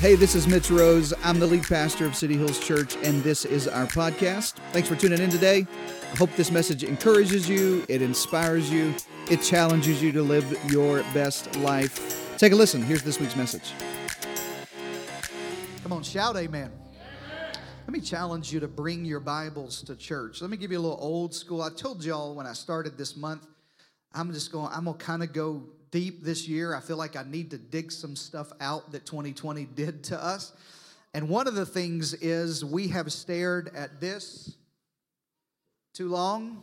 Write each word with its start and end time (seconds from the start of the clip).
Hey, 0.00 0.14
this 0.14 0.34
is 0.34 0.48
Mitch 0.48 0.70
Rose. 0.70 1.12
I'm 1.24 1.38
the 1.38 1.46
lead 1.46 1.64
pastor 1.64 2.06
of 2.06 2.16
City 2.16 2.34
Hills 2.34 2.58
Church, 2.58 2.96
and 3.02 3.22
this 3.22 3.44
is 3.44 3.68
our 3.68 3.84
podcast. 3.84 4.54
Thanks 4.72 4.88
for 4.88 4.96
tuning 4.96 5.20
in 5.20 5.28
today. 5.28 5.66
I 6.10 6.16
hope 6.16 6.34
this 6.36 6.50
message 6.50 6.84
encourages 6.84 7.46
you, 7.46 7.84
it 7.86 8.00
inspires 8.00 8.70
you, 8.70 8.94
it 9.30 9.42
challenges 9.42 10.02
you 10.02 10.10
to 10.12 10.22
live 10.22 10.58
your 10.72 11.02
best 11.12 11.54
life. 11.56 12.34
Take 12.38 12.54
a 12.54 12.56
listen. 12.56 12.80
Here's 12.80 13.02
this 13.02 13.20
week's 13.20 13.36
message. 13.36 13.74
Come 15.82 15.92
on, 15.92 16.02
shout 16.02 16.34
amen. 16.34 16.72
Let 17.86 17.92
me 17.92 18.00
challenge 18.00 18.54
you 18.54 18.60
to 18.60 18.68
bring 18.68 19.04
your 19.04 19.20
Bibles 19.20 19.82
to 19.82 19.96
church. 19.96 20.40
Let 20.40 20.48
me 20.48 20.56
give 20.56 20.72
you 20.72 20.78
a 20.78 20.80
little 20.80 20.98
old 20.98 21.34
school. 21.34 21.60
I 21.60 21.68
told 21.68 22.02
y'all 22.02 22.34
when 22.34 22.46
I 22.46 22.54
started 22.54 22.96
this 22.96 23.18
month, 23.18 23.46
I'm 24.14 24.32
just 24.32 24.50
going, 24.50 24.72
I'm 24.72 24.86
going 24.86 24.96
to 24.96 25.04
kind 25.04 25.22
of 25.22 25.34
go 25.34 25.64
deep 25.90 26.24
this 26.24 26.48
year. 26.48 26.74
I 26.74 26.80
feel 26.80 26.96
like 26.96 27.16
I 27.16 27.24
need 27.24 27.50
to 27.50 27.58
dig 27.58 27.92
some 27.92 28.16
stuff 28.16 28.52
out 28.60 28.92
that 28.92 29.06
2020 29.06 29.64
did 29.66 30.04
to 30.04 30.22
us. 30.22 30.52
And 31.12 31.28
one 31.28 31.48
of 31.48 31.54
the 31.54 31.66
things 31.66 32.14
is 32.14 32.64
we 32.64 32.88
have 32.88 33.12
stared 33.12 33.70
at 33.74 34.00
this 34.00 34.54
too 35.92 36.08
long, 36.08 36.62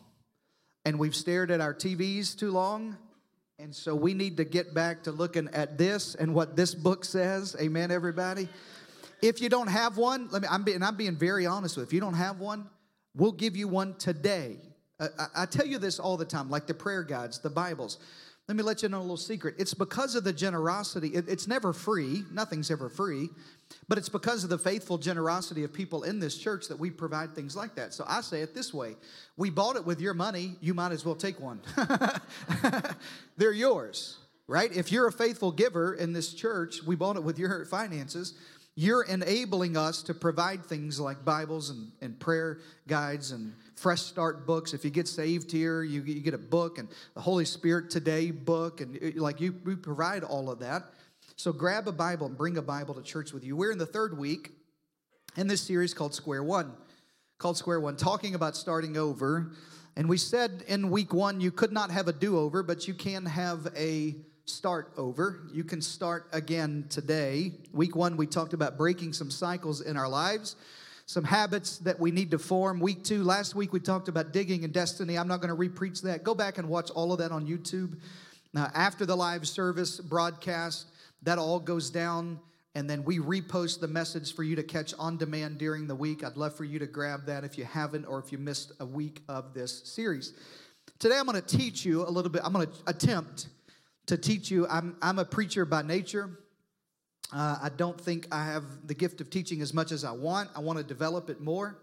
and 0.86 0.98
we've 0.98 1.16
stared 1.16 1.52
at 1.52 1.60
our 1.60 1.74
TVs 1.74 2.38
too 2.38 2.52
long. 2.52 2.96
And 3.60 3.76
so 3.76 3.96
we 3.96 4.14
need 4.14 4.38
to 4.38 4.46
get 4.46 4.74
back 4.74 5.04
to 5.04 5.12
looking 5.12 5.50
at 5.52 5.78
this 5.78 6.16
and 6.16 6.34
what 6.34 6.56
this 6.56 6.76
book 6.76 7.04
says. 7.04 7.56
Amen, 7.60 7.92
everybody. 7.92 8.48
If 9.22 9.42
you 9.42 9.50
don't 9.50 9.68
have 9.68 9.98
one, 9.98 10.30
let 10.32 10.44
me, 10.44 10.48
I'm 10.50 10.64
being, 10.64 10.84
I'm 10.84 10.96
being 10.96 11.16
very 11.16 11.46
honest 11.46 11.76
with 11.76 11.84
you. 11.84 11.88
If 11.88 11.94
you 11.94 12.00
don't 12.00 12.14
have 12.14 12.40
one, 12.40 12.70
we'll 13.16 13.32
give 13.32 13.58
you 13.58 13.68
one 13.68 13.96
today. 13.96 14.58
Uh, 15.00 15.08
I, 15.18 15.44
I 15.44 15.46
tell 15.48 15.66
you 15.66 15.80
this 15.80 16.00
all 16.00 16.18
the 16.18 16.26
time, 16.26 16.52
like 16.52 16.68
the 16.68 16.74
prayer 16.76 17.04
guides, 17.04 17.40
the 17.40 17.50
Bibles. 17.50 17.98
Let 18.48 18.56
me 18.56 18.64
let 18.64 18.82
you 18.82 18.88
know 18.88 19.00
a 19.00 19.02
little 19.02 19.18
secret. 19.18 19.56
It's 19.58 19.74
because 19.74 20.16
of 20.16 20.24
the 20.24 20.32
generosity. 20.32 21.10
It, 21.10 21.28
it's 21.28 21.48
never 21.48 21.74
free, 21.74 22.24
nothing's 22.32 22.72
ever 22.72 22.88
free, 22.88 23.28
but 23.90 23.98
it's 23.98 24.08
because 24.08 24.46
of 24.46 24.50
the 24.50 24.58
faithful 24.58 24.98
generosity 24.98 25.66
of 25.66 25.74
people 25.74 26.04
in 26.04 26.20
this 26.20 26.38
church 26.38 26.70
that 26.70 26.80
we 26.80 26.90
provide 26.90 27.36
things 27.36 27.58
like 27.58 27.76
that. 27.76 27.94
So 27.94 28.06
I 28.08 28.22
say 28.22 28.42
it 28.42 28.56
this 28.56 28.74
way 28.74 28.96
We 29.36 29.50
bought 29.50 29.76
it 29.76 29.86
with 29.86 30.00
your 30.00 30.14
money, 30.14 30.56
you 30.62 30.74
might 30.74 30.94
as 30.94 31.04
well 31.04 31.16
take 31.16 31.42
one. 31.42 31.60
They're 33.38 33.52
yours, 33.52 34.18
right? 34.48 34.72
If 34.74 34.94
you're 34.94 35.08
a 35.08 35.12
faithful 35.12 35.52
giver 35.52 35.94
in 35.96 36.14
this 36.14 36.34
church, 36.34 36.82
we 36.84 36.96
bought 36.96 37.18
it 37.18 37.24
with 37.24 37.38
your 37.38 37.66
finances 37.66 38.34
you're 38.80 39.02
enabling 39.02 39.76
us 39.76 40.04
to 40.04 40.14
provide 40.14 40.64
things 40.64 41.00
like 41.00 41.26
Bibles 41.26 41.72
and, 41.72 41.92
and 42.00 42.20
prayer 42.20 42.60
guides 42.88 43.32
and 43.32 43.56
fresh 43.78 44.02
start 44.02 44.46
books. 44.48 44.74
If 44.74 44.84
you 44.84 44.90
get 44.90 45.08
saved 45.08 45.52
here, 45.52 45.84
you, 45.84 46.02
you 46.02 46.22
get 46.22 46.34
a 46.34 46.40
book 46.40 46.80
and 46.80 46.90
the 47.14 47.22
Holy 47.22 47.46
Spirit 47.46 47.90
Today 47.90 48.32
book, 48.32 48.82
and 48.82 48.96
it, 48.96 49.18
like 49.18 49.40
you, 49.40 49.56
we 49.64 49.76
provide 49.76 50.24
all 50.24 50.50
of 50.50 50.60
that. 50.60 50.84
So 51.36 51.54
grab 51.54 51.88
a 51.88 51.92
Bible 51.92 52.26
and 52.26 52.36
bring 52.36 52.58
a 52.58 52.62
Bible 52.62 52.96
to 52.96 53.04
church 53.04 53.34
with 53.34 53.44
you. 53.44 53.56
We're 53.56 53.72
in 53.72 53.78
the 53.78 53.86
third 53.86 54.18
week 54.18 54.52
in 55.36 55.48
this 55.48 55.62
series 55.62 55.94
called 55.94 56.16
Square 56.16 56.44
One, 56.44 56.74
called 57.38 57.58
Square 57.58 57.82
One, 57.82 57.96
talking 57.96 58.34
about 58.34 58.56
starting 58.56 58.98
over. 58.98 59.52
And 59.96 60.10
we 60.10 60.18
said 60.18 60.64
in 60.68 60.90
week 60.90 61.14
one, 61.14 61.40
you 61.40 61.52
could 61.52 61.72
not 61.72 61.92
have 61.92 62.08
a 62.08 62.14
do 62.14 62.38
over, 62.38 62.64
but 62.64 62.88
you 62.88 62.96
can 62.96 63.26
have 63.26 63.68
a 63.76 64.16
start 64.46 64.92
over. 64.98 65.42
You 65.54 65.64
can 65.64 65.82
start 65.82 66.28
again 66.32 66.86
today. 66.90 67.52
Week 67.74 67.96
one, 67.96 68.18
we 68.18 68.26
talked 68.26 68.54
about 68.54 68.78
breaking 68.78 69.14
some 69.14 69.30
cycles 69.30 69.82
in 69.82 69.98
our 69.98 70.08
lives, 70.10 70.56
some 71.08 71.24
habits 71.24 71.78
that 71.80 72.00
we 72.00 72.12
need 72.12 72.32
to 72.32 72.38
form. 72.38 72.82
Week 72.82 73.02
two, 73.02 73.24
last 73.24 73.56
week, 73.56 73.72
we 73.72 73.80
talked 73.80 74.10
about 74.10 74.34
digging 74.34 74.66
and 74.66 74.74
destiny. 74.74 75.18
I'm 75.18 75.30
not 75.30 75.42
going 75.42 75.56
to 75.56 75.70
repreach 75.70 76.02
that. 76.02 76.24
Go 76.24 76.36
back 76.36 76.58
and 76.58 76.68
watch 76.68 76.92
all 76.92 77.14
of 77.14 77.20
that 77.20 77.32
on 77.32 77.48
YouTube. 77.48 77.98
Now, 78.54 78.70
after 78.76 79.06
the 79.06 79.16
live 79.16 79.48
service 79.48 80.02
broadcast, 80.02 80.88
that 81.24 81.38
all 81.40 81.60
goes 81.60 81.90
down 81.90 82.40
and 82.76 82.90
then 82.90 83.06
we 83.06 83.20
repost 83.20 83.80
the 83.80 83.88
message 83.88 84.36
for 84.36 84.44
you 84.44 84.56
to 84.58 84.64
catch 84.64 84.94
on 85.00 85.18
demand 85.18 85.58
during 85.58 85.88
the 85.88 85.96
week. 85.96 86.24
I'd 86.24 86.38
love 86.38 86.56
for 86.56 86.66
you 86.66 86.78
to 86.78 86.86
grab 86.86 87.26
that 87.26 87.44
if 87.44 87.58
you 87.58 87.64
haven't 87.64 88.06
or 88.06 88.20
if 88.20 88.32
you 88.32 88.38
missed 88.38 88.74
a 88.82 88.86
week 88.86 89.24
of 89.30 89.54
this 89.54 89.82
series. 89.86 90.34
Today, 91.00 91.18
I'm 91.18 91.26
going 91.26 91.42
to 91.42 91.58
teach 91.58 91.86
you 91.86 92.06
a 92.06 92.12
little 92.12 92.30
bit, 92.30 92.42
I'm 92.44 92.52
going 92.54 92.68
to 92.68 92.74
attempt 92.86 93.48
to 94.08 94.18
teach 94.18 94.52
you. 94.52 94.68
I'm, 94.68 94.98
I'm 95.02 95.20
a 95.20 95.26
preacher 95.26 95.64
by 95.64 95.84
nature. 95.84 96.38
Uh, 97.34 97.58
I 97.62 97.70
don't 97.70 98.00
think 98.00 98.28
I 98.32 98.46
have 98.46 98.64
the 98.88 98.94
gift 98.94 99.20
of 99.22 99.30
teaching 99.30 99.62
as 99.62 99.74
much 99.74 99.92
as 99.92 100.04
I 100.04 100.12
want. 100.12 100.50
I 100.56 100.60
want 100.60 100.78
to 100.80 100.84
develop 100.84 101.30
it 101.30 101.42
more. 101.42 101.78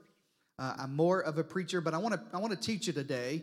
Uh, 0.59 0.75
I'm 0.79 0.97
more 0.97 1.21
of 1.21 1.37
a 1.39 1.45
preacher, 1.45 1.81
but 1.81 1.95
I 1.95 1.99
want 1.99 2.15
to 2.15 2.21
I 2.33 2.39
want 2.39 2.53
to 2.53 2.59
teach 2.59 2.87
you 2.87 2.93
today 2.93 3.43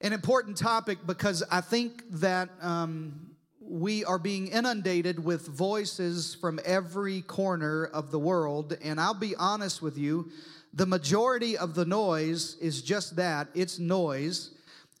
an 0.00 0.12
important 0.12 0.56
topic 0.56 0.98
because 1.06 1.42
I 1.50 1.60
think 1.60 2.02
that 2.10 2.50
um, 2.60 3.30
we 3.60 4.04
are 4.04 4.18
being 4.18 4.48
inundated 4.48 5.22
with 5.22 5.46
voices 5.46 6.34
from 6.34 6.60
every 6.64 7.22
corner 7.22 7.86
of 7.86 8.10
the 8.10 8.18
world, 8.18 8.76
and 8.82 9.00
I'll 9.00 9.14
be 9.14 9.34
honest 9.36 9.82
with 9.82 9.96
you, 9.96 10.30
the 10.72 10.86
majority 10.86 11.56
of 11.56 11.74
the 11.74 11.84
noise 11.84 12.56
is 12.60 12.82
just 12.82 13.16
that. 13.16 13.48
It's 13.54 13.78
noise. 13.78 14.50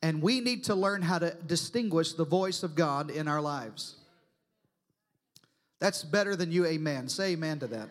And 0.02 0.22
we 0.22 0.40
need 0.40 0.64
to 0.64 0.74
learn 0.74 1.02
how 1.02 1.18
to 1.18 1.36
distinguish 1.46 2.12
the 2.12 2.24
voice 2.24 2.62
of 2.62 2.74
God 2.74 3.10
in 3.10 3.26
our 3.26 3.40
lives. 3.40 3.97
That's 5.80 6.02
better 6.02 6.36
than 6.36 6.50
you, 6.50 6.66
amen. 6.66 7.08
Say 7.08 7.32
amen 7.32 7.60
to 7.60 7.66
that. 7.68 7.88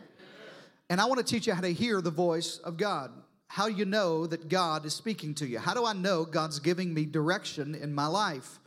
And 0.89 1.01
I 1.01 1.05
want 1.05 1.19
to 1.19 1.25
teach 1.25 1.47
you 1.47 1.53
how 1.53 1.61
to 1.61 1.71
hear 1.73 2.01
the 2.01 2.11
voice 2.11 2.59
of 2.59 2.77
God. 2.77 3.11
How 3.47 3.67
you 3.67 3.85
know 3.85 4.27
that 4.27 4.49
God 4.49 4.85
is 4.85 4.93
speaking 4.93 5.33
to 5.35 5.47
you. 5.47 5.59
How 5.59 5.73
do 5.73 5.85
I 5.85 5.93
know 5.93 6.25
God's 6.25 6.59
giving 6.59 6.93
me 6.93 7.05
direction 7.05 7.75
in 7.75 7.93
my 7.93 8.07
life? 8.07 8.59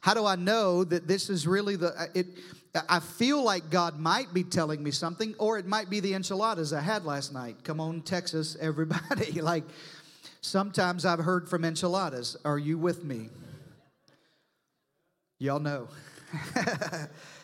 How 0.00 0.14
do 0.14 0.26
I 0.26 0.36
know 0.36 0.84
that 0.84 1.08
this 1.08 1.30
is 1.30 1.46
really 1.46 1.76
the 1.76 1.88
uh, 1.88 2.06
it 2.14 2.26
I 2.88 3.00
feel 3.00 3.42
like 3.42 3.70
God 3.70 3.98
might 3.98 4.32
be 4.32 4.44
telling 4.44 4.82
me 4.82 4.90
something 4.90 5.34
or 5.38 5.58
it 5.58 5.66
might 5.66 5.90
be 5.90 6.00
the 6.00 6.14
enchiladas 6.14 6.72
I 6.72 6.80
had 6.80 7.04
last 7.04 7.32
night. 7.32 7.64
Come 7.64 7.80
on 7.80 8.02
Texas 8.02 8.56
everybody. 8.60 9.32
like 9.40 9.64
Sometimes 10.40 11.04
I've 11.04 11.18
heard 11.18 11.48
from 11.48 11.64
enchiladas. 11.64 12.36
Are 12.44 12.58
you 12.58 12.78
with 12.78 13.04
me? 13.04 13.28
Y'all 15.38 15.60
know. 15.60 15.88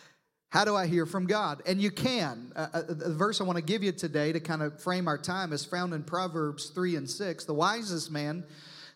How 0.55 0.65
do 0.65 0.77
I 0.77 0.87
hear 0.87 1.05
from 1.05 1.27
God? 1.27 1.63
And 1.67 1.83
you 1.83 1.91
can. 1.91 2.53
Uh, 2.55 2.69
uh, 2.73 2.83
the 2.87 3.13
verse 3.13 3.41
I 3.41 3.45
want 3.45 3.57
to 3.57 3.65
give 3.65 3.83
you 3.83 3.91
today 3.91 4.31
to 4.31 4.39
kind 4.39 4.63
of 4.63 4.81
frame 4.81 5.09
our 5.09 5.19
time 5.19 5.53
is 5.53 5.65
found 5.65 5.93
in 5.93 6.05
Proverbs 6.05 6.71
3 6.71 6.95
and 6.95 7.11
6. 7.11 7.45
The 7.45 7.53
wisest 7.53 8.13
man 8.13 8.45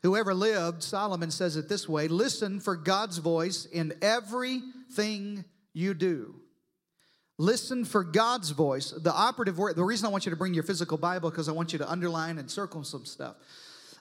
who 0.03 0.15
ever 0.15 0.35
lived, 0.35 0.85
Solomon 0.85 1.33
says 1.33 1.57
it 1.57 1.69
this 1.69 1.89
way 1.89 2.07
listen 2.07 2.61
for 2.61 2.77
God's 2.77 3.19
voice 3.19 3.65
in 3.65 3.93
everything 4.03 5.45
you 5.73 5.95
do. 5.95 6.37
Listen 7.39 7.85
for 7.85 8.05
God's 8.05 8.51
voice. 8.51 8.93
The 8.93 9.13
operative 9.13 9.59
word, 9.59 9.75
the 9.75 9.83
reason 9.83 10.07
I 10.07 10.11
want 10.11 10.27
you 10.27 10.31
to 10.31 10.37
bring 10.37 10.55
your 10.55 10.63
physical 10.63 10.97
Bible 10.97 11.29
because 11.29 11.49
I 11.49 11.53
want 11.53 11.73
you 11.73 11.81
to 11.81 11.91
underline 11.91 12.39
and 12.39 12.49
circle 12.49 12.85
some 12.85 13.05
stuff. 13.05 13.35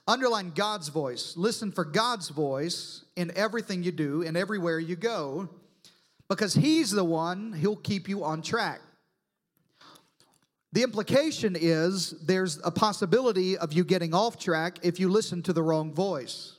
Underline 0.06 0.52
God's 0.54 0.90
voice. 0.90 1.34
Listen 1.36 1.72
for 1.72 1.84
God's 1.84 2.28
voice 2.28 3.04
in 3.16 3.32
everything 3.34 3.82
you 3.82 3.90
do 3.90 4.22
and 4.22 4.36
everywhere 4.36 4.78
you 4.78 4.94
go 4.94 5.48
because 6.28 6.54
He's 6.54 6.90
the 6.90 7.04
one 7.04 7.52
who'll 7.52 7.76
keep 7.76 8.08
you 8.08 8.24
on 8.24 8.42
track. 8.42 8.80
The 10.72 10.82
implication 10.82 11.56
is 11.58 12.10
there's 12.26 12.60
a 12.62 12.70
possibility 12.70 13.56
of 13.56 13.72
you 13.72 13.84
getting 13.84 14.12
off 14.12 14.38
track 14.38 14.78
if 14.82 15.00
you 15.00 15.08
listen 15.08 15.42
to 15.44 15.52
the 15.52 15.62
wrong 15.62 15.94
voice. 15.94 16.56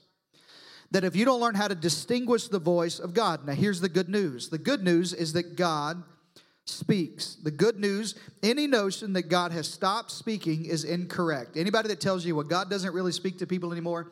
That 0.92 1.04
if 1.04 1.16
you 1.16 1.26
don't 1.26 1.40
learn 1.40 1.54
how 1.54 1.68
to 1.68 1.76
distinguish 1.76 2.48
the 2.48 2.58
voice 2.58 2.98
of 2.98 3.14
God. 3.14 3.46
Now, 3.46 3.54
here's 3.54 3.80
the 3.80 3.90
good 3.90 4.10
news 4.10 4.50
the 4.50 4.58
good 4.58 4.84
news 4.84 5.14
is 5.14 5.34
that 5.34 5.56
God 5.56 6.04
speaks. 6.66 7.36
The 7.36 7.52
good 7.52 7.80
news, 7.80 8.16
any 8.42 8.68
notion 8.68 9.14
that 9.14 9.24
God 9.24 9.52
has 9.52 9.68
stopped 9.68 10.12
speaking 10.12 10.66
is 10.66 10.84
incorrect. 10.84 11.58
Anybody 11.58 11.90
that 11.90 12.00
tells 12.00 12.26
you, 12.26 12.36
well, 12.36 12.46
God 12.46 12.70
doesn't 12.70 12.94
really 12.94 13.12
speak 13.12 13.40
to 13.40 13.48
people 13.48 13.72
anymore, 13.72 14.12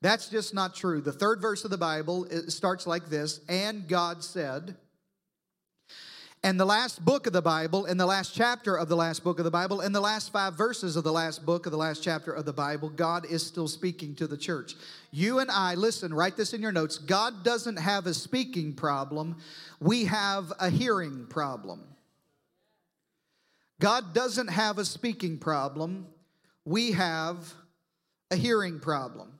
that's 0.00 0.28
just 0.28 0.52
not 0.52 0.74
true. 0.74 1.00
The 1.00 1.12
third 1.12 1.40
verse 1.40 1.64
of 1.64 1.70
the 1.70 1.78
Bible 1.78 2.26
starts 2.48 2.86
like 2.86 3.08
this 3.08 3.40
And 3.48 3.88
God 3.88 4.22
said, 4.22 4.76
and 6.44 6.58
the 6.58 6.64
last 6.64 7.04
book 7.04 7.28
of 7.28 7.32
the 7.32 7.42
Bible, 7.42 7.84
and 7.84 8.00
the 8.00 8.06
last 8.06 8.34
chapter 8.34 8.76
of 8.76 8.88
the 8.88 8.96
last 8.96 9.22
book 9.22 9.38
of 9.38 9.44
the 9.44 9.50
Bible, 9.50 9.80
and 9.80 9.94
the 9.94 10.00
last 10.00 10.32
five 10.32 10.54
verses 10.54 10.96
of 10.96 11.04
the 11.04 11.12
last 11.12 11.46
book 11.46 11.66
of 11.66 11.72
the 11.72 11.78
last 11.78 12.02
chapter 12.02 12.32
of 12.32 12.44
the 12.44 12.52
Bible, 12.52 12.88
God 12.88 13.24
is 13.26 13.46
still 13.46 13.68
speaking 13.68 14.16
to 14.16 14.26
the 14.26 14.36
church. 14.36 14.74
You 15.12 15.38
and 15.38 15.50
I, 15.50 15.76
listen, 15.76 16.12
write 16.12 16.36
this 16.36 16.52
in 16.52 16.60
your 16.60 16.72
notes. 16.72 16.98
God 16.98 17.44
doesn't 17.44 17.76
have 17.76 18.06
a 18.06 18.14
speaking 18.14 18.72
problem, 18.72 19.36
we 19.80 20.06
have 20.06 20.52
a 20.58 20.68
hearing 20.68 21.26
problem. 21.28 21.84
God 23.80 24.12
doesn't 24.12 24.48
have 24.48 24.78
a 24.78 24.84
speaking 24.84 25.38
problem, 25.38 26.08
we 26.64 26.92
have 26.92 27.54
a 28.32 28.36
hearing 28.36 28.80
problem. 28.80 29.38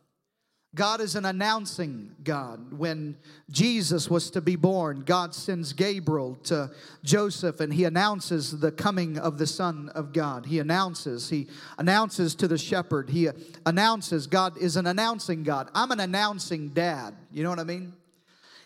God 0.75 1.03
is 1.03 1.17
an 1.17 1.27
announcing 1.27 2.17
God. 2.25 2.73
When 2.73 3.17
Jesus 3.51 4.09
was 4.09 4.31
to 4.31 4.41
be 4.41 4.57
born, 4.57 5.03
God 5.05 5.35
sends 5.35 5.75
Gabriel 5.75 6.39
to 6.45 6.71
Joseph 7.05 7.61
and 7.61 7.73
he 7.73 7.85
announces 7.85 8.59
the 8.59 8.73
coming 8.73 9.19
of 9.19 9.37
the 9.37 9.47
Son 9.47 9.91
of 9.95 10.15
God. 10.15 10.47
He 10.47 10.61
announces, 10.61 11.29
he 11.29 11.49
announces 11.77 12.35
to 12.37 12.49
the 12.49 12.57
shepherd, 12.57 13.11
he 13.11 13.29
announces, 13.67 14.27
God 14.27 14.57
is 14.57 14.77
an 14.77 14.87
announcing 14.87 15.43
God. 15.43 15.69
I'm 15.75 15.91
an 15.91 16.01
announcing 16.01 16.71
dad. 16.71 17.15
You 17.31 17.43
know 17.43 17.51
what 17.51 17.59
I 17.59 17.65
mean? 17.65 17.93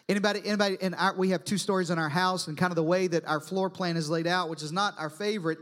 Anybody, 0.09 0.41
anybody, 0.45 0.77
and 0.81 0.95
our, 0.95 1.17
we 1.17 1.31
have 1.31 1.45
two 1.45 1.59
stories 1.59 1.91
in 1.91 1.99
our 1.99 2.09
house, 2.09 2.47
and 2.47 2.57
kind 2.57 2.71
of 2.71 2.77
the 2.77 2.85
way 2.85 3.09
that 3.09 3.27
our 3.27 3.41
floor 3.41 3.69
plan 3.69 3.97
is 3.97 4.09
laid 4.09 4.29
out, 4.29 4.49
which 4.49 4.63
is 4.63 4.71
not 4.71 4.95
our 5.01 5.11
favorite, 5.11 5.59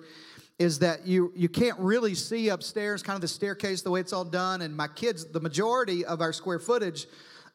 is 0.59 0.79
that 0.79 1.06
you 1.06 1.33
you 1.35 1.49
can't 1.49 1.79
really 1.79 2.15
see 2.15 2.49
upstairs, 2.49 3.03
kind 3.03 3.17
of 3.17 3.21
the 3.21 3.29
staircase, 3.29 3.83
the 3.83 3.91
way 3.91 4.01
it's 4.01 4.12
all 4.12 4.25
done. 4.25 4.62
And 4.62 4.77
my 4.77 4.89
kids, 4.89 5.25
the 5.27 5.41
majority 5.41 6.05
of 6.05 6.21
our 6.21 6.33
square 6.33 6.59
footage 6.59 7.06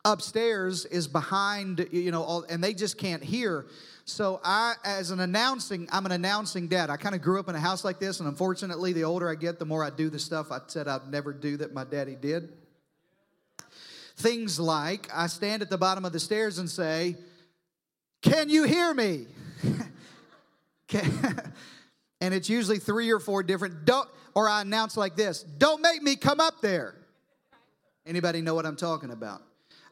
upstairs 0.05 0.85
is 0.85 1.07
behind, 1.07 1.87
you 1.91 2.11
know, 2.11 2.23
all, 2.23 2.43
and 2.49 2.63
they 2.63 2.73
just 2.73 2.97
can't 2.97 3.23
hear. 3.23 3.67
So 4.05 4.41
I, 4.43 4.73
as 4.83 5.11
an 5.11 5.19
announcing, 5.19 5.87
I'm 5.91 6.05
an 6.05 6.11
announcing 6.11 6.67
dad. 6.67 6.89
I 6.89 6.97
kind 6.97 7.13
of 7.13 7.21
grew 7.21 7.39
up 7.39 7.47
in 7.47 7.55
a 7.55 7.59
house 7.59 7.83
like 7.83 7.99
this, 7.99 8.19
and 8.19 8.27
unfortunately, 8.27 8.91
the 8.91 9.03
older 9.03 9.29
I 9.29 9.35
get, 9.35 9.59
the 9.59 9.65
more 9.65 9.83
I 9.83 9.91
do 9.91 10.09
the 10.09 10.19
stuff 10.19 10.51
I 10.51 10.59
said 10.67 10.87
I'd 10.87 11.09
never 11.09 11.31
do 11.31 11.57
that 11.57 11.73
my 11.73 11.83
daddy 11.83 12.15
did. 12.15 12.51
Things 14.17 14.59
like 14.59 15.07
I 15.13 15.27
stand 15.27 15.61
at 15.61 15.69
the 15.69 15.77
bottom 15.77 16.05
of 16.05 16.11
the 16.11 16.19
stairs 16.19 16.57
and 16.57 16.69
say, 16.69 17.15
"Can 18.21 18.49
you 18.49 18.63
hear 18.63 18.93
me?" 18.93 19.27
and 22.21 22.33
it's 22.33 22.49
usually 22.49 22.79
three 22.79 23.11
or 23.11 23.19
four 23.19 23.43
different. 23.43 23.85
Don't, 23.85 24.09
or 24.35 24.49
I 24.49 24.61
announce 24.61 24.97
like 24.97 25.15
this: 25.15 25.43
"Don't 25.43 25.81
make 25.81 26.01
me 26.01 26.15
come 26.15 26.39
up 26.39 26.61
there." 26.61 26.95
Anybody 28.05 28.41
know 28.41 28.55
what 28.55 28.65
I'm 28.65 28.75
talking 28.75 29.11
about? 29.11 29.41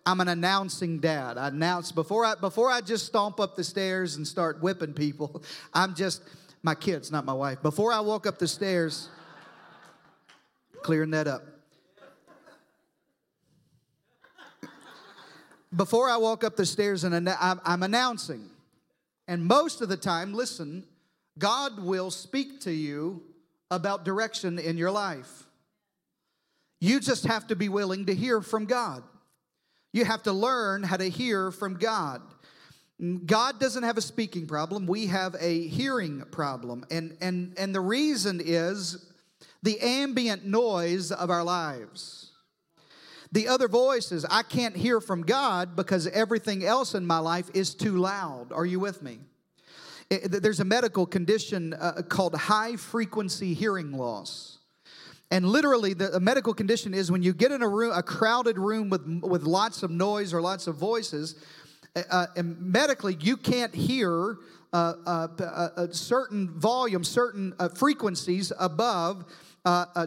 I'm 0.06 0.22
an 0.22 0.30
announcing 0.30 1.00
dad. 1.00 1.38
I 1.38 1.50
announce 1.50 1.92
before 1.92 2.26
I 2.26 2.36
before 2.36 2.72
I 2.72 2.82
just 2.82 3.06
stomp 3.06 3.40
up 3.40 3.56
the 3.56 3.64
stairs 3.64 4.16
and 4.16 4.28
start 4.28 4.62
whipping 4.62 4.94
people. 4.94 5.44
I'm 5.74 5.96
just 5.96 6.22
my 6.64 6.76
kids, 6.76 7.12
not 7.12 7.26
my 7.26 7.34
wife. 7.34 7.62
Before 7.62 7.92
I 7.92 8.00
walk 8.00 8.26
up 8.26 8.40
the 8.40 8.48
stairs, 8.48 9.10
clearing 10.82 11.12
that 11.12 11.28
up. 11.28 11.44
Before 15.76 16.10
I 16.10 16.18
walk 16.18 16.44
up 16.44 16.56
the 16.56 16.66
stairs 16.66 17.04
and 17.04 17.30
I'm 17.30 17.84
announcing. 17.84 18.50
And 19.28 19.46
most 19.46 19.82
of 19.82 19.90
the 19.90 19.98
time, 19.98 20.34
listen, 20.34 20.86
God 21.38 21.80
will 21.80 22.12
speak 22.12 22.62
to 22.62 22.72
you 22.72 23.22
about 23.70 24.06
direction 24.06 24.60
in 24.60 24.78
your 24.78 24.92
life. 24.92 25.46
You 26.80 27.00
just 27.00 27.26
have 27.26 27.48
to 27.48 27.56
be 27.56 27.70
willing 27.70 28.06
to 28.06 28.16
hear 28.16 28.42
from 28.42 28.66
God. 28.66 29.04
You 29.94 30.06
have 30.06 30.24
to 30.24 30.32
learn 30.32 30.84
how 30.84 30.98
to 30.98 31.10
hear 31.10 31.52
from 31.52 31.76
God. 31.76 32.22
God 33.26 33.60
doesn't 33.60 33.84
have 33.84 33.98
a 33.98 34.02
speaking 34.02 34.48
problem. 34.48 34.88
We 34.88 35.08
have 35.08 35.36
a 35.40 35.68
hearing 35.68 36.24
problem. 36.32 36.86
And, 36.90 37.16
and, 37.22 37.54
and 37.58 37.74
the 37.74 37.82
reason 37.82 38.42
is 38.44 39.12
the 39.62 39.80
ambient 39.80 40.46
noise 40.46 41.12
of 41.12 41.30
our 41.30 41.44
lives. 41.44 42.32
The 43.32 43.48
other 43.48 43.68
voices, 43.68 44.26
I 44.30 44.44
can't 44.44 44.76
hear 44.76 45.02
from 45.02 45.24
God 45.24 45.76
because 45.76 46.08
everything 46.08 46.64
else 46.64 46.96
in 46.96 47.06
my 47.06 47.20
life 47.20 47.50
is 47.54 47.76
too 47.76 47.98
loud. 47.98 48.52
Are 48.52 48.66
you 48.66 48.80
with 48.80 49.04
me? 49.04 49.20
It, 50.10 50.42
there's 50.42 50.60
a 50.60 50.66
medical 50.66 51.06
condition 51.06 51.74
uh, 51.74 52.02
called 52.08 52.36
high 52.36 52.78
frequency 52.78 53.54
hearing 53.54 53.92
loss. 53.92 54.60
And 55.30 55.46
literally, 55.46 55.94
the 55.94 56.20
medical 56.22 56.54
condition 56.54 56.94
is 56.94 57.12
when 57.12 57.22
you 57.22 57.34
get 57.34 57.52
in 57.52 57.62
a 57.62 57.68
room, 57.68 57.92
a 57.94 58.02
crowded 58.02 58.58
room 58.58 58.90
with, 58.90 59.06
with 59.22 59.44
lots 59.44 59.84
of 59.84 59.92
noise 59.92 60.34
or 60.34 60.42
lots 60.42 60.68
of 60.68 60.76
voices, 60.76 61.36
uh, 61.96 62.04
uh 62.10 62.26
and 62.38 62.58
medically, 62.62 63.18
you 63.20 63.36
can't 63.36 63.76
hear 63.76 64.38
uh, 64.72 64.94
uh, 65.06 65.28
uh 65.40 65.70
a 65.76 65.94
certain 65.94 66.50
volume, 66.58 67.04
certain 67.04 67.54
uh, 67.60 67.68
frequencies 67.68 68.54
above 68.58 69.26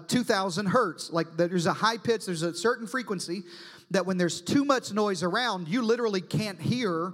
2,000 0.09 0.67
hertz. 0.67 1.11
Like 1.11 1.37
there's 1.37 1.67
a 1.67 1.75
high 1.75 1.99
pitch, 1.99 2.25
there's 2.25 2.43
a 2.43 2.55
certain 2.55 2.87
frequency 2.87 3.43
that 3.91 4.07
when 4.07 4.17
there's 4.17 4.41
too 4.41 4.65
much 4.65 4.91
noise 4.91 5.23
around, 5.23 5.69
you 5.69 5.83
literally 5.83 6.23
can't 6.23 6.59
hear 6.59 7.13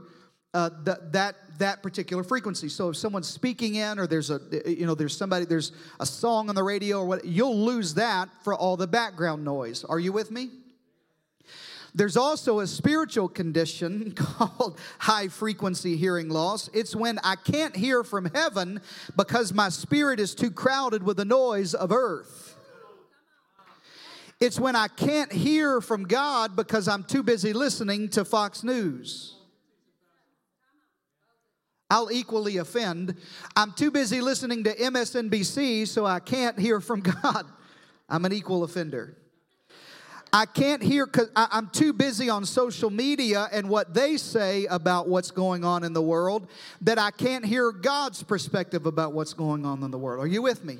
uh, 0.55 0.71
that 0.85 1.35
that 1.59 1.83
particular 1.83 2.23
frequency. 2.23 2.69
So 2.69 2.91
if 2.91 2.97
someone's 2.97 3.29
speaking 3.29 3.77
in, 3.77 3.99
or 3.99 4.07
there's 4.07 4.31
a 4.31 4.41
you 4.67 4.87
know 4.87 4.95
there's 4.95 5.17
somebody 5.17 5.45
there's 5.45 5.73
a 6.01 6.07
song 6.07 6.49
on 6.49 6.55
the 6.55 6.63
radio 6.63 7.01
or 7.01 7.07
what, 7.07 7.25
you'll 7.25 7.59
lose 7.59 7.95
that 7.95 8.29
for 8.43 8.55
all 8.55 8.77
the 8.77 8.87
background 8.87 9.45
noise. 9.45 9.85
Are 9.85 9.99
you 9.99 10.13
with 10.13 10.31
me? 10.31 10.51
There's 11.95 12.19
also 12.19 12.61
a 12.61 12.67
spiritual 12.67 13.27
condition 13.27 14.13
called 14.17 14.79
high 14.99 15.29
frequency 15.29 15.97
hearing 15.97 16.29
loss. 16.29 16.69
It's 16.75 16.95
when 16.95 17.19
I 17.25 17.37
can't 17.37 17.75
hear 17.75 18.05
from 18.05 18.27
heaven 18.35 18.83
because 19.17 19.55
my 19.55 19.71
spirit 19.71 20.21
is 20.21 20.35
too 20.35 20.51
crowded 20.51 21.03
with 21.03 21.17
the 21.17 21.25
noise 21.25 21.73
of 21.73 21.91
earth. 21.93 22.55
It's 24.39 24.61
when 24.61 24.77
I 24.77 24.89
can't 24.89 25.33
hear 25.33 25.81
from 25.81 26.05
God 26.05 26.55
because 26.55 26.87
I'm 26.87 27.03
too 27.03 27.23
busy 27.23 27.55
listening 27.55 28.11
to 28.11 28.27
Fox 28.27 28.63
News. 28.63 29.36
I'll 31.89 32.11
equally 32.11 32.57
offend. 32.57 33.17
I'm 33.55 33.73
too 33.73 33.91
busy 33.91 34.21
listening 34.21 34.65
to 34.65 34.75
MSNBC, 34.75 35.87
so 35.87 36.05
I 36.05 36.21
can't 36.21 36.59
hear 36.59 36.81
from 36.81 37.01
God. 37.23 37.47
I'm 38.09 38.25
an 38.25 38.33
equal 38.33 38.65
offender. 38.65 39.17
I 40.33 40.45
can't 40.45 40.83
hear 40.83 41.07
because 41.07 41.31
I'm 41.35 41.71
too 41.71 41.93
busy 41.93 42.29
on 42.29 42.45
social 42.45 42.91
media 42.91 43.49
and 43.53 43.69
what 43.69 43.95
they 43.95 44.17
say 44.17 44.67
about 44.67 45.09
what's 45.09 45.31
going 45.31 45.65
on 45.65 45.85
in 45.85 45.93
the 45.93 46.03
world 46.03 46.49
that 46.83 46.99
I 46.99 47.11
can't 47.11 47.45
hear 47.45 47.73
God's 47.73 48.23
perspective 48.23 48.87
about 48.87 49.13
what's 49.13 49.33
going 49.33 49.65
on 49.65 49.83
in 49.83 49.91
the 49.91 49.99
world. 49.99 50.23
Are 50.23 50.27
you 50.27 50.43
with 50.43 50.65
me? 50.65 50.79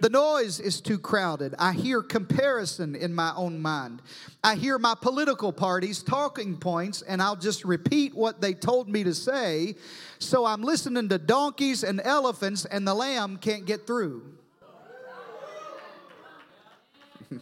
The 0.00 0.10
noise 0.10 0.60
is 0.60 0.80
too 0.80 0.98
crowded. 0.98 1.54
I 1.58 1.72
hear 1.72 2.02
comparison 2.02 2.94
in 2.94 3.12
my 3.12 3.32
own 3.34 3.60
mind. 3.60 4.00
I 4.44 4.54
hear 4.54 4.78
my 4.78 4.94
political 5.00 5.52
parties 5.52 6.02
talking 6.02 6.56
points, 6.56 7.02
and 7.02 7.20
I'll 7.20 7.36
just 7.36 7.64
repeat 7.64 8.14
what 8.14 8.40
they 8.40 8.54
told 8.54 8.88
me 8.88 9.02
to 9.04 9.12
say. 9.14 9.74
So 10.18 10.44
I'm 10.44 10.62
listening 10.62 11.08
to 11.08 11.18
donkeys 11.18 11.82
and 11.82 12.00
elephants, 12.02 12.64
and 12.64 12.86
the 12.86 12.94
lamb 12.94 13.38
can't 13.38 13.66
get 13.66 13.86
through. 13.86 14.22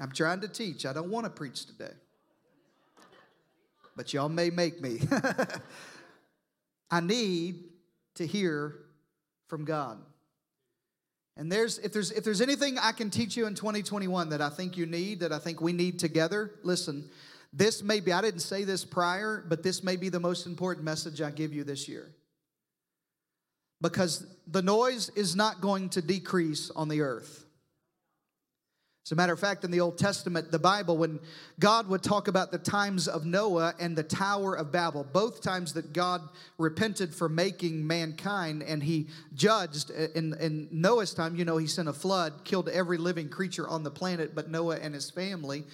I'm 0.00 0.12
trying 0.12 0.40
to 0.42 0.48
teach. 0.48 0.84
I 0.84 0.92
don't 0.92 1.10
want 1.10 1.24
to 1.24 1.30
preach 1.30 1.64
today. 1.66 1.94
But 3.96 4.12
y'all 4.12 4.28
may 4.28 4.50
make 4.50 4.80
me. 4.80 5.00
I 6.90 7.00
need 7.00 7.64
to 8.16 8.26
hear 8.26 8.74
from 9.50 9.66
God. 9.66 9.98
And 11.36 11.50
there's 11.50 11.78
if 11.78 11.92
there's 11.92 12.10
if 12.10 12.24
there's 12.24 12.40
anything 12.40 12.78
I 12.78 12.92
can 12.92 13.10
teach 13.10 13.36
you 13.36 13.46
in 13.46 13.54
2021 13.54 14.30
that 14.30 14.40
I 14.40 14.48
think 14.48 14.76
you 14.76 14.86
need, 14.86 15.20
that 15.20 15.32
I 15.32 15.38
think 15.38 15.60
we 15.60 15.72
need 15.72 15.98
together, 15.98 16.52
listen, 16.62 17.10
this 17.52 17.82
may 17.82 18.00
be, 18.00 18.12
I 18.12 18.20
didn't 18.20 18.40
say 18.40 18.64
this 18.64 18.84
prior, 18.84 19.44
but 19.48 19.62
this 19.62 19.82
may 19.82 19.96
be 19.96 20.08
the 20.08 20.20
most 20.20 20.46
important 20.46 20.84
message 20.84 21.20
I 21.20 21.30
give 21.30 21.52
you 21.52 21.64
this 21.64 21.88
year. 21.88 22.10
Because 23.80 24.26
the 24.46 24.62
noise 24.62 25.08
is 25.10 25.34
not 25.34 25.60
going 25.60 25.88
to 25.90 26.02
decrease 26.02 26.70
on 26.70 26.88
the 26.88 27.00
earth. 27.00 27.44
As 29.04 29.12
a 29.12 29.16
matter 29.16 29.32
of 29.32 29.40
fact, 29.40 29.64
in 29.64 29.70
the 29.70 29.80
Old 29.80 29.96
Testament, 29.96 30.52
the 30.52 30.58
Bible, 30.58 30.98
when 30.98 31.20
God 31.58 31.88
would 31.88 32.02
talk 32.02 32.28
about 32.28 32.50
the 32.50 32.58
times 32.58 33.08
of 33.08 33.24
Noah 33.24 33.74
and 33.80 33.96
the 33.96 34.02
Tower 34.02 34.54
of 34.54 34.70
Babel, 34.70 35.06
both 35.10 35.40
times 35.40 35.72
that 35.72 35.92
God 35.94 36.20
repented 36.58 37.14
for 37.14 37.28
making 37.28 37.86
mankind 37.86 38.62
and 38.62 38.82
he 38.82 39.08
judged, 39.34 39.90
uh, 39.90 40.08
in, 40.14 40.34
in 40.34 40.68
Noah's 40.70 41.14
time, 41.14 41.34
you 41.34 41.46
know, 41.46 41.56
he 41.56 41.66
sent 41.66 41.88
a 41.88 41.94
flood, 41.94 42.44
killed 42.44 42.68
every 42.68 42.98
living 42.98 43.30
creature 43.30 43.66
on 43.66 43.82
the 43.82 43.90
planet 43.90 44.34
but 44.34 44.50
Noah 44.50 44.76
and 44.76 44.94
his 44.94 45.10
family. 45.10 45.64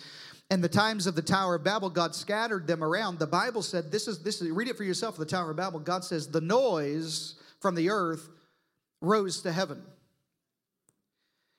And 0.49 0.63
the 0.63 0.69
times 0.69 1.09
of 1.09 1.17
the 1.17 1.23
Tower 1.23 1.57
of 1.57 1.65
Babel, 1.65 1.91
God 1.91 2.15
scattered 2.15 2.69
them 2.69 2.85
around. 2.85 3.19
The 3.19 3.27
Bible 3.27 3.63
said, 3.63 3.91
this 3.91 4.07
is, 4.07 4.23
this 4.23 4.41
is, 4.41 4.49
read 4.51 4.69
it 4.69 4.77
for 4.77 4.85
yourself, 4.85 5.17
the 5.17 5.27
Tower 5.27 5.51
of 5.51 5.57
Babel. 5.57 5.81
God 5.81 6.05
says, 6.05 6.29
the 6.29 6.41
noise 6.41 7.35
from 7.61 7.75
the 7.75 7.91
earth 7.91 8.29
rose 9.01 9.43
to 9.43 9.51
heaven. 9.51 9.83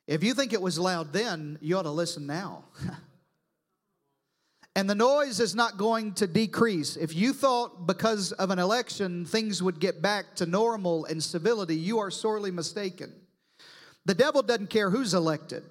If 0.08 0.24
you 0.24 0.34
think 0.34 0.54
it 0.54 0.62
was 0.62 0.80
loud 0.80 1.12
then, 1.12 1.58
you 1.62 1.78
ought 1.78 1.84
to 1.84 1.92
listen 1.92 2.26
now. 2.26 2.64
and 4.76 4.90
the 4.90 4.96
noise 4.96 5.40
is 5.40 5.54
not 5.54 5.78
going 5.78 6.14
to 6.14 6.28
decrease. 6.28 6.96
If 6.96 7.14
you 7.14 7.34
thought 7.34 7.86
because 7.86 8.32
of 8.32 8.50
an 8.50 8.60
election 8.60 9.26
things 9.26 9.62
would 9.62 9.80
get 9.80 10.02
back 10.02 10.36
to 10.38 10.46
normal 10.46 11.06
and 11.06 11.22
civility, 11.22 11.76
you 11.76 12.00
are 12.00 12.10
sorely 12.10 12.52
mistaken. 12.52 13.14
The 14.06 14.16
devil 14.16 14.42
doesn't 14.42 14.70
care 14.70 14.90
who's 14.90 15.14
elected. 15.14 15.66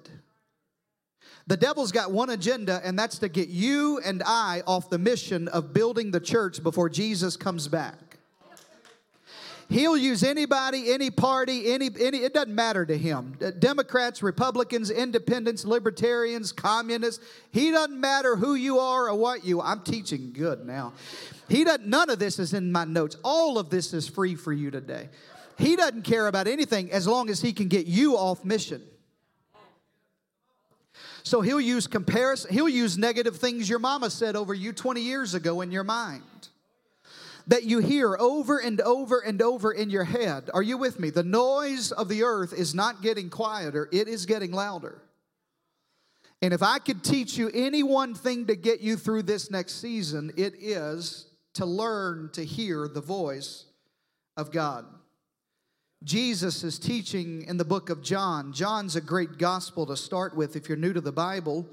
The 1.47 1.57
devil's 1.57 1.93
got 1.93 2.11
one 2.11 2.29
agenda, 2.29 2.81
and 2.83 2.99
that's 2.99 3.19
to 3.19 3.29
get 3.29 3.47
you 3.47 3.99
and 4.03 4.21
I 4.25 4.61
off 4.67 4.89
the 4.89 4.99
mission 4.99 5.47
of 5.47 5.73
building 5.73 6.11
the 6.11 6.19
church 6.19 6.61
before 6.61 6.89
Jesus 6.89 7.37
comes 7.37 7.67
back. 7.67 8.06
He'll 9.69 9.97
use 9.97 10.23
anybody, 10.23 10.93
any 10.93 11.11
party, 11.11 11.73
any, 11.73 11.89
any, 11.99 12.19
it 12.19 12.33
doesn't 12.33 12.55
matter 12.55 12.85
to 12.85 12.97
him. 12.97 13.37
Democrats, 13.59 14.23
Republicans, 14.23 14.89
independents, 14.89 15.65
libertarians, 15.65 16.53
communists. 16.53 17.23
He 17.51 17.71
doesn't 17.71 17.99
matter 17.99 18.37
who 18.37 18.55
you 18.55 18.79
are 18.79 19.09
or 19.09 19.15
what 19.15 19.43
you 19.43 19.61
I'm 19.61 19.81
teaching 19.81 20.31
good 20.31 20.65
now. 20.65 20.93
He 21.49 21.65
doesn't, 21.65 21.85
none 21.85 22.09
of 22.09 22.17
this 22.17 22.39
is 22.39 22.53
in 22.53 22.71
my 22.71 22.85
notes. 22.85 23.17
All 23.23 23.59
of 23.59 23.69
this 23.69 23.93
is 23.93 24.07
free 24.07 24.35
for 24.35 24.53
you 24.53 24.71
today. 24.71 25.09
He 25.57 25.75
doesn't 25.75 26.03
care 26.03 26.27
about 26.27 26.47
anything 26.47 26.89
as 26.93 27.05
long 27.05 27.29
as 27.29 27.41
he 27.41 27.51
can 27.51 27.67
get 27.67 27.87
you 27.87 28.15
off 28.15 28.45
mission. 28.45 28.81
So 31.23 31.41
he'll 31.41 31.59
use 31.59 31.87
comparison, 31.87 32.53
he'll 32.53 32.69
use 32.69 32.97
negative 32.97 33.35
things 33.35 33.69
your 33.69 33.79
mama 33.79 34.09
said 34.09 34.37
over 34.37 34.53
you 34.53 34.71
20 34.71 35.01
years 35.01 35.33
ago 35.33 35.59
in 35.59 35.71
your 35.71 35.83
mind 35.83 36.23
that 37.47 37.63
you 37.63 37.79
hear 37.79 38.15
over 38.19 38.59
and 38.59 38.79
over 38.81 39.19
and 39.19 39.41
over 39.41 39.71
in 39.71 39.89
your 39.89 40.03
head. 40.03 40.49
Are 40.53 40.61
you 40.61 40.77
with 40.77 40.99
me? 40.99 41.09
The 41.09 41.23
noise 41.23 41.91
of 41.91 42.09
the 42.09 42.23
earth 42.23 42.53
is 42.53 42.75
not 42.75 43.01
getting 43.01 43.29
quieter, 43.29 43.89
it 43.91 44.07
is 44.07 44.25
getting 44.25 44.51
louder. 44.51 45.01
And 46.41 46.53
if 46.53 46.61
I 46.61 46.77
could 46.77 47.03
teach 47.03 47.35
you 47.37 47.49
any 47.53 47.81
one 47.81 48.13
thing 48.13 48.45
to 48.47 48.55
get 48.55 48.79
you 48.81 48.95
through 48.95 49.23
this 49.23 49.49
next 49.49 49.81
season, 49.81 50.31
it 50.37 50.53
is 50.59 51.25
to 51.55 51.65
learn 51.65 52.29
to 52.33 52.45
hear 52.45 52.87
the 52.87 53.01
voice 53.01 53.65
of 54.35 54.51
God. 54.51 54.85
Jesus 56.03 56.63
is 56.63 56.77
teaching 56.77 57.41
in 57.47 57.57
the 57.57 57.65
book 57.65 57.89
of 57.89 58.03
John. 58.03 58.53
John's 58.53 58.95
a 58.95 59.01
great 59.01 59.39
gospel 59.39 59.87
to 59.87 59.97
start 59.97 60.35
with 60.35 60.55
if 60.55 60.69
you're 60.69 60.77
new 60.77 60.93
to 60.93 61.01
the 61.01 61.11
Bible. 61.11 61.67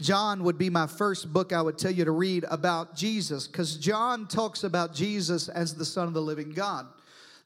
John 0.00 0.44
would 0.44 0.58
be 0.58 0.70
my 0.70 0.86
first 0.86 1.32
book 1.32 1.52
I 1.52 1.60
would 1.60 1.76
tell 1.76 1.90
you 1.90 2.04
to 2.04 2.12
read 2.12 2.44
about 2.48 2.94
Jesus 2.94 3.48
because 3.48 3.76
John 3.76 4.28
talks 4.28 4.62
about 4.62 4.94
Jesus 4.94 5.48
as 5.48 5.74
the 5.74 5.84
Son 5.84 6.06
of 6.06 6.14
the 6.14 6.22
living 6.22 6.50
God. 6.50 6.86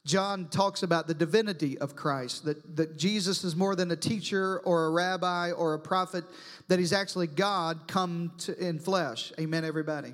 John 0.05 0.49
talks 0.49 0.83
about 0.83 1.07
the 1.07 1.15
divinity 1.15 1.79
of 1.79 1.95
Christ, 1.95 2.45
that, 2.45 2.75
that 2.75 2.97
Jesus 2.97 3.43
is 3.43 3.55
more 3.55 3.75
than 3.75 3.89
a 3.89 3.95
teacher 3.95 4.59
or 4.59 4.85
a 4.85 4.89
rabbi 4.91 5.51
or 5.51 5.73
a 5.73 5.79
prophet, 5.79 6.25
that 6.67 6.77
he's 6.77 6.93
actually 6.93 7.27
God 7.27 7.87
come 7.87 8.33
to, 8.39 8.55
in 8.59 8.77
flesh. 8.77 9.31
Amen, 9.39 9.65
everybody. 9.65 10.13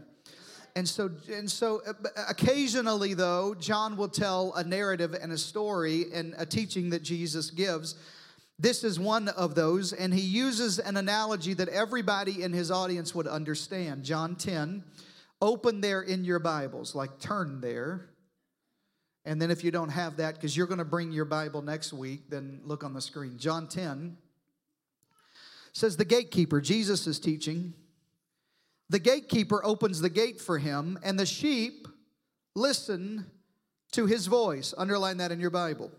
And 0.75 0.87
so, 0.87 1.09
and 1.29 1.49
so 1.49 1.81
uh, 1.85 1.93
occasionally, 2.29 3.15
though, 3.15 3.55
John 3.55 3.97
will 3.97 4.07
tell 4.07 4.53
a 4.53 4.63
narrative 4.63 5.13
and 5.13 5.31
a 5.33 5.37
story 5.37 6.05
and 6.13 6.35
a 6.37 6.45
teaching 6.45 6.91
that 6.91 7.01
Jesus 7.03 7.49
gives. 7.49 7.95
This 8.61 8.83
is 8.83 8.99
one 8.99 9.29
of 9.29 9.55
those, 9.55 9.93
and 9.93 10.13
he 10.13 10.19
uses 10.19 10.79
an 10.79 10.97
analogy 10.97 11.53
that 11.53 11.69
everybody 11.69 12.43
in 12.43 12.51
his 12.51 12.71
audience 12.71 13.15
would 13.15 13.25
understand. 13.25 14.03
John 14.03 14.35
10, 14.35 14.83
open 15.41 15.79
there 15.79 16.01
in 16.01 16.25
your 16.25 16.39
Bibles, 16.39 16.93
like 16.93 17.19
turn 17.19 17.61
there. 17.61 18.09
And 19.23 19.41
then 19.41 19.49
if 19.49 19.63
you 19.63 19.71
don't 19.71 19.89
have 19.89 20.17
that, 20.17 20.35
because 20.35 20.57
you're 20.57 20.67
going 20.67 20.79
to 20.79 20.85
bring 20.85 21.13
your 21.13 21.23
Bible 21.23 21.61
next 21.61 21.93
week, 21.93 22.29
then 22.29 22.59
look 22.65 22.83
on 22.83 22.93
the 22.93 22.99
screen. 22.99 23.37
John 23.37 23.69
10 23.69 24.17
says, 25.71 25.95
The 25.95 26.03
gatekeeper, 26.03 26.59
Jesus 26.59 27.07
is 27.07 27.17
teaching. 27.17 27.73
The 28.89 28.99
gatekeeper 28.99 29.63
opens 29.63 30.01
the 30.01 30.09
gate 30.09 30.41
for 30.41 30.57
him, 30.57 30.99
and 31.01 31.17
the 31.17 31.25
sheep 31.25 31.87
listen 32.55 33.25
to 33.93 34.05
his 34.05 34.27
voice. 34.27 34.73
Underline 34.77 35.17
that 35.17 35.31
in 35.31 35.39
your 35.39 35.49
Bible. 35.49 35.91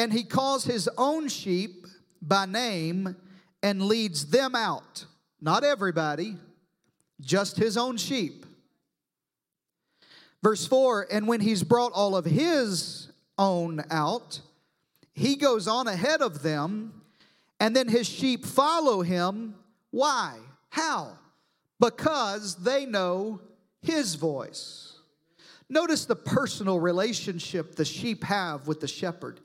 And 0.00 0.12
he 0.12 0.24
calls 0.24 0.64
his 0.64 0.88
own 0.96 1.28
sheep 1.28 1.86
by 2.22 2.46
name 2.46 3.16
and 3.62 3.82
leads 3.82 4.26
them 4.26 4.54
out. 4.54 5.04
Not 5.40 5.62
everybody, 5.64 6.36
just 7.20 7.56
his 7.56 7.76
own 7.76 7.96
sheep. 7.96 8.46
Verse 10.42 10.66
4 10.66 11.08
And 11.10 11.28
when 11.28 11.40
he's 11.40 11.62
brought 11.62 11.92
all 11.92 12.16
of 12.16 12.24
his 12.24 13.12
own 13.36 13.84
out, 13.90 14.40
he 15.12 15.36
goes 15.36 15.68
on 15.68 15.86
ahead 15.86 16.22
of 16.22 16.42
them, 16.42 17.02
and 17.58 17.76
then 17.76 17.88
his 17.88 18.08
sheep 18.08 18.46
follow 18.46 19.02
him. 19.02 19.54
Why? 19.90 20.38
How? 20.70 21.18
because 21.80 22.56
they 22.56 22.86
know 22.86 23.40
his 23.80 24.14
voice. 24.14 24.98
Notice 25.68 26.04
the 26.04 26.16
personal 26.16 26.78
relationship 26.78 27.74
the 27.74 27.84
sheep 27.84 28.22
have 28.24 28.68
with 28.68 28.80
the 28.80 28.88
shepherd. 28.88 29.40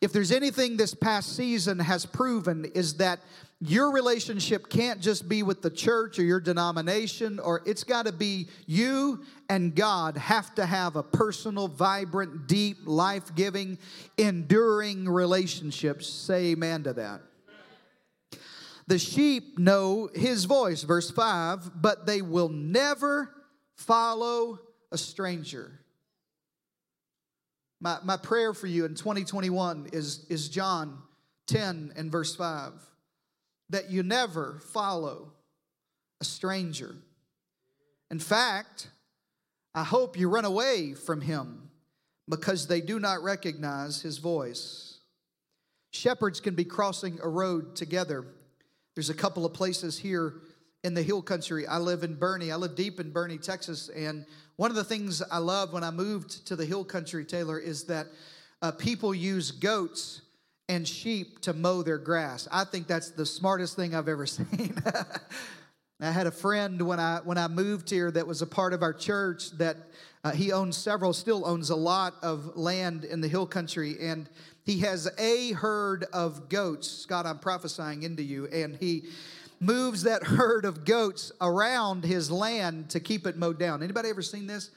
If 0.00 0.12
there's 0.12 0.32
anything 0.32 0.76
this 0.76 0.94
past 0.94 1.36
season 1.36 1.78
has 1.78 2.04
proven 2.04 2.66
is 2.74 2.94
that 2.94 3.20
your 3.60 3.92
relationship 3.92 4.68
can't 4.68 5.00
just 5.00 5.28
be 5.28 5.42
with 5.42 5.62
the 5.62 5.70
church 5.70 6.18
or 6.18 6.22
your 6.22 6.40
denomination 6.40 7.38
or 7.38 7.62
it's 7.64 7.84
got 7.84 8.06
to 8.06 8.12
be 8.12 8.48
you 8.66 9.24
and 9.48 9.74
God 9.74 10.16
have 10.18 10.54
to 10.56 10.66
have 10.66 10.96
a 10.96 11.02
personal, 11.02 11.68
vibrant, 11.68 12.46
deep, 12.46 12.78
life-giving, 12.84 13.78
enduring 14.18 15.08
relationship. 15.08 16.02
Say 16.02 16.46
amen 16.46 16.82
to 16.82 16.92
that. 16.94 17.22
The 18.86 18.98
sheep 18.98 19.58
know 19.58 20.10
his 20.14 20.44
voice, 20.44 20.82
verse 20.82 21.10
5, 21.10 21.80
but 21.80 22.04
they 22.04 22.20
will 22.20 22.50
never 22.50 23.30
follow 23.76 24.60
a 24.92 24.98
stranger. 24.98 25.80
My, 27.84 27.98
my 28.02 28.16
prayer 28.16 28.54
for 28.54 28.66
you 28.66 28.86
in 28.86 28.94
2021 28.94 29.90
is, 29.92 30.24
is 30.30 30.48
John 30.48 31.02
10 31.48 31.92
and 31.96 32.10
verse 32.10 32.34
5 32.34 32.72
that 33.68 33.90
you 33.90 34.02
never 34.02 34.58
follow 34.72 35.32
a 36.18 36.24
stranger. 36.24 36.96
In 38.10 38.18
fact, 38.18 38.88
I 39.74 39.84
hope 39.84 40.18
you 40.18 40.30
run 40.30 40.46
away 40.46 40.94
from 40.94 41.20
him 41.20 41.68
because 42.26 42.68
they 42.68 42.80
do 42.80 42.98
not 42.98 43.22
recognize 43.22 44.00
his 44.00 44.16
voice. 44.16 45.00
Shepherds 45.90 46.40
can 46.40 46.54
be 46.54 46.64
crossing 46.64 47.18
a 47.22 47.28
road 47.28 47.76
together 47.76 48.24
there's 48.94 49.10
a 49.10 49.14
couple 49.14 49.44
of 49.44 49.52
places 49.52 49.98
here 49.98 50.34
in 50.84 50.94
the 50.94 51.02
hill 51.02 51.22
country. 51.22 51.66
I 51.66 51.78
live 51.78 52.04
in 52.04 52.14
Boerne. 52.14 52.52
I 52.52 52.56
live 52.56 52.76
deep 52.76 53.00
in 53.00 53.10
Boerne, 53.10 53.42
Texas. 53.42 53.88
And 53.88 54.26
one 54.56 54.70
of 54.70 54.76
the 54.76 54.84
things 54.84 55.22
I 55.22 55.38
love 55.38 55.72
when 55.72 55.82
I 55.82 55.90
moved 55.90 56.46
to 56.46 56.54
the 56.54 56.64
hill 56.64 56.84
country, 56.84 57.24
Taylor, 57.24 57.58
is 57.58 57.84
that 57.84 58.06
uh, 58.62 58.70
people 58.70 59.14
use 59.14 59.50
goats 59.50 60.20
and 60.68 60.86
sheep 60.86 61.40
to 61.40 61.52
mow 61.52 61.82
their 61.82 61.98
grass. 61.98 62.46
I 62.52 62.64
think 62.64 62.86
that's 62.86 63.10
the 63.10 63.26
smartest 63.26 63.76
thing 63.76 63.94
I've 63.94 64.08
ever 64.08 64.26
seen. 64.26 64.76
I 66.00 66.10
had 66.10 66.26
a 66.26 66.30
friend 66.30 66.82
when 66.82 67.00
I 67.00 67.20
when 67.24 67.38
I 67.38 67.48
moved 67.48 67.88
here 67.88 68.10
that 68.10 68.26
was 68.26 68.42
a 68.42 68.46
part 68.46 68.74
of 68.74 68.82
our 68.82 68.92
church 68.92 69.52
that 69.52 69.76
uh, 70.22 70.32
he 70.32 70.52
owns 70.52 70.76
several, 70.76 71.12
still 71.12 71.46
owns 71.46 71.70
a 71.70 71.76
lot 71.76 72.14
of 72.22 72.56
land 72.56 73.04
in 73.04 73.20
the 73.20 73.28
hill 73.28 73.46
country, 73.46 73.96
and 74.00 74.28
he 74.64 74.78
has 74.80 75.08
a 75.18 75.52
herd 75.52 76.04
of 76.12 76.48
goats. 76.48 76.90
Scott, 76.90 77.26
I'm 77.26 77.38
prophesying 77.38 78.02
into 78.02 78.22
you. 78.22 78.46
And 78.46 78.76
he 78.76 79.04
moves 79.64 80.02
that 80.02 80.22
herd 80.22 80.64
of 80.64 80.84
goats 80.84 81.32
around 81.40 82.04
his 82.04 82.30
land 82.30 82.90
to 82.90 83.00
keep 83.00 83.26
it 83.26 83.36
mowed 83.36 83.58
down. 83.58 83.82
Anybody 83.82 84.08
ever 84.08 84.22
seen 84.22 84.46
this? 84.46 84.70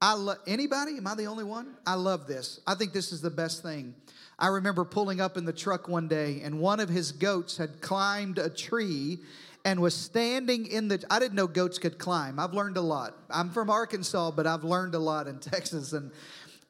I 0.00 0.14
lo- 0.14 0.34
anybody? 0.46 0.96
Am 0.98 1.06
I 1.06 1.14
the 1.14 1.26
only 1.26 1.44
one? 1.44 1.74
I 1.86 1.94
love 1.94 2.26
this. 2.26 2.60
I 2.66 2.74
think 2.74 2.92
this 2.92 3.12
is 3.12 3.20
the 3.20 3.30
best 3.30 3.62
thing. 3.62 3.94
I 4.38 4.48
remember 4.48 4.84
pulling 4.84 5.20
up 5.20 5.36
in 5.38 5.46
the 5.46 5.52
truck 5.52 5.88
one 5.88 6.08
day, 6.08 6.42
and 6.42 6.60
one 6.60 6.80
of 6.80 6.90
his 6.90 7.12
goats 7.12 7.56
had 7.56 7.80
climbed 7.80 8.38
a 8.38 8.50
tree 8.50 9.20
and 9.64 9.80
was 9.80 9.94
standing 9.94 10.66
in 10.66 10.88
the. 10.88 11.02
I 11.10 11.18
didn't 11.18 11.34
know 11.34 11.46
goats 11.46 11.78
could 11.78 11.98
climb. 11.98 12.38
I've 12.38 12.52
learned 12.52 12.76
a 12.76 12.82
lot. 12.82 13.16
I'm 13.30 13.50
from 13.50 13.70
Arkansas, 13.70 14.32
but 14.32 14.46
I've 14.46 14.64
learned 14.64 14.94
a 14.94 14.98
lot 14.98 15.26
in 15.26 15.38
Texas. 15.40 15.94
And 15.94 16.10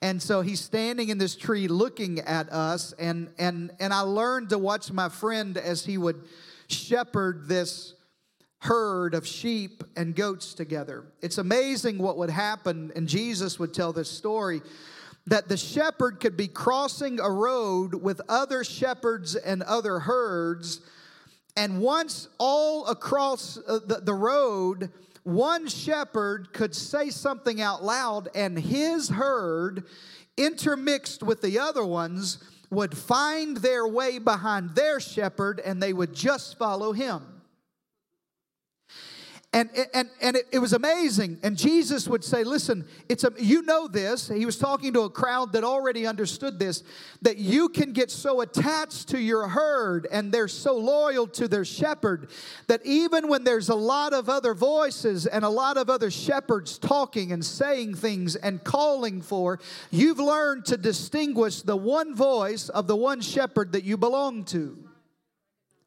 and 0.00 0.22
so 0.22 0.42
he's 0.42 0.60
standing 0.60 1.08
in 1.08 1.18
this 1.18 1.34
tree 1.34 1.68
looking 1.68 2.20
at 2.20 2.52
us 2.52 2.92
and 2.98 3.30
and 3.38 3.72
and 3.80 3.92
I 3.92 4.00
learned 4.00 4.50
to 4.50 4.58
watch 4.58 4.92
my 4.92 5.08
friend 5.08 5.56
as 5.58 5.84
he 5.84 5.98
would 5.98 6.22
shepherd 6.68 7.48
this 7.48 7.94
herd 8.58 9.14
of 9.14 9.26
sheep 9.26 9.84
and 9.96 10.14
goats 10.14 10.54
together. 10.54 11.04
It's 11.20 11.38
amazing 11.38 11.98
what 11.98 12.16
would 12.18 12.30
happen 12.30 12.92
and 12.96 13.08
Jesus 13.08 13.58
would 13.58 13.74
tell 13.74 13.92
this 13.92 14.10
story 14.10 14.62
that 15.26 15.48
the 15.48 15.56
shepherd 15.56 16.20
could 16.20 16.36
be 16.36 16.48
crossing 16.48 17.20
a 17.20 17.30
road 17.30 17.94
with 17.94 18.20
other 18.28 18.64
shepherds 18.64 19.34
and 19.36 19.62
other 19.62 19.98
herds 20.00 20.80
and 21.56 21.80
once 21.80 22.28
all 22.38 22.86
across 22.86 23.56
uh, 23.56 23.80
the, 23.86 24.00
the 24.02 24.14
road 24.14 24.90
one 25.26 25.66
shepherd 25.66 26.52
could 26.52 26.72
say 26.72 27.10
something 27.10 27.60
out 27.60 27.82
loud, 27.82 28.28
and 28.32 28.56
his 28.56 29.08
herd, 29.08 29.82
intermixed 30.36 31.20
with 31.20 31.42
the 31.42 31.58
other 31.58 31.84
ones, 31.84 32.38
would 32.70 32.96
find 32.96 33.56
their 33.58 33.86
way 33.86 34.18
behind 34.18 34.74
their 34.74 35.00
shepherd 35.00 35.60
and 35.60 35.82
they 35.82 35.92
would 35.92 36.14
just 36.14 36.58
follow 36.58 36.92
him. 36.92 37.22
And, 39.56 39.70
and, 39.94 40.10
and 40.20 40.36
it, 40.36 40.48
it, 40.52 40.58
was 40.58 40.74
amazing. 40.74 41.38
And 41.42 41.56
Jesus 41.56 42.06
would 42.08 42.22
say, 42.22 42.44
Listen, 42.44 42.84
it's 43.08 43.24
a, 43.24 43.32
you 43.38 43.62
know 43.62 43.88
this. 43.88 44.28
He 44.28 44.44
was 44.44 44.58
talking 44.58 44.92
to 44.92 45.00
a 45.00 45.10
crowd 45.10 45.54
that 45.54 45.64
already 45.64 46.06
understood 46.06 46.58
this 46.58 46.84
that 47.22 47.38
you 47.38 47.70
can 47.70 47.94
get 47.94 48.10
so 48.10 48.42
attached 48.42 49.08
to 49.08 49.18
your 49.18 49.48
herd 49.48 50.06
and 50.12 50.30
they're 50.30 50.46
so 50.46 50.76
loyal 50.76 51.26
to 51.28 51.48
their 51.48 51.64
shepherd 51.64 52.28
that 52.66 52.84
even 52.84 53.28
when 53.28 53.44
there's 53.44 53.70
a 53.70 53.74
lot 53.74 54.12
of 54.12 54.28
other 54.28 54.52
voices 54.52 55.24
and 55.24 55.42
a 55.42 55.48
lot 55.48 55.78
of 55.78 55.88
other 55.88 56.10
shepherds 56.10 56.76
talking 56.76 57.32
and 57.32 57.42
saying 57.42 57.94
things 57.94 58.36
and 58.36 58.62
calling 58.62 59.22
for, 59.22 59.58
you've 59.90 60.20
learned 60.20 60.66
to 60.66 60.76
distinguish 60.76 61.62
the 61.62 61.78
one 61.78 62.14
voice 62.14 62.68
of 62.68 62.86
the 62.86 62.96
one 62.96 63.22
shepherd 63.22 63.72
that 63.72 63.84
you 63.84 63.96
belong 63.96 64.44
to. 64.44 64.76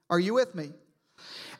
Are 0.10 0.20
you 0.20 0.34
with 0.34 0.56
me? 0.56 0.72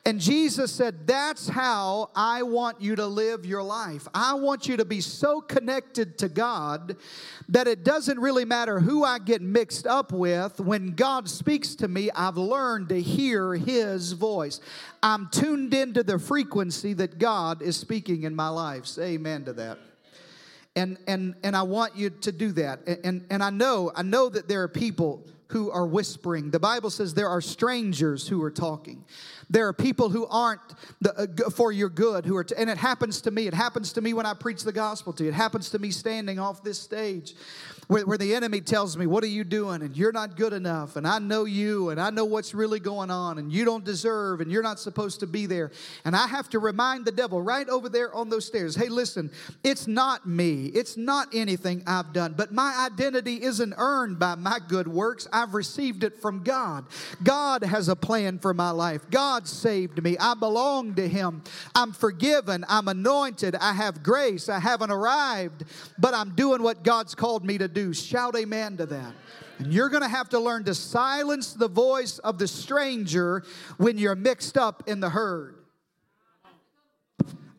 And 0.06 0.18
Jesus 0.18 0.72
said, 0.72 1.06
That's 1.06 1.48
how 1.48 2.10
I 2.14 2.42
want 2.42 2.80
you 2.80 2.96
to 2.96 3.06
live 3.06 3.44
your 3.44 3.62
life. 3.62 4.08
I 4.14 4.34
want 4.34 4.66
you 4.66 4.76
to 4.78 4.84
be 4.84 5.00
so 5.00 5.40
connected 5.40 6.18
to 6.18 6.28
God 6.28 6.96
that 7.48 7.68
it 7.68 7.84
doesn't 7.84 8.18
really 8.18 8.44
matter 8.44 8.80
who 8.80 9.04
I 9.04 9.18
get 9.18 9.42
mixed 9.42 9.86
up 9.86 10.12
with. 10.12 10.58
When 10.58 10.94
God 10.94 11.28
speaks 11.28 11.74
to 11.76 11.88
me, 11.88 12.10
I've 12.12 12.38
learned 12.38 12.88
to 12.90 13.00
hear 13.00 13.54
His 13.54 14.12
voice. 14.12 14.60
I'm 15.02 15.28
tuned 15.30 15.74
into 15.74 16.02
the 16.02 16.18
frequency 16.18 16.94
that 16.94 17.18
God 17.18 17.60
is 17.60 17.76
speaking 17.76 18.22
in 18.22 18.34
my 18.34 18.48
life. 18.48 18.86
Say 18.86 19.14
amen 19.14 19.44
to 19.44 19.52
that 19.54 19.78
and 20.76 20.98
and 21.06 21.34
and 21.42 21.56
I 21.56 21.62
want 21.62 21.96
you 21.96 22.10
to 22.10 22.32
do 22.32 22.52
that. 22.52 22.86
And 22.86 23.26
and 23.30 23.42
I 23.42 23.50
know 23.50 23.90
I 23.94 24.02
know 24.02 24.28
that 24.28 24.48
there 24.48 24.62
are 24.62 24.68
people 24.68 25.24
who 25.50 25.70
are 25.70 25.86
whispering. 25.86 26.50
The 26.50 26.60
Bible 26.60 26.90
says 26.90 27.14
there 27.14 27.28
are 27.28 27.40
strangers 27.40 28.28
who 28.28 28.40
are 28.42 28.50
talking. 28.50 29.04
There 29.48 29.66
are 29.66 29.72
people 29.72 30.08
who 30.08 30.26
aren't 30.26 30.60
the, 31.00 31.12
uh, 31.46 31.50
for 31.50 31.72
your 31.72 31.88
good 31.88 32.24
who 32.24 32.36
are, 32.36 32.44
t- 32.44 32.54
and 32.56 32.70
it 32.70 32.76
happens 32.76 33.20
to 33.22 33.32
me. 33.32 33.48
It 33.48 33.54
happens 33.54 33.92
to 33.94 34.00
me 34.00 34.12
when 34.12 34.26
I 34.26 34.34
preach 34.34 34.62
the 34.62 34.72
gospel 34.72 35.12
to 35.14 35.24
you. 35.24 35.30
It 35.30 35.34
happens 35.34 35.70
to 35.70 35.80
me 35.80 35.90
standing 35.90 36.38
off 36.38 36.62
this 36.62 36.78
stage 36.78 37.34
where, 37.90 38.06
where 38.06 38.18
the 38.18 38.36
enemy 38.36 38.60
tells 38.60 38.96
me, 38.96 39.06
What 39.08 39.24
are 39.24 39.28
you 39.28 39.42
doing? 39.42 39.82
And 39.82 39.96
you're 39.96 40.12
not 40.12 40.36
good 40.36 40.52
enough. 40.52 40.94
And 40.94 41.08
I 41.08 41.18
know 41.18 41.44
you, 41.44 41.90
and 41.90 42.00
I 42.00 42.10
know 42.10 42.24
what's 42.24 42.54
really 42.54 42.78
going 42.78 43.10
on, 43.10 43.38
and 43.38 43.52
you 43.52 43.64
don't 43.64 43.84
deserve, 43.84 44.40
and 44.40 44.50
you're 44.50 44.62
not 44.62 44.78
supposed 44.78 45.18
to 45.20 45.26
be 45.26 45.46
there. 45.46 45.72
And 46.04 46.14
I 46.14 46.28
have 46.28 46.48
to 46.50 46.60
remind 46.60 47.04
the 47.04 47.10
devil 47.10 47.42
right 47.42 47.68
over 47.68 47.88
there 47.88 48.14
on 48.14 48.28
those 48.28 48.46
stairs 48.46 48.76
hey, 48.76 48.88
listen, 48.88 49.32
it's 49.64 49.88
not 49.88 50.24
me, 50.24 50.66
it's 50.66 50.96
not 50.96 51.34
anything 51.34 51.82
I've 51.84 52.12
done, 52.12 52.34
but 52.36 52.52
my 52.52 52.88
identity 52.88 53.42
isn't 53.42 53.74
earned 53.76 54.20
by 54.20 54.36
my 54.36 54.60
good 54.68 54.86
works. 54.86 55.26
I've 55.32 55.54
received 55.54 56.04
it 56.04 56.22
from 56.22 56.44
God. 56.44 56.84
God 57.24 57.64
has 57.64 57.88
a 57.88 57.96
plan 57.96 58.38
for 58.38 58.54
my 58.54 58.70
life. 58.70 59.10
God 59.10 59.48
saved 59.48 60.00
me. 60.00 60.16
I 60.16 60.34
belong 60.34 60.94
to 60.94 61.08
Him. 61.08 61.42
I'm 61.74 61.92
forgiven. 61.92 62.64
I'm 62.68 62.86
anointed. 62.86 63.56
I 63.56 63.72
have 63.72 64.04
grace. 64.04 64.48
I 64.48 64.60
haven't 64.60 64.92
arrived, 64.92 65.64
but 65.98 66.14
I'm 66.14 66.36
doing 66.36 66.62
what 66.62 66.84
God's 66.84 67.16
called 67.16 67.44
me 67.44 67.58
to 67.58 67.66
do 67.66 67.79
do. 67.80 67.94
Shout 67.94 68.36
amen 68.36 68.76
to 68.78 68.86
that. 68.86 69.14
And 69.58 69.72
you're 69.72 69.88
going 69.88 70.02
to 70.02 70.08
have 70.08 70.28
to 70.30 70.38
learn 70.38 70.64
to 70.64 70.74
silence 70.74 71.52
the 71.52 71.68
voice 71.68 72.18
of 72.20 72.38
the 72.38 72.48
stranger 72.48 73.42
when 73.76 73.98
you're 73.98 74.14
mixed 74.14 74.56
up 74.56 74.84
in 74.86 75.00
the 75.00 75.10
herd. 75.10 75.59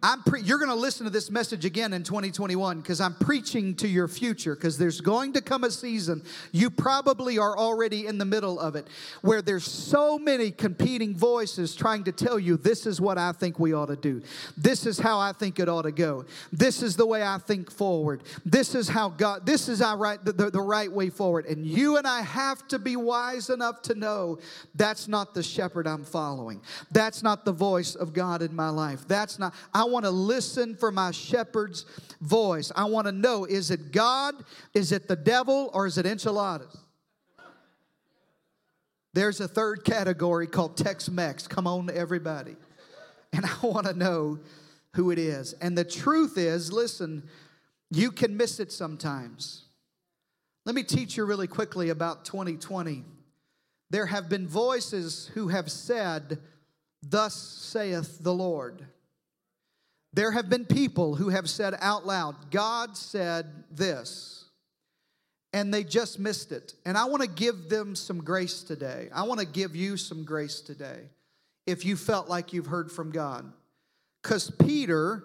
I'm 0.04 0.24
pre- 0.24 0.42
you're 0.42 0.58
going 0.58 0.70
to 0.70 0.76
listen 0.76 1.04
to 1.06 1.12
this 1.12 1.30
message 1.30 1.64
again 1.64 1.94
in 1.94 2.02
2021 2.04 2.82
because 2.82 3.00
I'm 3.00 3.14
preaching 3.14 3.76
to 3.76 3.88
your 3.88 4.08
future 4.08 4.56
because 4.56 4.78
there's 4.80 5.00
going 5.00 5.34
to 5.34 5.42
come 5.42 5.64
a 5.64 5.70
season, 5.70 6.24
you 6.52 6.72
probably 6.72 7.38
are 7.38 7.56
already 7.56 8.08
in 8.08 8.18
the 8.18 8.26
middle 8.26 8.60
of 8.60 8.76
it, 8.76 8.88
where 9.22 9.44
there's 9.44 9.64
so 9.64 10.18
many 10.18 10.50
competing 10.50 11.16
voices 11.16 11.76
trying 11.76 12.04
to 12.06 12.12
tell 12.12 12.40
you 12.40 12.58
this 12.58 12.88
is 12.88 13.00
what 13.00 13.20
I 13.20 13.32
think 13.32 13.60
we 13.60 13.74
ought 13.74 13.88
to 13.88 13.96
do. 13.96 14.24
This 14.58 14.88
is 14.88 14.98
how 14.98 15.20
I 15.20 15.34
think 15.34 15.60
it 15.60 15.70
ought 15.70 15.84
to 15.84 15.92
go. 15.92 16.26
This 16.52 16.82
is 16.82 16.96
the 16.96 17.06
way 17.06 17.22
I 17.22 17.38
think 17.38 17.70
forward. 17.70 18.24
This 18.44 18.74
is 18.74 18.90
how 18.90 19.10
God, 19.10 19.46
this 19.46 19.70
is 19.70 19.84
our 19.84 19.98
right, 19.98 20.24
the, 20.26 20.34
the, 20.34 20.50
the 20.50 20.62
right 20.62 20.92
way 20.92 21.12
forward. 21.12 21.46
And 21.46 21.64
you 21.64 21.98
and 21.98 22.08
I 22.08 22.24
have 22.24 22.68
to 22.70 22.80
be 22.80 22.96
wise 22.96 23.52
enough 23.52 23.84
to 23.84 23.94
know 23.94 24.40
that's 24.74 25.08
not 25.08 25.36
the 25.36 25.44
shepherd 25.44 25.86
I'm 25.86 26.04
following. 26.04 26.60
That's 26.92 27.22
not 27.22 27.46
the 27.46 27.52
voice 27.52 27.94
of 27.94 28.14
God 28.14 28.42
in 28.42 28.56
my 28.56 28.70
life. 28.70 29.08
That's 29.08 29.38
not, 29.38 29.54
I 29.76 29.91
want 29.92 30.06
to 30.06 30.12
listen 30.12 30.76
for 30.76 30.92
my 30.92 31.12
shepherd's 31.12 31.86
voice. 32.22 32.72
I 32.76 32.86
want 32.86 33.08
to 33.08 33.12
know 33.12 33.46
is 33.46 33.72
it 33.72 33.92
God, 33.92 34.36
is 34.74 34.92
it 34.92 35.08
the 35.08 35.16
devil, 35.16 35.70
or 35.74 35.86
is 35.86 35.98
it 35.98 36.06
enchiladas? 36.06 36.78
There's 39.14 39.42
a 39.42 39.48
third 39.48 39.84
category 39.84 40.48
called 40.48 40.78
Tex 40.78 41.10
Mex. 41.10 41.48
Come 41.48 41.68
on, 41.68 41.90
everybody. 41.90 42.56
And 43.34 43.46
I 43.46 43.66
want 43.66 43.88
to 43.88 43.94
know 43.94 44.40
who 44.94 45.12
it 45.12 45.20
is. 45.20 45.54
And 45.54 45.78
the 45.78 45.86
truth 45.86 46.38
is 46.38 46.72
listen, 46.72 47.24
you 47.90 48.12
can 48.12 48.36
miss 48.38 48.60
it 48.60 48.72
sometimes. 48.72 49.66
Let 50.66 50.76
me 50.76 50.84
teach 50.84 51.18
you 51.18 51.26
really 51.26 51.48
quickly 51.48 51.90
about 51.90 52.26
2020. 52.26 53.04
There 53.90 54.06
have 54.06 54.30
been 54.30 54.48
voices 54.48 55.30
who 55.34 55.50
have 55.50 55.72
said, 55.72 56.40
Thus 57.04 57.36
saith 57.36 58.20
the 58.22 58.34
Lord. 58.34 58.86
There 60.14 60.32
have 60.32 60.50
been 60.50 60.66
people 60.66 61.16
who 61.16 61.30
have 61.30 61.50
said 61.50 61.76
out 61.80 62.06
loud, 62.06 62.52
God 62.52 62.98
said 62.98 63.46
this, 63.72 64.46
and 65.54 65.74
they 65.74 65.84
just 65.84 66.20
missed 66.20 66.52
it. 66.52 66.74
And 66.86 66.98
I 66.98 67.06
want 67.06 67.22
to 67.24 67.30
give 67.30 67.70
them 67.70 67.96
some 67.96 68.24
grace 68.24 68.64
today. 68.64 69.10
I 69.14 69.24
want 69.24 69.40
to 69.40 69.46
give 69.46 69.76
you 69.76 69.98
some 69.98 70.24
grace 70.24 70.62
today 70.62 71.10
if 71.66 71.86
you 71.86 71.96
felt 71.96 72.28
like 72.28 72.54
you've 72.54 72.68
heard 72.68 72.92
from 72.92 73.12
God. 73.12 73.52
Because 74.22 74.52
Peter 74.52 75.24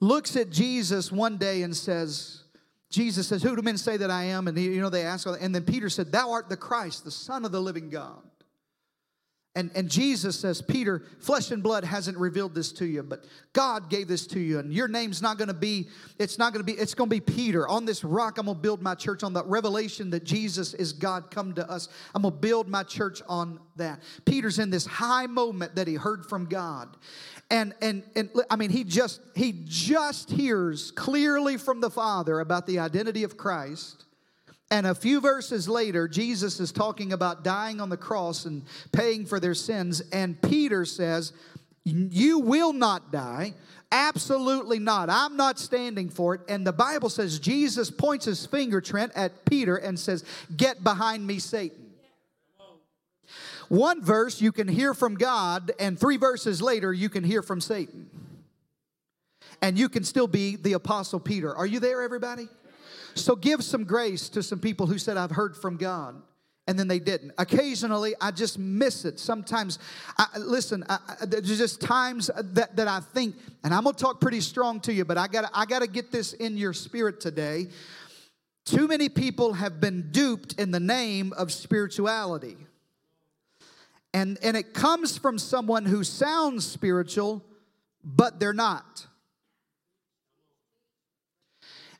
looks 0.00 0.36
at 0.36 0.50
Jesus 0.50 1.10
one 1.10 1.36
day 1.36 1.62
and 1.62 1.76
says, 1.76 2.44
Jesus 2.90 3.26
says, 3.26 3.42
Who 3.42 3.56
do 3.56 3.62
men 3.62 3.76
say 3.76 3.96
that 3.96 4.10
I 4.10 4.24
am? 4.24 4.46
And 4.46 4.56
you 4.56 4.80
know, 4.80 4.90
they 4.90 5.02
ask, 5.02 5.26
and 5.26 5.54
then 5.54 5.64
Peter 5.64 5.88
said, 5.88 6.12
Thou 6.12 6.30
art 6.30 6.48
the 6.48 6.56
Christ, 6.56 7.04
the 7.04 7.10
Son 7.10 7.44
of 7.44 7.52
the 7.52 7.60
living 7.60 7.90
God. 7.90 8.22
And, 9.56 9.70
and 9.76 9.88
Jesus 9.88 10.38
says, 10.38 10.60
Peter, 10.60 11.02
flesh 11.20 11.52
and 11.52 11.62
blood 11.62 11.84
hasn't 11.84 12.18
revealed 12.18 12.56
this 12.56 12.72
to 12.72 12.86
you, 12.86 13.04
but 13.04 13.24
God 13.52 13.88
gave 13.88 14.08
this 14.08 14.26
to 14.28 14.40
you. 14.40 14.58
And 14.58 14.72
your 14.72 14.88
name's 14.88 15.22
not 15.22 15.38
gonna 15.38 15.54
be, 15.54 15.88
it's 16.18 16.38
not 16.38 16.52
gonna 16.52 16.64
be, 16.64 16.72
it's 16.72 16.94
gonna 16.94 17.08
be 17.08 17.20
Peter. 17.20 17.68
On 17.68 17.84
this 17.84 18.02
rock, 18.02 18.38
I'm 18.38 18.46
gonna 18.46 18.58
build 18.58 18.82
my 18.82 18.96
church 18.96 19.22
on 19.22 19.32
the 19.32 19.44
revelation 19.44 20.10
that 20.10 20.24
Jesus 20.24 20.74
is 20.74 20.92
God 20.92 21.30
come 21.30 21.54
to 21.54 21.70
us. 21.70 21.88
I'm 22.16 22.22
gonna 22.22 22.34
build 22.34 22.68
my 22.68 22.82
church 22.82 23.22
on 23.28 23.60
that. 23.76 24.02
Peter's 24.24 24.58
in 24.58 24.70
this 24.70 24.86
high 24.86 25.28
moment 25.28 25.76
that 25.76 25.86
he 25.86 25.94
heard 25.94 26.26
from 26.26 26.46
God. 26.46 26.96
And 27.48 27.74
and 27.80 28.02
and 28.16 28.30
I 28.50 28.56
mean, 28.56 28.70
he 28.70 28.82
just 28.82 29.20
he 29.36 29.54
just 29.64 30.30
hears 30.30 30.90
clearly 30.90 31.58
from 31.58 31.80
the 31.80 31.90
Father 31.90 32.40
about 32.40 32.66
the 32.66 32.80
identity 32.80 33.22
of 33.22 33.36
Christ 33.36 34.04
and 34.70 34.86
a 34.86 34.94
few 34.94 35.20
verses 35.20 35.68
later, 35.68 36.08
Jesus 36.08 36.58
is 36.58 36.72
talking 36.72 37.12
about 37.12 37.44
dying 37.44 37.80
on 37.80 37.90
the 37.90 37.96
cross 37.96 38.44
and 38.44 38.62
paying 38.92 39.26
for 39.26 39.38
their 39.38 39.54
sins. 39.54 40.02
And 40.12 40.40
Peter 40.40 40.84
says, 40.84 41.32
You 41.84 42.38
will 42.38 42.72
not 42.72 43.12
die. 43.12 43.54
Absolutely 43.92 44.78
not. 44.78 45.10
I'm 45.10 45.36
not 45.36 45.58
standing 45.58 46.08
for 46.08 46.34
it. 46.34 46.40
And 46.48 46.66
the 46.66 46.72
Bible 46.72 47.08
says 47.08 47.38
Jesus 47.38 47.90
points 47.90 48.24
his 48.24 48.46
finger, 48.46 48.80
Trent, 48.80 49.12
at 49.14 49.44
Peter 49.44 49.76
and 49.76 49.98
says, 49.98 50.24
Get 50.56 50.82
behind 50.82 51.26
me, 51.26 51.38
Satan. 51.38 51.92
One 53.68 54.02
verse 54.02 54.40
you 54.40 54.52
can 54.52 54.68
hear 54.68 54.92
from 54.92 55.14
God, 55.14 55.72
and 55.78 55.98
three 55.98 56.16
verses 56.16 56.60
later 56.60 56.92
you 56.92 57.08
can 57.08 57.24
hear 57.24 57.42
from 57.42 57.60
Satan. 57.60 58.10
And 59.62 59.78
you 59.78 59.88
can 59.88 60.04
still 60.04 60.26
be 60.26 60.56
the 60.56 60.74
Apostle 60.74 61.20
Peter. 61.20 61.54
Are 61.54 61.66
you 61.66 61.80
there, 61.80 62.02
everybody? 62.02 62.48
So 63.14 63.36
give 63.36 63.62
some 63.62 63.84
grace 63.84 64.28
to 64.30 64.42
some 64.42 64.58
people 64.58 64.86
who 64.86 64.98
said, 64.98 65.16
I've 65.16 65.30
heard 65.30 65.56
from 65.56 65.76
God. 65.76 66.20
And 66.66 66.78
then 66.78 66.88
they 66.88 66.98
didn't. 66.98 67.32
Occasionally, 67.36 68.14
I 68.20 68.30
just 68.30 68.58
miss 68.58 69.04
it. 69.04 69.20
Sometimes, 69.20 69.78
I, 70.16 70.26
listen, 70.38 70.82
I, 70.88 70.98
there's 71.26 71.58
just 71.58 71.80
times 71.80 72.30
that, 72.36 72.74
that 72.76 72.88
I 72.88 73.00
think, 73.00 73.36
and 73.62 73.74
I'm 73.74 73.84
gonna 73.84 73.94
talk 73.96 74.18
pretty 74.18 74.40
strong 74.40 74.80
to 74.80 74.92
you, 74.92 75.04
but 75.04 75.18
I 75.18 75.26
gotta, 75.26 75.50
I 75.52 75.66
gotta 75.66 75.86
get 75.86 76.10
this 76.10 76.32
in 76.32 76.56
your 76.56 76.72
spirit 76.72 77.20
today. 77.20 77.66
Too 78.64 78.88
many 78.88 79.10
people 79.10 79.52
have 79.52 79.78
been 79.78 80.10
duped 80.10 80.54
in 80.54 80.70
the 80.70 80.80
name 80.80 81.34
of 81.34 81.52
spirituality. 81.52 82.56
And, 84.14 84.38
and 84.42 84.56
it 84.56 84.72
comes 84.72 85.18
from 85.18 85.38
someone 85.38 85.84
who 85.84 86.02
sounds 86.02 86.64
spiritual, 86.64 87.44
but 88.02 88.40
they're 88.40 88.54
not. 88.54 89.06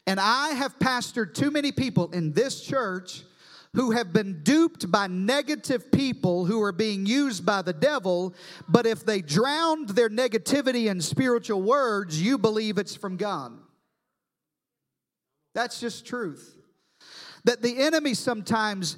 And 0.06 0.20
I 0.20 0.50
have 0.50 0.78
pastored 0.78 1.34
too 1.34 1.50
many 1.50 1.72
people 1.72 2.10
in 2.10 2.32
this 2.32 2.60
church 2.60 3.22
who 3.74 3.90
have 3.90 4.12
been 4.12 4.42
duped 4.42 4.90
by 4.90 5.06
negative 5.08 5.90
people 5.90 6.44
who 6.44 6.62
are 6.62 6.72
being 6.72 7.06
used 7.06 7.44
by 7.44 7.60
the 7.60 7.72
devil, 7.72 8.34
but 8.68 8.86
if 8.86 9.04
they 9.04 9.20
drowned 9.20 9.90
their 9.90 10.08
negativity 10.08 10.86
in 10.86 11.00
spiritual 11.00 11.60
words, 11.60 12.20
you 12.22 12.38
believe 12.38 12.78
it's 12.78 12.94
from 12.94 13.16
God. 13.16 13.52
That's 15.54 15.80
just 15.80 16.06
truth. 16.06 16.56
That 17.44 17.62
the 17.62 17.78
enemy 17.78 18.14
sometimes 18.14 18.96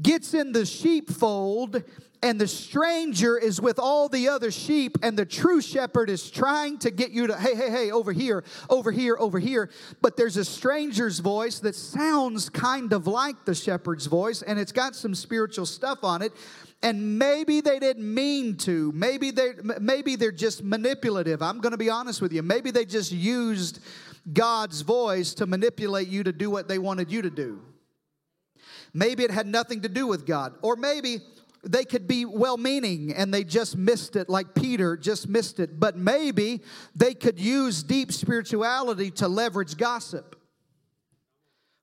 gets 0.00 0.34
in 0.34 0.52
the 0.52 0.64
sheepfold 0.64 1.82
and 2.22 2.40
the 2.40 2.46
stranger 2.46 3.36
is 3.36 3.60
with 3.60 3.80
all 3.80 4.08
the 4.08 4.28
other 4.28 4.52
sheep, 4.52 4.96
and 5.02 5.18
the 5.18 5.26
true 5.26 5.60
shepherd 5.60 6.08
is 6.08 6.30
trying 6.30 6.78
to 6.78 6.90
get 6.90 7.10
you 7.10 7.26
to, 7.26 7.36
hey, 7.36 7.56
hey, 7.56 7.70
hey, 7.70 7.90
over 7.90 8.12
here, 8.12 8.44
over 8.70 8.92
here, 8.92 9.16
over 9.18 9.40
here. 9.40 9.70
But 10.00 10.16
there's 10.16 10.36
a 10.36 10.44
stranger's 10.44 11.18
voice 11.18 11.58
that 11.60 11.74
sounds 11.74 12.48
kind 12.48 12.92
of 12.92 13.08
like 13.08 13.44
the 13.44 13.54
shepherd's 13.54 14.06
voice, 14.06 14.42
and 14.42 14.58
it's 14.58 14.72
got 14.72 14.94
some 14.94 15.16
spiritual 15.16 15.66
stuff 15.66 16.04
on 16.04 16.22
it. 16.22 16.32
And 16.84 17.18
maybe 17.18 17.60
they 17.60 17.78
didn't 17.78 18.12
mean 18.12 18.56
to. 18.58 18.90
Maybe 18.92 19.30
they 19.30 19.52
maybe 19.80 20.16
they're 20.16 20.32
just 20.32 20.64
manipulative. 20.64 21.40
I'm 21.40 21.60
going 21.60 21.70
to 21.70 21.78
be 21.78 21.90
honest 21.90 22.20
with 22.20 22.32
you. 22.32 22.42
Maybe 22.42 22.72
they 22.72 22.84
just 22.84 23.12
used 23.12 23.78
God's 24.32 24.80
voice 24.80 25.34
to 25.34 25.46
manipulate 25.46 26.08
you 26.08 26.24
to 26.24 26.32
do 26.32 26.50
what 26.50 26.66
they 26.66 26.78
wanted 26.78 27.10
you 27.10 27.22
to 27.22 27.30
do. 27.30 27.60
Maybe 28.94 29.22
it 29.22 29.30
had 29.30 29.46
nothing 29.46 29.82
to 29.82 29.88
do 29.88 30.06
with 30.06 30.26
God. 30.26 30.54
Or 30.60 30.76
maybe 30.76 31.20
they 31.64 31.84
could 31.84 32.08
be 32.08 32.24
well 32.24 32.56
meaning 32.56 33.12
and 33.14 33.32
they 33.32 33.44
just 33.44 33.76
missed 33.76 34.16
it, 34.16 34.28
like 34.28 34.54
Peter 34.54 34.96
just 34.96 35.28
missed 35.28 35.60
it. 35.60 35.78
But 35.78 35.96
maybe 35.96 36.62
they 36.94 37.14
could 37.14 37.38
use 37.38 37.82
deep 37.82 38.12
spirituality 38.12 39.10
to 39.12 39.28
leverage 39.28 39.76
gossip. 39.76 40.36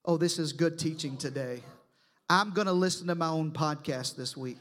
Oh, 0.05 0.17
this 0.17 0.39
is 0.39 0.53
good 0.53 0.79
teaching 0.79 1.17
today. 1.17 1.61
I'm 2.29 2.51
going 2.51 2.67
to 2.67 2.73
listen 2.73 3.07
to 3.07 3.15
my 3.15 3.29
own 3.29 3.51
podcast 3.51 4.15
this 4.15 4.35
week. 4.35 4.57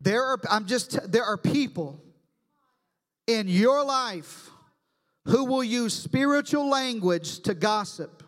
There 0.00 0.22
are, 0.24 0.40
I'm 0.50 0.66
just, 0.66 1.10
there 1.10 1.24
are 1.24 1.36
people 1.36 2.02
in 3.26 3.48
your 3.48 3.84
life 3.84 4.50
who 5.26 5.44
will 5.44 5.62
use 5.64 5.94
spiritual 5.94 6.68
language 6.68 7.40
to 7.40 7.54
gossip, 7.54 8.19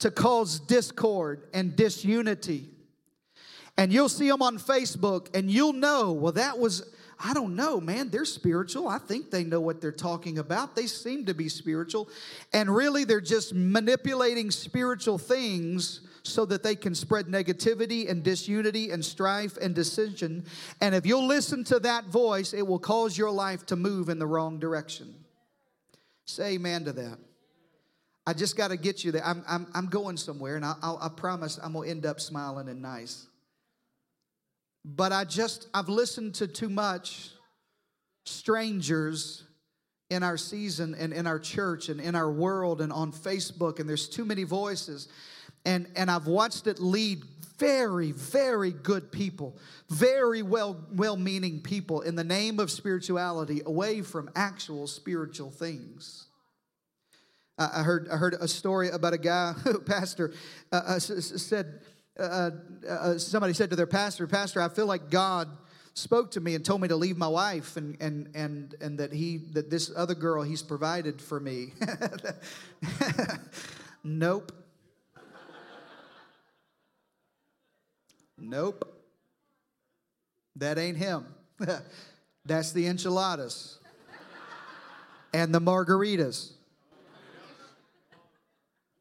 to 0.00 0.10
cause 0.10 0.60
discord 0.60 1.44
and 1.54 1.76
disunity. 1.76 2.68
And 3.76 3.92
you'll 3.92 4.08
see 4.08 4.28
them 4.28 4.42
on 4.42 4.58
Facebook 4.58 5.34
and 5.34 5.50
you'll 5.50 5.72
know, 5.72 6.12
well, 6.12 6.32
that 6.32 6.58
was, 6.58 6.92
I 7.18 7.32
don't 7.32 7.54
know, 7.54 7.80
man, 7.80 8.10
they're 8.10 8.24
spiritual. 8.24 8.88
I 8.88 8.98
think 8.98 9.30
they 9.30 9.44
know 9.44 9.60
what 9.60 9.80
they're 9.80 9.92
talking 9.92 10.38
about. 10.38 10.76
They 10.76 10.86
seem 10.86 11.26
to 11.26 11.34
be 11.34 11.48
spiritual. 11.48 12.08
And 12.52 12.74
really, 12.74 13.04
they're 13.04 13.20
just 13.20 13.54
manipulating 13.54 14.50
spiritual 14.50 15.18
things 15.18 16.00
so 16.22 16.44
that 16.46 16.62
they 16.62 16.74
can 16.74 16.94
spread 16.94 17.26
negativity 17.26 18.10
and 18.10 18.22
disunity 18.22 18.90
and 18.90 19.02
strife 19.02 19.56
and 19.56 19.74
dissension. 19.74 20.44
And 20.80 20.94
if 20.94 21.06
you'll 21.06 21.26
listen 21.26 21.64
to 21.64 21.78
that 21.80 22.06
voice, 22.06 22.52
it 22.52 22.66
will 22.66 22.78
cause 22.78 23.16
your 23.16 23.30
life 23.30 23.64
to 23.66 23.76
move 23.76 24.08
in 24.08 24.18
the 24.18 24.26
wrong 24.26 24.58
direction. 24.58 25.14
Say 26.26 26.54
amen 26.54 26.84
to 26.84 26.92
that. 26.92 27.18
I 28.26 28.32
just 28.32 28.56
got 28.56 28.68
to 28.68 28.76
get 28.76 29.04
you 29.04 29.12
there. 29.12 29.24
I'm, 29.24 29.42
I'm, 29.48 29.66
I'm 29.74 29.86
going 29.86 30.16
somewhere, 30.16 30.56
and 30.56 30.64
I, 30.64 30.74
I, 30.82 31.06
I 31.06 31.08
promise 31.08 31.58
I'm 31.62 31.72
going 31.72 31.86
to 31.86 31.90
end 31.90 32.06
up 32.06 32.20
smiling 32.20 32.68
and 32.68 32.82
nice. 32.82 33.26
But 34.84 35.12
I 35.12 35.24
just, 35.24 35.68
I've 35.74 35.88
listened 35.88 36.34
to 36.36 36.46
too 36.46 36.68
much 36.68 37.30
strangers 38.24 39.44
in 40.10 40.22
our 40.22 40.36
season 40.36 40.94
and 40.98 41.12
in 41.12 41.26
our 41.26 41.38
church 41.38 41.88
and 41.88 42.00
in 42.00 42.14
our 42.14 42.30
world 42.30 42.80
and 42.80 42.92
on 42.92 43.12
Facebook, 43.12 43.78
and 43.78 43.88
there's 43.88 44.08
too 44.08 44.24
many 44.24 44.44
voices 44.44 45.08
and 45.64 45.86
and 45.96 46.10
I've 46.10 46.26
watched 46.26 46.66
it 46.66 46.78
lead 46.78 47.22
very 47.58 48.12
very 48.12 48.72
good 48.72 49.12
people 49.12 49.58
very 49.90 50.42
well 50.42 50.82
well-meaning 50.92 51.60
people 51.60 52.00
in 52.00 52.14
the 52.14 52.24
name 52.24 52.58
of 52.58 52.70
spirituality 52.70 53.60
away 53.66 54.00
from 54.00 54.30
actual 54.34 54.86
spiritual 54.86 55.50
things 55.50 56.26
I 57.60 57.82
heard 57.82 58.08
I 58.10 58.16
heard 58.16 58.34
a 58.34 58.48
story 58.48 58.90
about 58.90 59.12
a 59.12 59.18
guy 59.18 59.52
who, 59.52 59.80
pastor 59.80 60.32
uh, 60.72 60.82
uh 60.86 60.98
said 60.98 61.80
uh, 62.18 62.22
uh, 62.22 62.50
uh, 62.88 63.18
somebody 63.18 63.52
said 63.52 63.70
to 63.70 63.76
their 63.76 63.86
pastor 63.86 64.26
pastor 64.26 64.60
I 64.60 64.68
feel 64.68 64.86
like 64.86 65.10
God 65.10 65.48
spoke 65.94 66.30
to 66.32 66.40
me 66.40 66.54
and 66.54 66.64
told 66.64 66.80
me 66.80 66.88
to 66.88 66.96
leave 66.96 67.16
my 67.16 67.28
wife 67.28 67.76
and 67.76 67.96
and 68.00 68.30
and 68.34 68.74
and 68.80 68.98
that 68.98 69.12
he 69.12 69.38
that 69.52 69.70
this 69.70 69.90
other 69.94 70.14
girl 70.14 70.42
he's 70.42 70.62
provided 70.62 71.20
for 71.20 71.40
me 71.40 71.72
nope 74.04 74.52
Nope. 78.40 78.84
That 80.56 80.78
ain't 80.78 80.96
him. 80.96 81.26
That's 82.44 82.72
the 82.72 82.86
enchiladas 82.86 83.78
and 85.32 85.54
the 85.54 85.60
margaritas. 85.60 86.52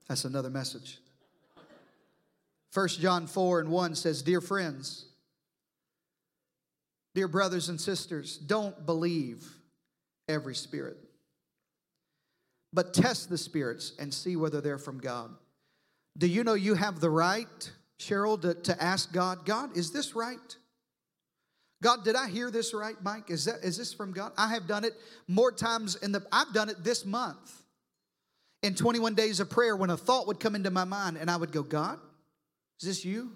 That's 0.09 0.25
another 0.25 0.49
message. 0.49 0.99
1 2.73 2.87
John 2.89 3.27
4 3.27 3.61
and 3.61 3.69
1 3.69 3.95
says, 3.95 4.21
Dear 4.21 4.41
friends, 4.41 5.05
dear 7.15 7.27
brothers 7.27 7.69
and 7.69 7.79
sisters, 7.79 8.37
don't 8.37 8.85
believe 8.85 9.47
every 10.27 10.55
spirit, 10.55 10.97
but 12.73 12.93
test 12.93 13.29
the 13.29 13.37
spirits 13.37 13.93
and 13.99 14.13
see 14.13 14.35
whether 14.35 14.61
they're 14.61 14.77
from 14.77 14.99
God. 14.99 15.31
Do 16.17 16.27
you 16.27 16.43
know 16.43 16.55
you 16.55 16.73
have 16.73 16.99
the 16.99 17.09
right 17.09 17.71
Cheryl, 17.99 18.41
to, 18.41 18.53
to 18.53 18.81
ask 18.81 19.11
God, 19.11 19.45
God, 19.45 19.75
is 19.77 19.91
this 19.91 20.15
right? 20.15 20.57
God, 21.83 22.03
did 22.03 22.15
I 22.15 22.29
hear 22.29 22.49
this 22.49 22.73
right, 22.73 22.95
Mike? 23.03 23.29
Is 23.29 23.45
that 23.45 23.63
is 23.63 23.77
this 23.77 23.93
from 23.93 24.11
God? 24.11 24.31
I 24.37 24.49
have 24.49 24.67
done 24.67 24.83
it 24.83 24.93
more 25.27 25.51
times 25.51 25.95
in 25.95 26.11
the 26.11 26.25
I've 26.31 26.53
done 26.53 26.69
it 26.69 26.83
this 26.83 27.05
month. 27.05 27.63
In 28.61 28.75
21 28.75 29.15
days 29.15 29.39
of 29.39 29.49
prayer, 29.49 29.75
when 29.75 29.89
a 29.89 29.97
thought 29.97 30.27
would 30.27 30.39
come 30.39 30.55
into 30.55 30.69
my 30.69 30.83
mind, 30.83 31.17
and 31.17 31.31
I 31.31 31.37
would 31.37 31.51
go, 31.51 31.63
God, 31.63 31.97
is 32.81 32.87
this 32.87 33.05
you? 33.05 33.31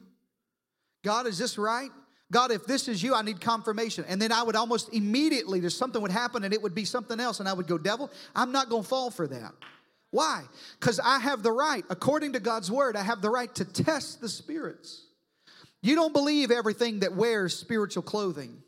God, 1.04 1.28
is 1.28 1.38
this 1.38 1.58
right? 1.58 1.90
God, 2.32 2.52
if 2.52 2.66
this 2.66 2.88
is 2.88 3.04
you, 3.04 3.14
I 3.14 3.22
need 3.22 3.40
confirmation. 3.40 4.06
And 4.08 4.22
then 4.22 4.32
I 4.32 4.42
would 4.42 4.56
almost 4.56 4.92
immediately, 4.94 5.60
there's 5.60 5.78
something 5.78 6.02
would 6.02 6.12
happen 6.12 6.44
and 6.44 6.54
it 6.54 6.62
would 6.62 6.74
be 6.74 6.84
something 6.84 7.20
else. 7.20 7.40
And 7.40 7.48
I 7.48 7.54
would 7.54 7.68
go, 7.68 7.78
Devil, 7.78 8.10
I'm 8.36 8.52
not 8.52 8.70
going 8.70 8.84
to 8.84 8.90
fall 8.90 9.12
for 9.12 9.28
that. 9.28 9.54
Why? 10.10 10.44
Because 10.80 11.00
I 11.00 11.20
have 11.20 11.44
the 11.44 11.52
right, 11.52 11.84
according 11.90 12.34
to 12.34 12.40
God's 12.40 12.72
word, 12.72 12.96
I 12.96 13.04
have 13.04 13.22
the 13.22 13.30
right 13.30 13.54
to 13.56 13.66
test 13.66 14.20
the 14.22 14.30
spirits. 14.30 15.06
You 15.82 15.96
don't 15.96 16.14
believe 16.14 16.50
everything 16.50 17.02
that 17.02 17.16
wears 17.16 17.56
spiritual 17.56 18.04
clothing. 18.04 18.64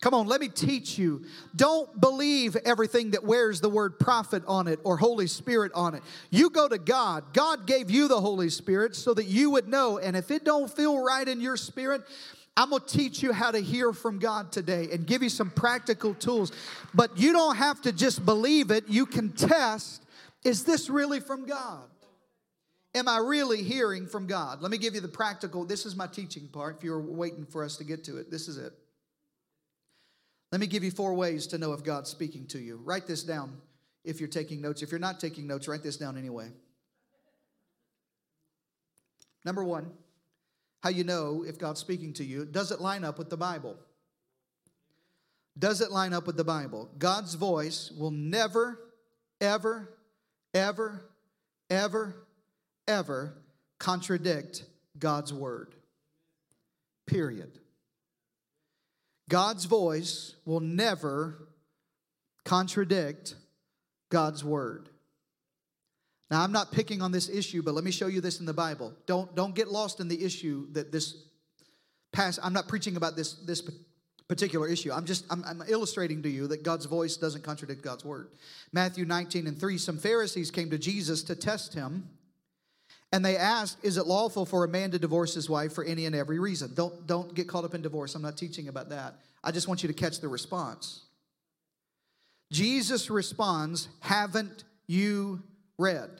Come 0.00 0.12
on, 0.12 0.26
let 0.26 0.40
me 0.40 0.48
teach 0.48 0.98
you. 0.98 1.24
Don't 1.54 2.00
believe 2.00 2.54
everything 2.64 3.12
that 3.12 3.24
wears 3.24 3.60
the 3.60 3.68
word 3.70 3.98
prophet 3.98 4.42
on 4.46 4.68
it 4.68 4.78
or 4.84 4.96
Holy 4.96 5.26
Spirit 5.26 5.72
on 5.74 5.94
it. 5.94 6.02
You 6.30 6.50
go 6.50 6.68
to 6.68 6.78
God. 6.78 7.32
God 7.32 7.66
gave 7.66 7.90
you 7.90 8.06
the 8.06 8.20
Holy 8.20 8.50
Spirit 8.50 8.94
so 8.94 9.14
that 9.14 9.24
you 9.24 9.50
would 9.50 9.68
know. 9.68 9.98
And 9.98 10.14
if 10.14 10.30
it 10.30 10.44
don't 10.44 10.70
feel 10.70 11.02
right 11.02 11.26
in 11.26 11.40
your 11.40 11.56
spirit, 11.56 12.02
I'm 12.58 12.70
going 12.70 12.82
to 12.82 12.88
teach 12.88 13.22
you 13.22 13.32
how 13.32 13.50
to 13.50 13.58
hear 13.58 13.92
from 13.92 14.18
God 14.18 14.52
today 14.52 14.88
and 14.92 15.06
give 15.06 15.22
you 15.22 15.28
some 15.28 15.50
practical 15.50 16.14
tools. 16.14 16.52
But 16.94 17.16
you 17.18 17.32
don't 17.32 17.56
have 17.56 17.80
to 17.82 17.92
just 17.92 18.24
believe 18.24 18.70
it, 18.70 18.88
you 18.88 19.06
can 19.06 19.32
test 19.32 20.02
is 20.44 20.62
this 20.62 20.88
really 20.88 21.18
from 21.18 21.44
God? 21.44 21.82
Am 22.94 23.08
I 23.08 23.18
really 23.18 23.64
hearing 23.64 24.06
from 24.06 24.28
God? 24.28 24.62
Let 24.62 24.70
me 24.70 24.78
give 24.78 24.94
you 24.94 25.00
the 25.00 25.08
practical. 25.08 25.64
This 25.64 25.84
is 25.84 25.96
my 25.96 26.06
teaching 26.06 26.46
part. 26.46 26.76
If 26.76 26.84
you're 26.84 27.00
waiting 27.00 27.44
for 27.44 27.64
us 27.64 27.76
to 27.78 27.84
get 27.84 28.04
to 28.04 28.18
it, 28.18 28.30
this 28.30 28.46
is 28.46 28.56
it. 28.56 28.72
Let 30.52 30.60
me 30.60 30.66
give 30.66 30.84
you 30.84 30.90
four 30.90 31.14
ways 31.14 31.46
to 31.48 31.58
know 31.58 31.72
if 31.72 31.82
God's 31.82 32.10
speaking 32.10 32.46
to 32.48 32.58
you. 32.58 32.80
Write 32.84 33.06
this 33.06 33.22
down 33.22 33.60
if 34.04 34.20
you're 34.20 34.28
taking 34.28 34.60
notes. 34.60 34.82
If 34.82 34.90
you're 34.90 35.00
not 35.00 35.18
taking 35.18 35.46
notes, 35.46 35.66
write 35.66 35.82
this 35.82 35.96
down 35.96 36.16
anyway. 36.16 36.50
Number 39.44 39.64
one, 39.64 39.90
how 40.80 40.90
you 40.90 41.04
know 41.04 41.44
if 41.46 41.58
God's 41.58 41.80
speaking 41.80 42.12
to 42.14 42.24
you. 42.24 42.44
Does 42.44 42.70
it 42.70 42.80
line 42.80 43.04
up 43.04 43.18
with 43.18 43.30
the 43.30 43.36
Bible? 43.36 43.76
Does 45.58 45.80
it 45.80 45.90
line 45.90 46.12
up 46.12 46.26
with 46.26 46.36
the 46.36 46.44
Bible? 46.44 46.90
God's 46.98 47.34
voice 47.34 47.90
will 47.90 48.10
never, 48.10 48.78
ever, 49.40 49.96
ever, 50.52 51.10
ever, 51.70 52.26
ever 52.86 53.38
contradict 53.78 54.64
God's 54.98 55.32
word. 55.32 55.74
Period. 57.06 57.58
God's 59.28 59.64
voice 59.64 60.34
will 60.44 60.60
never 60.60 61.48
contradict 62.44 63.34
God's 64.10 64.44
word. 64.44 64.88
Now, 66.30 66.42
I'm 66.42 66.52
not 66.52 66.72
picking 66.72 67.02
on 67.02 67.12
this 67.12 67.28
issue, 67.28 67.62
but 67.62 67.74
let 67.74 67.84
me 67.84 67.90
show 67.90 68.08
you 68.08 68.20
this 68.20 68.40
in 68.40 68.46
the 68.46 68.52
Bible. 68.54 68.92
Don't, 69.06 69.34
don't 69.36 69.54
get 69.54 69.68
lost 69.68 70.00
in 70.00 70.08
the 70.08 70.24
issue 70.24 70.66
that 70.72 70.90
this 70.90 71.24
past, 72.12 72.40
I'm 72.42 72.52
not 72.52 72.66
preaching 72.66 72.96
about 72.96 73.14
this, 73.14 73.34
this 73.34 73.62
particular 74.28 74.68
issue. 74.68 74.92
I'm 74.92 75.04
just, 75.04 75.24
I'm, 75.30 75.44
I'm 75.44 75.62
illustrating 75.68 76.22
to 76.22 76.28
you 76.28 76.48
that 76.48 76.64
God's 76.64 76.86
voice 76.86 77.16
doesn't 77.16 77.42
contradict 77.42 77.82
God's 77.82 78.04
word. 78.04 78.30
Matthew 78.72 79.04
19 79.04 79.46
and 79.46 79.58
3, 79.58 79.78
some 79.78 79.98
Pharisees 79.98 80.50
came 80.50 80.70
to 80.70 80.78
Jesus 80.78 81.22
to 81.24 81.36
test 81.36 81.74
him. 81.74 82.08
And 83.12 83.24
they 83.24 83.36
asked, 83.36 83.78
Is 83.82 83.96
it 83.96 84.06
lawful 84.06 84.44
for 84.44 84.64
a 84.64 84.68
man 84.68 84.90
to 84.90 84.98
divorce 84.98 85.34
his 85.34 85.48
wife 85.48 85.72
for 85.72 85.84
any 85.84 86.06
and 86.06 86.14
every 86.14 86.38
reason? 86.38 86.72
Don't, 86.74 87.06
don't 87.06 87.34
get 87.34 87.48
caught 87.48 87.64
up 87.64 87.74
in 87.74 87.82
divorce. 87.82 88.14
I'm 88.14 88.22
not 88.22 88.36
teaching 88.36 88.68
about 88.68 88.88
that. 88.90 89.14
I 89.44 89.52
just 89.52 89.68
want 89.68 89.82
you 89.82 89.86
to 89.88 89.94
catch 89.94 90.20
the 90.20 90.28
response. 90.28 91.02
Jesus 92.52 93.10
responds, 93.10 93.88
Haven't 94.00 94.64
you 94.86 95.42
read. 95.78 96.10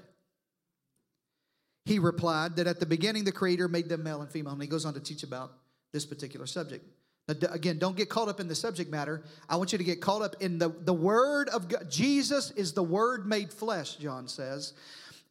He 1.84 1.98
replied 2.00 2.56
that 2.56 2.66
at 2.66 2.80
the 2.80 2.86
beginning 2.86 3.24
the 3.24 3.32
Creator 3.32 3.68
made 3.68 3.88
them 3.88 4.02
male 4.02 4.20
and 4.20 4.30
female. 4.30 4.52
And 4.52 4.62
he 4.62 4.68
goes 4.68 4.84
on 4.84 4.94
to 4.94 5.00
teach 5.00 5.22
about 5.22 5.52
this 5.92 6.04
particular 6.04 6.46
subject. 6.46 6.84
Now, 7.28 7.34
again, 7.50 7.78
don't 7.78 7.96
get 7.96 8.08
caught 8.08 8.28
up 8.28 8.40
in 8.40 8.48
the 8.48 8.54
subject 8.54 8.90
matter. 8.90 9.22
I 9.48 9.56
want 9.56 9.72
you 9.72 9.78
to 9.78 9.84
get 9.84 10.00
caught 10.00 10.22
up 10.22 10.36
in 10.40 10.58
the, 10.58 10.68
the 10.68 10.94
Word 10.94 11.48
of 11.48 11.68
God. 11.68 11.90
Jesus 11.90 12.52
is 12.52 12.72
the 12.72 12.82
Word 12.82 13.26
made 13.26 13.52
flesh, 13.52 13.96
John 13.96 14.28
says. 14.28 14.74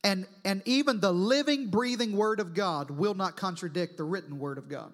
And, 0.05 0.27
and 0.45 0.61
even 0.65 0.99
the 0.99 1.11
living, 1.11 1.71
breathing 1.71 2.15
Word 2.15 2.39
of 2.39 2.53
God 2.53 2.91
will 2.91 3.15
not 3.15 3.35
contradict 3.35 3.97
the 3.97 4.03
written 4.03 4.37
Word 4.37 4.59
of 4.59 4.69
God. 4.69 4.93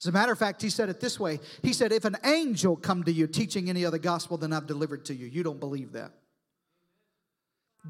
As 0.00 0.06
a 0.06 0.12
matter 0.12 0.32
of 0.32 0.38
fact, 0.38 0.62
he 0.62 0.70
said 0.70 0.88
it 0.88 0.98
this 0.98 1.20
way 1.20 1.38
He 1.62 1.74
said, 1.74 1.92
If 1.92 2.06
an 2.06 2.16
angel 2.24 2.74
come 2.76 3.04
to 3.04 3.12
you 3.12 3.26
teaching 3.26 3.68
any 3.68 3.84
other 3.84 3.98
gospel 3.98 4.38
than 4.38 4.54
I've 4.54 4.66
delivered 4.66 5.04
to 5.04 5.14
you, 5.14 5.26
you 5.26 5.42
don't 5.42 5.60
believe 5.60 5.92
that. 5.92 6.12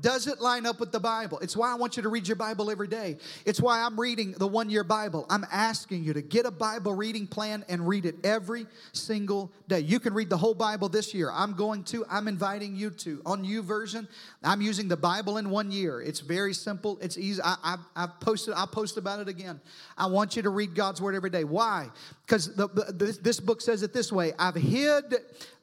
Does 0.00 0.26
it 0.26 0.40
line 0.40 0.64
up 0.64 0.80
with 0.80 0.90
the 0.90 1.00
Bible? 1.00 1.38
It's 1.40 1.54
why 1.54 1.70
I 1.70 1.74
want 1.74 1.98
you 1.98 2.02
to 2.02 2.08
read 2.08 2.26
your 2.26 2.36
Bible 2.36 2.70
every 2.70 2.88
day. 2.88 3.18
It's 3.44 3.60
why 3.60 3.82
I'm 3.82 4.00
reading 4.00 4.32
the 4.32 4.48
one 4.48 4.70
year 4.70 4.84
Bible. 4.84 5.26
I'm 5.28 5.44
asking 5.52 6.02
you 6.02 6.14
to 6.14 6.22
get 6.22 6.46
a 6.46 6.50
Bible 6.50 6.94
reading 6.94 7.26
plan 7.26 7.62
and 7.68 7.86
read 7.86 8.06
it 8.06 8.14
every 8.24 8.66
single 8.94 9.52
day. 9.68 9.80
You 9.80 10.00
can 10.00 10.14
read 10.14 10.30
the 10.30 10.36
whole 10.38 10.54
Bible 10.54 10.88
this 10.88 11.12
year. 11.12 11.30
I'm 11.30 11.52
going 11.52 11.84
to, 11.84 12.06
I'm 12.08 12.26
inviting 12.26 12.74
you 12.74 12.88
to. 12.88 13.20
On 13.26 13.44
YouVersion, 13.44 14.08
I'm 14.42 14.62
using 14.62 14.88
the 14.88 14.96
Bible 14.96 15.36
in 15.36 15.50
one 15.50 15.70
year. 15.70 16.00
It's 16.00 16.20
very 16.20 16.54
simple, 16.54 16.98
it's 17.02 17.18
easy. 17.18 17.42
I, 17.44 17.56
I, 17.62 17.76
I've 17.94 18.18
posted, 18.18 18.54
I'll 18.54 18.66
post 18.66 18.96
about 18.96 19.20
it 19.20 19.28
again. 19.28 19.60
I 19.98 20.06
want 20.06 20.36
you 20.36 20.42
to 20.42 20.50
read 20.50 20.74
God's 20.74 21.02
Word 21.02 21.14
every 21.14 21.30
day. 21.30 21.44
Why? 21.44 21.90
Because 22.24 22.56
this, 22.94 23.18
this 23.18 23.40
book 23.40 23.60
says 23.60 23.82
it 23.82 23.92
this 23.92 24.10
way 24.10 24.32
I've 24.38 24.54
hid 24.54 25.16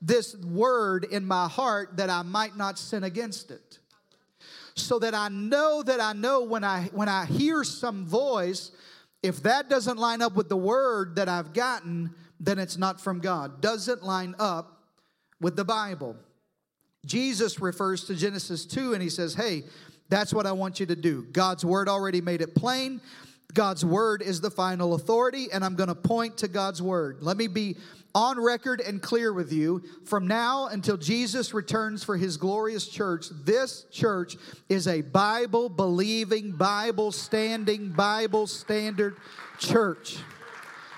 this 0.04 0.36
Word 0.36 1.06
in 1.06 1.26
my 1.26 1.48
heart 1.48 1.98
that 1.98 2.12
I 2.12 2.22
might 2.22 2.56
not 2.56 2.78
sin 2.78 3.04
against 3.04 3.50
it 3.50 3.80
so 4.80 5.00
that 5.00 5.14
I 5.14 5.30
know 5.30 5.84
that 5.84 6.00
I 6.00 6.14
know 6.14 6.44
when 6.44 6.64
I 6.64 6.90
when 6.94 7.10
I 7.10 7.26
hear 7.26 7.64
some 7.64 8.06
voice, 8.06 8.72
if 9.22 9.44
that 9.44 9.70
doesn't 9.70 9.98
line 9.98 10.22
up 10.22 10.36
with 10.36 10.50
the 10.50 10.58
word 10.58 11.16
that 11.16 11.30
I've 11.30 11.54
gotten, 11.54 12.14
then 12.40 12.60
it's 12.60 12.78
not 12.78 13.02
from 13.02 13.20
God. 13.20 13.62
Doesn't 13.62 14.04
line 14.04 14.36
up 14.40 14.84
with 15.42 15.56
the 15.56 15.66
Bible. 15.66 16.16
Jesus 17.06 17.60
refers 17.60 18.06
to 18.06 18.16
Genesis 18.16 18.66
2 18.66 18.94
and 18.94 19.02
he 19.02 19.10
says, 19.10 19.34
Hey, 19.34 19.64
that's 20.10 20.34
what 20.34 20.46
I 20.46 20.52
want 20.52 20.80
you 20.80 20.86
to 20.88 20.96
do. 20.96 21.24
God's 21.32 21.64
word 21.64 21.88
already 21.88 22.22
made 22.22 22.42
it 22.42 22.56
plain. 22.56 23.00
God's 23.54 23.84
word 23.84 24.22
is 24.22 24.42
the 24.42 24.52
final 24.52 24.94
authority, 24.94 25.48
and 25.52 25.66
I'm 25.66 25.76
going 25.76 25.90
to 25.90 25.96
point 25.96 26.38
to 26.38 26.48
God's 26.48 26.82
word. 26.82 27.18
Let 27.22 27.36
me 27.36 27.48
be 27.48 27.78
on 28.14 28.40
record 28.40 28.82
and 28.82 29.02
clear 29.02 29.34
with 29.34 29.52
you 29.52 29.84
from 30.06 30.28
now 30.28 30.68
until 30.68 30.98
Jesus 30.98 31.54
returns 31.54 32.04
for 32.04 32.18
his 32.18 32.38
glorious 32.38 32.88
church, 32.88 33.28
this 33.44 33.86
church 33.92 34.36
is 34.68 34.88
a 34.88 35.02
Bible 35.02 35.70
believing, 35.70 36.52
Bible 36.52 37.12
standing, 37.12 37.90
Bible 37.90 38.48
standard 38.48 39.18
church. 39.60 40.18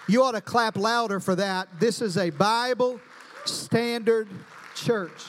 You 0.08 0.24
ought 0.24 0.34
to 0.34 0.42
clap 0.42 0.78
louder 0.78 1.20
for 1.20 1.36
that. 1.36 1.80
This 1.80 2.02
is 2.02 2.18
a 2.18 2.30
Bible 2.32 3.00
standard 3.46 4.28
church. 4.76 5.22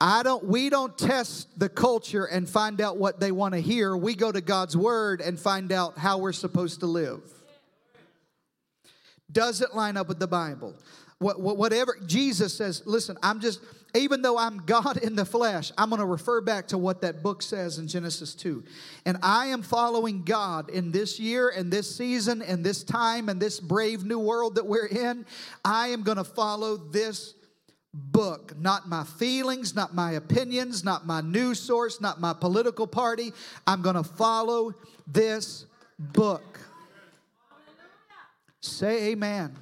I 0.00 0.22
don't 0.22 0.44
we 0.44 0.70
don't 0.70 0.96
test 0.96 1.58
the 1.58 1.68
culture 1.68 2.24
and 2.24 2.48
find 2.48 2.80
out 2.80 2.98
what 2.98 3.18
they 3.18 3.32
want 3.32 3.54
to 3.54 3.60
hear. 3.60 3.96
We 3.96 4.14
go 4.14 4.30
to 4.30 4.40
God's 4.40 4.76
word 4.76 5.20
and 5.20 5.38
find 5.38 5.72
out 5.72 5.98
how 5.98 6.18
we're 6.18 6.32
supposed 6.32 6.80
to 6.80 6.86
live 6.86 7.20
doesn't 9.30 9.74
line 9.74 9.96
up 9.96 10.08
with 10.08 10.18
the 10.18 10.26
Bible. 10.26 10.74
What, 11.18 11.40
whatever 11.40 11.96
Jesus 12.06 12.54
says, 12.54 12.82
listen, 12.86 13.18
I'm 13.22 13.40
just, 13.40 13.60
even 13.94 14.22
though 14.22 14.38
I'm 14.38 14.58
God 14.58 14.98
in 14.98 15.16
the 15.16 15.24
flesh, 15.24 15.72
I'm 15.76 15.90
going 15.90 16.00
to 16.00 16.06
refer 16.06 16.40
back 16.40 16.68
to 16.68 16.78
what 16.78 17.00
that 17.02 17.22
book 17.24 17.42
says 17.42 17.78
in 17.78 17.88
Genesis 17.88 18.34
2. 18.36 18.62
And 19.04 19.18
I 19.20 19.46
am 19.46 19.62
following 19.62 20.22
God 20.22 20.70
in 20.70 20.92
this 20.92 21.18
year 21.18 21.48
and 21.48 21.72
this 21.72 21.94
season 21.94 22.40
and 22.40 22.64
this 22.64 22.84
time 22.84 23.28
and 23.28 23.40
this 23.40 23.58
brave 23.58 24.04
new 24.04 24.20
world 24.20 24.54
that 24.54 24.66
we're 24.66 24.86
in. 24.86 25.26
I 25.64 25.88
am 25.88 26.02
going 26.02 26.18
to 26.18 26.24
follow 26.24 26.76
this 26.76 27.34
book, 27.94 28.54
not 28.58 28.88
my 28.88 29.04
feelings, 29.04 29.74
not 29.74 29.94
my 29.94 30.12
opinions, 30.12 30.84
not 30.84 31.06
my 31.06 31.20
news 31.20 31.58
source, 31.58 32.00
not 32.00 32.20
my 32.20 32.32
political 32.32 32.86
party. 32.86 33.32
I'm 33.66 33.82
going 33.82 33.96
to 33.96 34.04
follow 34.04 34.74
this 35.06 35.66
book. 35.98 36.58
Say 38.60 39.10
amen. 39.12 39.56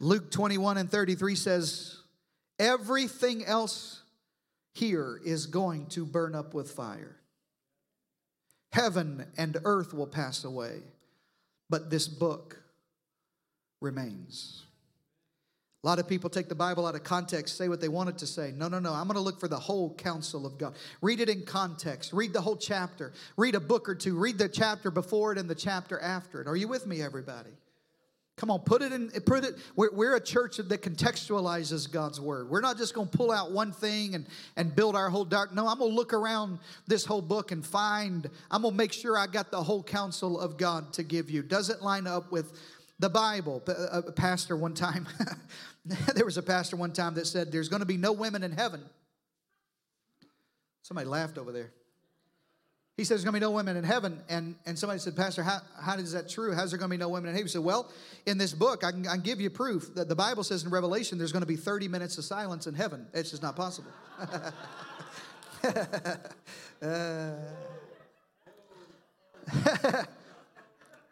Luke 0.00 0.30
21 0.30 0.76
and 0.76 0.90
33 0.90 1.34
says, 1.34 1.96
Everything 2.58 3.44
else 3.44 4.02
here 4.74 5.20
is 5.24 5.46
going 5.46 5.86
to 5.86 6.04
burn 6.04 6.34
up 6.34 6.54
with 6.54 6.70
fire. 6.70 7.16
Heaven 8.72 9.26
and 9.36 9.56
earth 9.64 9.94
will 9.94 10.06
pass 10.06 10.44
away, 10.44 10.82
but 11.70 11.90
this 11.90 12.06
book 12.06 12.60
remains. 13.80 14.64
A 15.84 15.86
lot 15.86 16.00
of 16.00 16.08
people 16.08 16.28
take 16.28 16.48
the 16.48 16.56
Bible 16.56 16.86
out 16.86 16.96
of 16.96 17.04
context, 17.04 17.56
say 17.56 17.68
what 17.68 17.80
they 17.80 17.88
want 17.88 18.08
it 18.08 18.18
to 18.18 18.26
say. 18.26 18.52
No, 18.56 18.66
no, 18.66 18.80
no. 18.80 18.92
I'm 18.92 19.06
going 19.06 19.14
to 19.14 19.20
look 19.20 19.38
for 19.38 19.46
the 19.46 19.58
whole 19.58 19.94
counsel 19.94 20.44
of 20.44 20.58
God. 20.58 20.74
Read 21.00 21.20
it 21.20 21.28
in 21.28 21.42
context. 21.42 22.12
Read 22.12 22.32
the 22.32 22.40
whole 22.40 22.56
chapter. 22.56 23.12
Read 23.36 23.54
a 23.54 23.60
book 23.60 23.88
or 23.88 23.94
two. 23.94 24.16
Read 24.16 24.38
the 24.38 24.48
chapter 24.48 24.90
before 24.90 25.30
it 25.32 25.38
and 25.38 25.48
the 25.48 25.54
chapter 25.54 26.00
after 26.00 26.40
it. 26.40 26.48
Are 26.48 26.56
you 26.56 26.66
with 26.66 26.84
me, 26.84 27.00
everybody? 27.00 27.50
Come 28.38 28.52
on, 28.52 28.60
put 28.60 28.82
it 28.82 28.92
in, 28.92 29.08
put 29.26 29.44
it. 29.44 29.56
We're, 29.74 29.92
we're 29.92 30.14
a 30.14 30.20
church 30.20 30.58
that 30.58 30.82
contextualizes 30.82 31.90
God's 31.90 32.20
word. 32.20 32.48
We're 32.48 32.60
not 32.60 32.76
just 32.76 32.94
going 32.94 33.08
to 33.08 33.16
pull 33.16 33.32
out 33.32 33.50
one 33.50 33.72
thing 33.72 34.14
and, 34.14 34.26
and 34.56 34.74
build 34.74 34.94
our 34.94 35.10
whole 35.10 35.24
dark. 35.24 35.52
No, 35.52 35.66
I'm 35.66 35.78
going 35.78 35.90
to 35.90 35.96
look 35.96 36.12
around 36.12 36.60
this 36.86 37.04
whole 37.04 37.22
book 37.22 37.50
and 37.50 37.66
find, 37.66 38.30
I'm 38.50 38.62
going 38.62 38.74
to 38.74 38.78
make 38.78 38.92
sure 38.92 39.18
I 39.18 39.26
got 39.26 39.50
the 39.50 39.62
whole 39.62 39.82
counsel 39.82 40.38
of 40.38 40.56
God 40.56 40.92
to 40.94 41.02
give 41.02 41.30
you. 41.30 41.42
Does 41.42 41.68
it 41.68 41.82
line 41.82 42.06
up 42.06 42.30
with 42.30 42.52
the 42.98 43.08
Bible. 43.08 43.62
A 43.66 44.12
pastor 44.12 44.56
one 44.56 44.74
time, 44.74 45.06
there 46.14 46.24
was 46.24 46.36
a 46.36 46.42
pastor 46.42 46.76
one 46.76 46.92
time 46.92 47.14
that 47.14 47.26
said, 47.26 47.52
There's 47.52 47.68
going 47.68 47.80
to 47.80 47.86
be 47.86 47.96
no 47.96 48.12
women 48.12 48.42
in 48.42 48.52
heaven. 48.52 48.82
Somebody 50.82 51.08
laughed 51.08 51.38
over 51.38 51.52
there. 51.52 51.70
He 52.98 53.04
says 53.04 53.10
there's 53.10 53.24
going 53.24 53.34
to 53.34 53.40
be 53.40 53.44
no 53.46 53.52
women 53.52 53.76
in 53.76 53.84
heaven. 53.84 54.20
And, 54.28 54.56
and 54.66 54.76
somebody 54.76 54.98
said, 54.98 55.14
Pastor, 55.14 55.44
how, 55.44 55.60
how 55.80 55.94
is 55.98 56.10
that 56.12 56.28
true? 56.28 56.52
How's 56.52 56.72
there 56.72 56.78
going 56.78 56.90
to 56.90 56.96
be 56.96 57.00
no 57.00 57.08
women 57.08 57.28
in 57.28 57.34
heaven? 57.34 57.46
He 57.46 57.50
said, 57.50 57.62
Well, 57.62 57.92
in 58.26 58.38
this 58.38 58.52
book, 58.52 58.82
I 58.82 58.90
can, 58.90 59.06
I 59.06 59.12
can 59.12 59.20
give 59.20 59.40
you 59.40 59.50
proof 59.50 59.94
that 59.94 60.08
the 60.08 60.16
Bible 60.16 60.42
says 60.42 60.64
in 60.64 60.70
Revelation 60.70 61.16
there's 61.16 61.30
going 61.30 61.42
to 61.42 61.46
be 61.46 61.54
30 61.54 61.86
minutes 61.86 62.18
of 62.18 62.24
silence 62.24 62.66
in 62.66 62.74
heaven. 62.74 63.06
It's 63.14 63.30
just 63.30 63.42
not 63.42 63.54
possible. 63.54 63.92
uh, 66.82 67.34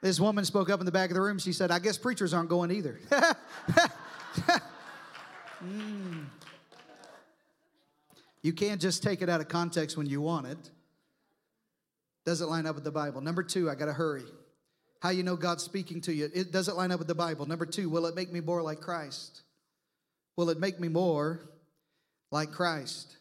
This 0.07 0.21
woman 0.21 0.45
spoke 0.45 0.71
up 0.71 0.79
in 0.79 0.87
the 0.87 0.93
back 0.93 1.11
of 1.11 1.17
the 1.17 1.21
room. 1.21 1.37
She 1.37 1.53
said, 1.53 1.73
I 1.73 1.81
guess 1.81 1.99
preachers 1.99 2.33
aren't 2.33 2.49
going 2.49 2.71
either. 2.71 3.01
mm. 5.65 6.25
You 8.41 8.53
can't 8.53 8.81
just 8.81 9.03
take 9.03 9.21
it 9.21 9.29
out 9.29 9.41
of 9.41 9.49
context 9.49 9.97
when 9.97 10.07
you 10.07 10.21
want 10.21 10.47
it. 10.47 10.71
Doesn't 12.25 12.49
line 12.49 12.67
up 12.67 12.77
with 12.77 12.85
the 12.85 12.93
Bible. 12.93 13.21
Number 13.21 13.43
two, 13.43 13.69
I 13.69 13.75
got 13.75 13.87
to 13.87 13.93
hurry. 13.93 14.23
How 15.01 15.09
you 15.09 15.25
know 15.25 15.35
God's 15.35 15.65
speaking 15.65 16.01
to 16.03 16.15
you? 16.15 16.31
It 16.33 16.53
doesn't 16.53 16.77
line 16.77 16.93
up 16.93 17.01
with 17.01 17.09
the 17.09 17.17
Bible. 17.17 17.45
Number 17.47 17.67
two, 17.67 17.91
will 17.91 18.07
it 18.07 18.15
make 18.15 18.33
me 18.33 18.39
more 18.39 18.63
like 18.63 18.81
Christ? 18.81 19.43
Will 20.37 20.51
it 20.51 20.61
make 20.61 20.79
me 20.79 20.87
more 20.87 21.51
like 22.31 22.53
Christ? 22.53 23.17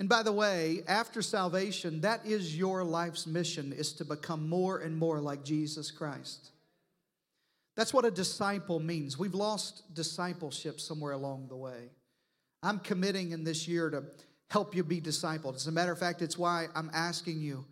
And 0.00 0.08
by 0.08 0.22
the 0.22 0.32
way, 0.32 0.82
after 0.88 1.20
salvation, 1.20 2.00
that 2.00 2.24
is 2.24 2.56
your 2.56 2.82
life's 2.82 3.26
mission 3.26 3.70
is 3.70 3.92
to 3.92 4.04
become 4.06 4.48
more 4.48 4.78
and 4.78 4.96
more 4.96 5.20
like 5.20 5.44
Jesus 5.44 5.90
Christ. 5.90 6.52
That's 7.76 7.92
what 7.92 8.06
a 8.06 8.10
disciple 8.10 8.80
means. 8.80 9.18
We've 9.18 9.34
lost 9.34 9.82
discipleship 9.92 10.80
somewhere 10.80 11.12
along 11.12 11.48
the 11.48 11.56
way. 11.56 11.90
I'm 12.62 12.78
committing 12.78 13.32
in 13.32 13.44
this 13.44 13.68
year 13.68 13.90
to 13.90 14.04
help 14.48 14.74
you 14.74 14.84
be 14.84 15.02
discipled. 15.02 15.54
As 15.54 15.66
a 15.66 15.72
matter 15.72 15.92
of 15.92 15.98
fact, 15.98 16.22
it's 16.22 16.38
why 16.38 16.68
I'm 16.74 16.90
asking 16.94 17.42
you 17.42 17.66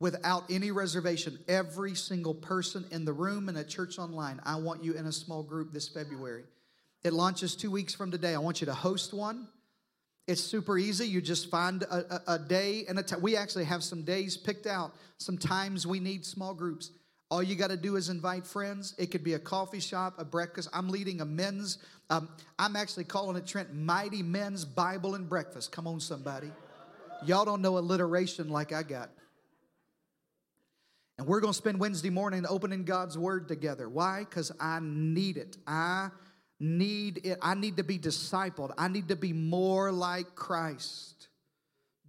without 0.00 0.44
any 0.50 0.70
reservation, 0.70 1.38
every 1.48 1.94
single 1.94 2.34
person 2.34 2.86
in 2.92 3.04
the 3.04 3.12
room 3.12 3.50
and 3.50 3.58
at 3.58 3.68
church 3.68 3.98
online, 3.98 4.40
I 4.46 4.56
want 4.56 4.82
you 4.82 4.94
in 4.94 5.04
a 5.04 5.12
small 5.12 5.42
group 5.42 5.70
this 5.70 5.88
February. 5.88 6.44
It 7.02 7.12
launches 7.12 7.54
two 7.54 7.70
weeks 7.70 7.94
from 7.94 8.10
today. 8.10 8.34
I 8.34 8.38
want 8.38 8.62
you 8.62 8.66
to 8.68 8.74
host 8.74 9.12
one. 9.12 9.48
It's 10.26 10.40
super 10.40 10.78
easy. 10.78 11.06
You 11.06 11.20
just 11.20 11.50
find 11.50 11.82
a, 11.82 12.14
a, 12.14 12.34
a 12.34 12.38
day 12.38 12.84
and 12.88 12.98
a 12.98 13.02
time. 13.02 13.20
We 13.20 13.36
actually 13.36 13.64
have 13.64 13.82
some 13.82 14.02
days 14.02 14.36
picked 14.36 14.66
out, 14.66 14.94
some 15.18 15.36
times 15.36 15.86
we 15.86 16.00
need 16.00 16.24
small 16.24 16.54
groups. 16.54 16.90
All 17.30 17.42
you 17.42 17.56
got 17.56 17.70
to 17.70 17.76
do 17.76 17.96
is 17.96 18.10
invite 18.10 18.46
friends. 18.46 18.94
It 18.98 19.10
could 19.10 19.24
be 19.24 19.34
a 19.34 19.38
coffee 19.38 19.80
shop, 19.80 20.14
a 20.18 20.24
breakfast. 20.24 20.68
I'm 20.72 20.88
leading 20.88 21.20
a 21.20 21.24
men's, 21.24 21.78
um, 22.08 22.28
I'm 22.58 22.76
actually 22.76 23.04
calling 23.04 23.36
it 23.36 23.46
Trent 23.46 23.74
Mighty 23.74 24.22
Men's 24.22 24.64
Bible 24.64 25.14
and 25.14 25.28
Breakfast. 25.28 25.72
Come 25.72 25.86
on, 25.86 26.00
somebody. 26.00 26.50
Y'all 27.26 27.44
don't 27.44 27.60
know 27.60 27.78
alliteration 27.78 28.50
like 28.50 28.72
I 28.72 28.82
got. 28.82 29.10
And 31.18 31.26
we're 31.26 31.40
going 31.40 31.52
to 31.52 31.56
spend 31.56 31.78
Wednesday 31.78 32.10
morning 32.10 32.44
opening 32.48 32.84
God's 32.84 33.16
Word 33.16 33.48
together. 33.48 33.88
Why? 33.88 34.20
Because 34.20 34.52
I 34.60 34.80
need 34.82 35.36
it. 35.36 35.56
I 35.66 36.10
need 36.64 37.20
it. 37.24 37.38
I 37.42 37.54
need 37.54 37.76
to 37.76 37.84
be 37.84 37.98
discipled. 37.98 38.72
I 38.78 38.88
need 38.88 39.08
to 39.08 39.16
be 39.16 39.32
more 39.32 39.92
like 39.92 40.34
Christ. 40.34 41.28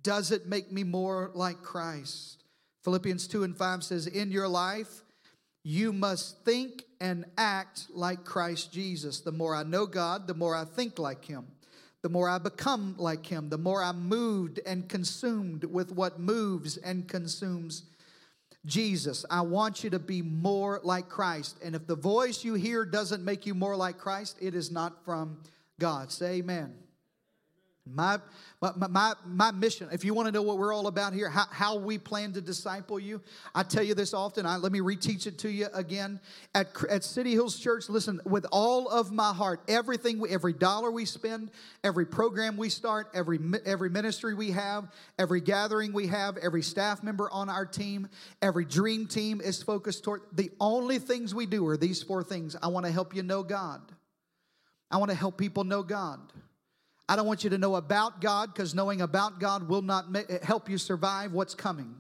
Does 0.02 0.32
it 0.32 0.48
make 0.48 0.72
me 0.72 0.84
more 0.84 1.32
like 1.34 1.62
Christ? 1.62 2.44
Philippians 2.84 3.28
2 3.28 3.44
and 3.44 3.58
5 3.58 3.84
says, 3.84 4.08
In 4.08 4.32
your 4.32 4.48
life, 4.48 5.04
you 5.64 5.92
must 5.92 6.44
think 6.46 6.84
and 7.02 7.26
act 7.38 7.88
like 7.90 8.24
Christ 8.24 8.72
Jesus. 8.72 9.22
The 9.22 9.32
more 9.32 9.56
I 9.56 9.64
know 9.64 9.86
God, 9.86 10.28
the 10.28 10.36
more 10.36 10.56
I 10.56 10.64
think 10.64 11.00
like 11.00 11.26
Him. 11.26 11.48
The 12.04 12.10
more 12.10 12.30
I 12.30 12.38
become 12.38 12.94
like 13.00 13.26
Him, 13.26 13.50
the 13.50 13.58
more 13.58 13.82
I'm 13.82 14.08
moved 14.08 14.60
and 14.66 14.88
consumed 14.88 15.64
with 15.64 15.92
what 15.92 16.20
moves 16.20 16.78
and 16.78 17.08
consumes 17.08 17.84
Jesus. 18.66 19.26
I 19.30 19.42
want 19.42 19.84
you 19.84 19.90
to 19.92 20.00
be 20.00 20.22
more 20.22 20.80
like 20.84 21.10
Christ. 21.10 21.58
And 21.64 21.76
if 21.76 21.88
the 21.88 21.96
voice 21.96 22.44
you 22.44 22.56
hear 22.56 22.86
doesn't 22.86 23.24
make 23.24 23.46
you 23.46 23.54
more 23.54 23.76
like 23.76 23.98
Christ, 23.98 24.38
it 24.42 24.56
is 24.56 24.72
not 24.72 25.06
from 25.06 25.40
God. 25.80 26.12
Say 26.12 26.38
amen. 26.38 26.74
My, 27.88 28.18
my, 28.60 28.88
my, 28.88 29.14
my 29.28 29.52
mission, 29.52 29.90
if 29.92 30.04
you 30.04 30.16
want 30.16 30.28
to 30.28 30.32
know 30.32 30.42
what 30.42 30.58
we're 30.58 30.74
all 30.74 30.88
about 30.88 31.14
here, 31.14 31.30
how, 31.30 31.46
how 31.52 31.78
we 31.78 32.00
plan 32.00 32.34
to 32.34 32.42
disciple 32.42 33.00
you, 33.00 33.22
I 33.54 33.62
tell 33.62 33.84
you 33.84 33.94
this 33.94 34.12
often. 34.12 34.48
I, 34.48 34.58
let 34.58 34.72
me 34.72 34.80
reteach 34.80 35.28
it 35.28 35.38
to 35.40 35.52
you 35.52 35.68
again. 35.72 36.20
At, 36.56 36.70
at 36.90 37.04
City 37.04 37.34
Hills 37.34 37.60
Church, 37.60 37.88
listen, 37.88 38.22
with 38.26 38.48
all 38.52 38.88
of 38.88 39.12
my 39.12 39.32
heart, 39.34 39.62
everything, 39.68 40.24
every 40.28 40.54
dollar 40.54 40.90
we 40.90 41.06
spend, 41.06 41.52
every 41.84 42.08
program 42.08 42.58
we 42.58 42.70
start, 42.70 43.12
every, 43.14 43.40
every 43.66 43.92
ministry 43.92 44.34
we 44.34 44.50
have, 44.50 44.92
every 45.20 45.40
gathering 45.40 45.94
we 45.94 46.08
have, 46.08 46.38
every 46.38 46.64
staff 46.64 47.04
member 47.04 47.30
on 47.32 47.50
our 47.50 47.68
team, 47.68 48.10
every 48.42 48.66
dream 48.66 49.06
team 49.06 49.42
is 49.42 49.62
focused 49.62 50.04
toward 50.04 50.22
the 50.34 50.50
only 50.60 50.98
things 50.98 51.36
we 51.36 51.46
do 51.46 51.68
are 51.68 51.78
these 51.78 52.02
four 52.02 52.24
things. 52.24 52.56
I 52.64 52.68
want 52.70 52.88
to 52.88 52.92
help 52.92 53.16
you 53.16 53.22
know 53.22 53.44
God, 53.44 53.82
I 54.90 54.98
want 54.98 55.12
to 55.12 55.18
help 55.18 55.38
people 55.38 55.64
know 55.64 55.84
God. 55.84 56.20
I 57.08 57.16
don't 57.16 57.28
want 57.28 57.44
you 57.44 57.52
to 57.52 57.58
know 57.58 57.76
about 57.76 58.20
God 58.20 58.54
because 58.54 58.74
knowing 58.74 59.02
about 59.02 59.40
God 59.40 59.68
will 59.70 59.84
not 59.84 60.06
eh, 60.16 60.40
help 60.42 60.70
you 60.70 60.78
survive 60.78 61.34
what's 61.34 61.54
coming. 61.54 61.96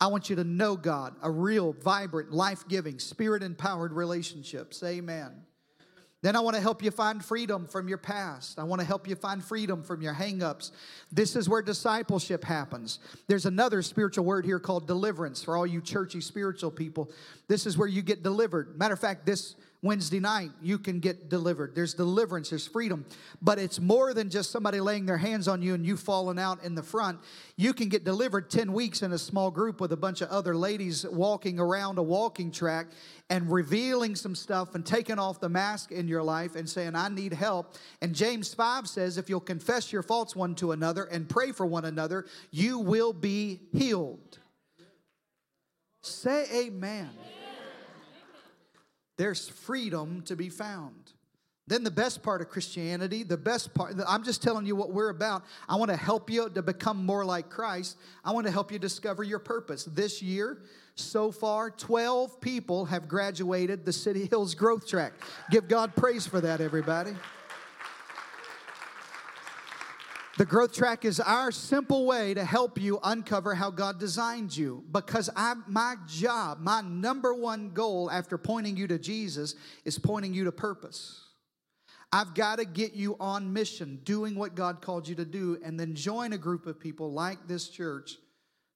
I 0.00 0.08
want 0.08 0.28
you 0.28 0.36
to 0.36 0.44
know 0.44 0.76
God, 0.76 1.14
a 1.22 1.30
real, 1.30 1.72
vibrant, 1.72 2.30
life 2.30 2.68
giving, 2.68 2.98
spirit 2.98 3.42
empowered 3.42 3.92
relationship. 3.92 4.74
Say 4.74 4.98
amen. 4.98 5.44
Then 6.22 6.36
I 6.36 6.40
want 6.40 6.54
to 6.54 6.60
help 6.60 6.82
you 6.82 6.90
find 6.90 7.24
freedom 7.24 7.66
from 7.66 7.88
your 7.88 7.96
past. 7.96 8.58
I 8.58 8.64
want 8.64 8.80
to 8.80 8.86
help 8.86 9.08
you 9.08 9.14
find 9.14 9.42
freedom 9.42 9.82
from 9.82 10.02
your 10.02 10.12
hangups. 10.12 10.70
This 11.10 11.34
is 11.34 11.48
where 11.48 11.62
discipleship 11.62 12.44
happens. 12.44 12.98
There's 13.26 13.46
another 13.46 13.80
spiritual 13.80 14.26
word 14.26 14.44
here 14.44 14.58
called 14.58 14.86
deliverance 14.86 15.42
for 15.42 15.56
all 15.56 15.66
you 15.66 15.80
churchy 15.80 16.20
spiritual 16.20 16.70
people. 16.70 17.10
This 17.48 17.64
is 17.64 17.78
where 17.78 17.88
you 17.88 18.02
get 18.02 18.22
delivered. 18.22 18.78
Matter 18.78 18.92
of 18.92 19.00
fact, 19.00 19.24
this 19.24 19.54
Wednesday 19.82 20.20
night, 20.20 20.50
you 20.60 20.78
can 20.78 21.00
get 21.00 21.30
delivered. 21.30 21.74
There's 21.74 21.94
deliverance, 21.94 22.50
there's 22.50 22.66
freedom. 22.66 23.06
But 23.40 23.58
it's 23.58 23.80
more 23.80 24.12
than 24.12 24.28
just 24.28 24.50
somebody 24.50 24.78
laying 24.78 25.06
their 25.06 25.16
hands 25.16 25.48
on 25.48 25.62
you 25.62 25.72
and 25.72 25.86
you 25.86 25.96
falling 25.96 26.38
out 26.38 26.62
in 26.62 26.74
the 26.74 26.82
front. 26.82 27.18
You 27.56 27.72
can 27.72 27.88
get 27.88 28.04
delivered 28.04 28.50
10 28.50 28.74
weeks 28.74 29.00
in 29.00 29.12
a 29.12 29.18
small 29.18 29.50
group 29.50 29.80
with 29.80 29.92
a 29.92 29.96
bunch 29.96 30.20
of 30.20 30.28
other 30.28 30.54
ladies 30.54 31.06
walking 31.06 31.58
around 31.58 31.96
a 31.96 32.02
walking 32.02 32.50
track 32.50 32.88
and 33.30 33.50
revealing 33.50 34.14
some 34.16 34.34
stuff 34.34 34.74
and 34.74 34.84
taking 34.84 35.18
off 35.18 35.40
the 35.40 35.48
mask 35.48 35.92
in 35.92 36.06
your 36.08 36.22
life 36.22 36.56
and 36.56 36.68
saying, 36.68 36.94
I 36.94 37.08
need 37.08 37.32
help. 37.32 37.76
And 38.02 38.14
James 38.14 38.52
5 38.52 38.86
says, 38.86 39.16
if 39.16 39.30
you'll 39.30 39.40
confess 39.40 39.90
your 39.90 40.02
faults 40.02 40.36
one 40.36 40.54
to 40.56 40.72
another 40.72 41.04
and 41.04 41.26
pray 41.26 41.52
for 41.52 41.64
one 41.64 41.86
another, 41.86 42.26
you 42.50 42.78
will 42.78 43.14
be 43.14 43.60
healed. 43.72 44.38
Say 46.02 46.66
amen 46.66 47.08
there's 49.20 49.50
freedom 49.50 50.22
to 50.22 50.34
be 50.34 50.48
found. 50.48 51.12
Then 51.66 51.84
the 51.84 51.90
best 51.90 52.22
part 52.22 52.40
of 52.40 52.48
Christianity, 52.48 53.22
the 53.22 53.36
best 53.36 53.74
part, 53.74 53.94
I'm 54.08 54.24
just 54.24 54.42
telling 54.42 54.64
you 54.64 54.74
what 54.74 54.92
we're 54.92 55.10
about. 55.10 55.44
I 55.68 55.76
want 55.76 55.90
to 55.90 55.96
help 55.96 56.30
you 56.30 56.48
to 56.48 56.62
become 56.62 57.04
more 57.04 57.22
like 57.22 57.50
Christ. 57.50 57.98
I 58.24 58.32
want 58.32 58.46
to 58.46 58.52
help 58.52 58.72
you 58.72 58.78
discover 58.78 59.22
your 59.22 59.38
purpose. 59.38 59.84
This 59.84 60.22
year, 60.22 60.62
so 60.94 61.30
far, 61.30 61.70
12 61.70 62.40
people 62.40 62.86
have 62.86 63.08
graduated 63.08 63.84
the 63.84 63.92
City 63.92 64.24
Hills 64.24 64.54
Growth 64.54 64.88
Track. 64.88 65.12
Give 65.50 65.68
God 65.68 65.94
praise 65.94 66.26
for 66.26 66.40
that, 66.40 66.62
everybody. 66.62 67.12
The 70.40 70.46
growth 70.46 70.72
track 70.72 71.04
is 71.04 71.20
our 71.20 71.52
simple 71.52 72.06
way 72.06 72.32
to 72.32 72.42
help 72.42 72.80
you 72.80 72.98
uncover 73.02 73.54
how 73.54 73.70
God 73.70 74.00
designed 74.00 74.56
you. 74.56 74.82
Because 74.90 75.28
I, 75.36 75.52
my 75.66 75.96
job, 76.08 76.60
my 76.60 76.80
number 76.80 77.34
one 77.34 77.72
goal 77.74 78.10
after 78.10 78.38
pointing 78.38 78.74
you 78.74 78.86
to 78.86 78.98
Jesus 78.98 79.54
is 79.84 79.98
pointing 79.98 80.32
you 80.32 80.44
to 80.44 80.52
purpose. 80.52 81.26
I've 82.10 82.32
got 82.32 82.56
to 82.56 82.64
get 82.64 82.94
you 82.94 83.18
on 83.20 83.52
mission, 83.52 84.00
doing 84.02 84.34
what 84.34 84.54
God 84.54 84.80
called 84.80 85.06
you 85.06 85.14
to 85.16 85.26
do, 85.26 85.58
and 85.62 85.78
then 85.78 85.94
join 85.94 86.32
a 86.32 86.38
group 86.38 86.64
of 86.64 86.80
people 86.80 87.12
like 87.12 87.46
this 87.46 87.68
church 87.68 88.16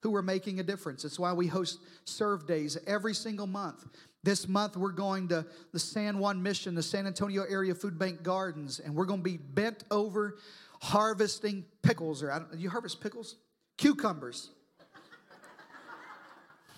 who 0.02 0.14
are 0.16 0.22
making 0.22 0.60
a 0.60 0.62
difference. 0.62 1.02
It's 1.02 1.18
why 1.18 1.32
we 1.32 1.46
host 1.46 1.78
serve 2.04 2.46
days 2.46 2.76
every 2.86 3.14
single 3.14 3.46
month. 3.46 3.86
This 4.22 4.48
month, 4.48 4.76
we're 4.76 4.92
going 4.92 5.28
to 5.28 5.46
the 5.72 5.78
San 5.78 6.18
Juan 6.18 6.42
Mission, 6.42 6.74
the 6.74 6.82
San 6.82 7.06
Antonio 7.06 7.44
Area 7.48 7.74
Food 7.74 7.98
Bank 7.98 8.22
Gardens, 8.22 8.80
and 8.80 8.94
we're 8.94 9.06
going 9.06 9.20
to 9.20 9.24
be 9.24 9.38
bent 9.38 9.84
over 9.90 10.36
harvesting 10.84 11.64
pickles, 11.82 12.22
or 12.22 12.30
I 12.30 12.40
don't, 12.40 12.54
you 12.58 12.68
harvest 12.68 13.00
pickles? 13.00 13.36
Cucumbers. 13.78 14.50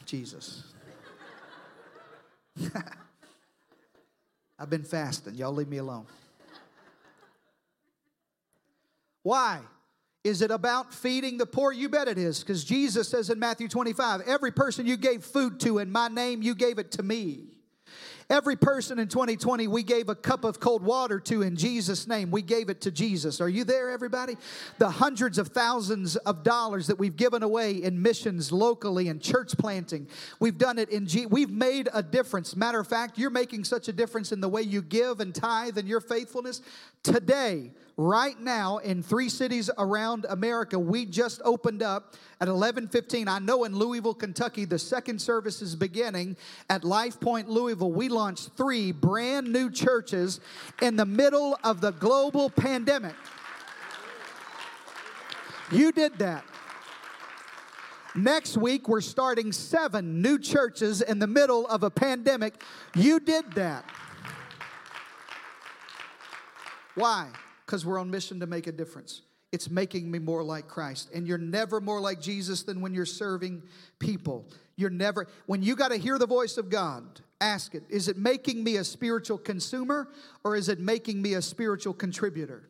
Jesus. 0.05 0.63
I've 4.59 4.71
been 4.71 4.85
fasting. 4.85 5.35
Y'all 5.35 5.53
leave 5.53 5.69
me 5.69 5.79
alone. 5.79 6.07
Why? 9.25 9.59
Is 10.23 10.41
it 10.41 10.53
about 10.53 10.95
feeding 10.95 11.37
the 11.37 11.47
poor? 11.47 11.73
You 11.73 11.89
bet 11.89 12.07
it 12.07 12.17
is, 12.17 12.41
because 12.41 12.65
Jesus 12.65 13.09
says 13.09 13.29
in 13.29 13.41
Matthew 13.41 13.67
25, 13.67 14.23
every 14.23 14.53
person 14.53 14.87
you 14.87 14.97
gave 14.97 15.25
food 15.25 15.59
to 15.61 15.79
in 15.79 15.91
my 15.91 16.07
name, 16.07 16.43
you 16.43 16.55
gave 16.55 16.79
it 16.79 16.93
to 16.93 17.03
me. 17.03 17.56
Every 18.29 18.57
person 18.57 18.99
in 18.99 19.07
2020 19.07 19.69
we 19.69 19.85
gave 19.85 20.09
a 20.09 20.15
cup 20.15 20.43
of 20.43 20.59
cold 20.59 20.83
water 20.83 21.21
to 21.21 21.43
in 21.43 21.55
Jesus' 21.55 22.09
name. 22.09 22.33
We 22.33 22.43
gave 22.43 22.69
it 22.71 22.81
to 22.81 22.91
Jesus. 22.91 23.41
Are 23.41 23.49
you 23.49 23.63
there, 23.63 23.91
everybody? 23.91 24.37
The 24.79 24.91
hundreds 24.91 25.39
of 25.39 25.49
thousands 25.49 26.17
of 26.17 26.43
dollars 26.43 26.89
that 26.89 26.99
we've 26.99 27.15
given 27.15 27.45
away 27.45 27.83
in 27.83 28.03
missions 28.03 28.51
locally 28.51 29.09
and 29.09 29.23
church 29.23 29.57
planting. 29.57 30.09
We've 30.41 30.59
done 30.59 30.79
it 30.79 30.89
in 30.91 31.07
G. 31.07 31.27
We've 31.27 31.51
made 31.51 31.89
a 31.95 32.03
difference. 32.03 32.57
Matter 32.57 32.81
of 32.81 32.89
fact, 32.89 33.17
you're 33.17 33.31
making 33.31 33.63
such 33.63 33.87
a 33.87 33.93
difference 33.93 34.33
in 34.33 34.41
the 34.41 34.49
way 34.49 34.63
you 34.63 34.83
give 34.83 35.21
and 35.21 35.33
tithe 35.33 35.79
and 35.79 35.87
your 35.87 36.01
faithfulness. 36.01 36.63
Today, 37.05 37.71
right 37.97 38.39
now 38.39 38.77
in 38.79 39.03
three 39.03 39.29
cities 39.29 39.71
around 39.79 40.27
America. 40.29 40.79
We 40.79 41.07
just 41.07 41.41
opened 41.45 41.83
up 41.83 42.15
at 42.41 42.49
11:15. 42.49 43.29
I 43.29 43.39
know 43.39 43.65
in 43.65 43.75
Louisville, 43.75 44.15
Kentucky, 44.15 44.65
the 44.65 44.79
second 44.79 45.21
service 45.21 45.63
is 45.63 45.75
beginning 45.75 46.37
at 46.69 46.85
Life 46.85 47.19
Point 47.21 47.49
Louisville. 47.49 47.93
We 47.93 48.09
launched 48.09 48.51
three 48.57 48.93
brand 48.93 49.51
new 49.51 49.71
churches 49.71 50.41
in 50.83 50.97
the 50.97 51.07
middle 51.07 51.59
of 51.65 51.81
the 51.81 51.93
global 51.93 52.51
pandemic. 52.51 53.15
You 55.73 55.91
did 55.91 56.19
that. 56.19 56.45
Next 58.15 58.57
week, 58.57 58.89
we're 58.89 59.03
starting 59.03 59.53
seven 59.53 60.23
new 60.23 60.39
churches 60.39 61.03
in 61.03 61.19
the 61.19 61.27
middle 61.27 61.67
of 61.67 61.83
a 61.83 61.91
pandemic. 61.91 62.63
You 62.95 63.21
did 63.21 63.53
that. 63.53 63.85
Why? 66.95 67.29
Because 67.67 67.85
we're 67.85 67.99
on 67.99 68.11
mission 68.11 68.41
to 68.41 68.47
make 68.47 68.67
a 68.67 68.73
difference. 68.73 69.23
It's 69.53 69.69
making 69.71 70.11
me 70.11 70.19
more 70.19 70.43
like 70.43 70.69
Christ. 70.69 71.11
And 71.15 71.27
you're 71.27 71.39
never 71.39 71.81
more 71.81 72.01
like 72.01 72.21
Jesus 72.21 72.63
than 72.63 72.81
when 72.81 72.95
you're 72.95 73.05
serving 73.05 73.63
people. 73.99 74.45
You're 74.77 74.91
never, 74.91 75.27
when 75.47 75.63
you 75.63 75.77
got 75.77 75.89
to 75.89 75.97
hear 75.97 76.19
the 76.19 76.27
voice 76.27 76.59
of 76.59 76.69
God, 76.69 77.21
ask 77.41 77.75
it 77.75 77.83
is 77.91 78.09
it 78.09 78.17
making 78.17 78.65
me 78.65 78.77
a 78.77 78.85
spiritual 78.85 79.37
consumer 79.37 80.09
or 80.43 80.57
is 80.57 80.69
it 80.71 80.81
making 80.81 81.21
me 81.21 81.35
a 81.35 81.43
spiritual 81.43 81.93
contributor? 81.93 82.69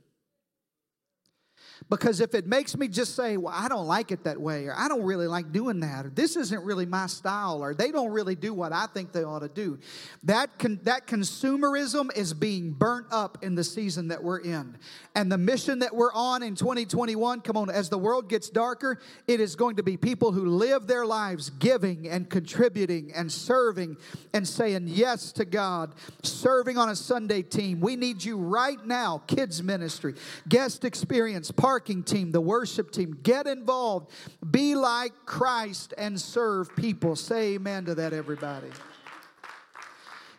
Because 1.89 2.21
if 2.21 2.35
it 2.35 2.47
makes 2.47 2.77
me 2.77 2.89
just 2.89 3.15
say, 3.15 3.37
well, 3.37 3.55
I 3.57 3.69
don't 3.69 3.87
like 3.87 4.11
it 4.11 4.25
that 4.25 4.41
way, 4.41 4.67
or 4.67 4.75
I 4.77 4.89
don't 4.89 5.03
really 5.03 5.27
like 5.27 5.53
doing 5.53 5.81
that, 5.81 6.07
or 6.07 6.09
this 6.11 6.37
isn't 6.37 6.65
really 6.65 6.87
my 6.87 7.07
style, 7.07 7.63
or 7.63 7.75
they 7.75 7.93
don't 7.93 8.11
really 8.11 8.35
do 8.35 8.53
what 8.53 8.73
I 8.73 8.87
think 8.87 9.13
they 9.13 9.23
ought 9.23 9.41
to 9.41 9.49
do, 9.49 9.79
that, 10.25 10.59
con- 10.59 10.81
that 10.83 11.07
consumerism 11.07 12.15
is 12.17 12.35
being 12.35 12.73
burnt 12.73 13.07
up 13.11 13.39
in 13.43 13.55
the 13.55 13.65
season 13.65 14.09
that 14.09 14.23
we're 14.23 14.41
in. 14.41 14.77
And 15.15 15.31
the 15.31 15.39
mission 15.39 15.79
that 15.81 15.95
we're 15.95 16.13
on 16.13 16.43
in 16.43 16.57
2021, 16.57 17.41
come 17.41 17.57
on, 17.57 17.71
as 17.71 17.89
the 17.89 17.99
world 17.99 18.29
gets 18.29 18.51
darker, 18.51 19.01
it 19.27 19.41
is 19.41 19.55
going 19.55 19.77
to 19.77 19.83
be 19.83 19.97
people 19.97 20.33
who 20.33 20.47
live 20.47 20.87
their 20.87 21.07
lives 21.07 21.51
giving 21.51 22.09
and 22.09 22.29
contributing 22.29 23.13
and 23.15 23.31
serving 23.31 23.97
and 24.35 24.47
saying 24.47 24.89
yes 24.89 25.33
to 25.33 25.45
God, 25.45 25.95
serving 26.23 26.77
on 26.79 26.89
a 26.89 26.97
Sunday 26.97 27.43
team. 27.43 27.81
We 27.81 27.97
need 27.97 28.25
you 28.25 28.37
right 28.37 28.85
now, 28.85 29.23
kids' 29.27 29.63
ministry, 29.63 30.15
guest 30.49 30.85
experience, 30.85 31.51
parking 31.67 32.05
team, 32.05 32.31
the 32.31 32.41
worship 32.41 32.93
team. 32.93 33.19
Get 33.25 33.49
involved. 33.49 34.13
Be 34.53 34.77
like 34.77 35.13
Christ 35.25 35.95
and 35.99 36.21
serve 36.21 36.77
people. 36.77 37.17
Say 37.17 37.55
amen 37.55 37.87
to 37.87 37.97
that, 37.97 38.13
everybody. 38.13 38.69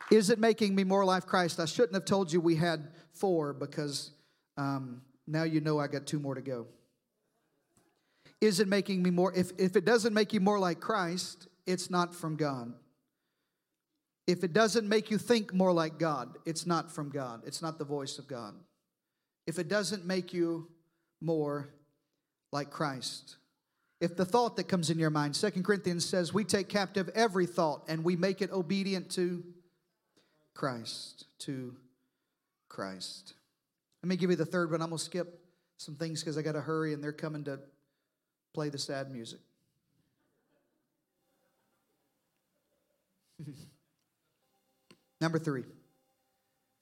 Is 0.09 0.29
it 0.29 0.39
making 0.39 0.73
me 0.73 0.85
more 0.85 1.03
like 1.03 1.25
Christ? 1.25 1.59
I 1.59 1.65
shouldn't 1.65 1.95
have 1.95 2.05
told 2.05 2.31
you 2.31 2.39
we 2.39 2.55
had 2.55 2.93
four 3.11 3.51
because 3.51 4.11
um, 4.55 5.01
now 5.27 5.43
you 5.43 5.59
know 5.59 5.77
I 5.77 5.87
got 5.87 6.07
two 6.07 6.17
more 6.17 6.33
to 6.33 6.39
go. 6.39 6.65
Is 8.39 8.61
it 8.61 8.69
making 8.69 9.03
me 9.03 9.09
more? 9.09 9.33
If, 9.35 9.51
if 9.57 9.75
it 9.75 9.83
doesn't 9.83 10.13
make 10.13 10.31
you 10.31 10.39
more 10.39 10.59
like 10.59 10.79
Christ, 10.79 11.49
it's 11.65 11.89
not 11.89 12.15
from 12.15 12.37
God. 12.37 12.71
If 14.27 14.45
it 14.45 14.53
doesn't 14.53 14.87
make 14.87 15.11
you 15.11 15.17
think 15.17 15.53
more 15.53 15.73
like 15.73 15.99
God, 15.99 16.37
it's 16.45 16.65
not 16.65 16.89
from 16.89 17.09
God. 17.09 17.41
It's 17.45 17.61
not 17.61 17.77
the 17.77 17.83
voice 17.83 18.17
of 18.17 18.29
God. 18.29 18.53
If 19.45 19.59
it 19.59 19.67
doesn't 19.67 20.05
make 20.05 20.33
you 20.33 20.69
more 21.21 21.69
like 22.51 22.69
Christ. 22.69 23.37
If 23.99 24.15
the 24.15 24.25
thought 24.25 24.57
that 24.57 24.67
comes 24.67 24.89
in 24.89 24.99
your 24.99 25.09
mind, 25.09 25.35
Second 25.35 25.63
Corinthians 25.63 26.05
says, 26.05 26.33
we 26.33 26.43
take 26.43 26.69
captive 26.69 27.09
every 27.15 27.47
thought 27.47 27.83
and 27.87 28.03
we 28.03 28.15
make 28.15 28.41
it 28.41 28.51
obedient 28.51 29.09
to 29.11 29.43
Christ, 30.53 31.25
to 31.39 31.75
Christ. 32.69 33.33
Let 34.03 34.09
me 34.09 34.15
give 34.17 34.29
you 34.29 34.35
the 34.35 34.45
third 34.45 34.71
one. 34.71 34.81
I'm 34.81 34.89
going 34.89 34.99
to 34.99 35.03
skip 35.03 35.39
some 35.77 35.95
things 35.95 36.21
because 36.21 36.37
I 36.37 36.41
got 36.43 36.51
to 36.53 36.61
hurry 36.61 36.93
and 36.93 37.03
they're 37.03 37.11
coming 37.11 37.43
to 37.45 37.59
play 38.53 38.69
the 38.69 38.77
sad 38.77 39.11
music. 39.11 39.39
Number 45.21 45.39
three, 45.39 45.61
if 45.61 45.67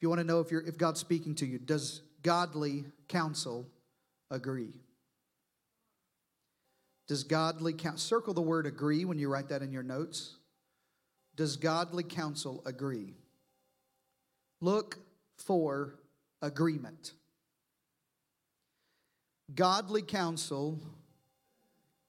you 0.01 0.09
want 0.09 0.19
to 0.19 0.27
know 0.27 0.41
if, 0.41 0.51
you're, 0.51 0.61
if 0.61 0.77
God's 0.77 0.99
speaking 0.99 1.36
to 1.36 1.45
you, 1.45 1.57
does 1.59 2.01
godly 2.23 2.86
counsel 3.07 3.65
agree? 4.32 4.73
Does 7.07 7.23
godly 7.23 7.73
counsel, 7.73 7.99
circle 7.99 8.34
the 8.34 8.41
word 8.41 8.65
agree 8.65 9.05
when 9.05 9.17
you 9.19 9.30
write 9.30 9.49
that 9.49 9.61
in 9.61 9.71
your 9.71 9.84
notes. 9.84 10.38
Does 11.36 11.55
godly 11.55 12.03
counsel 12.03 12.63
agree? 12.65 13.13
Look 14.61 14.97
for 15.38 15.95
agreement. 16.41 17.13
Godly 19.53 20.01
counsel 20.01 20.80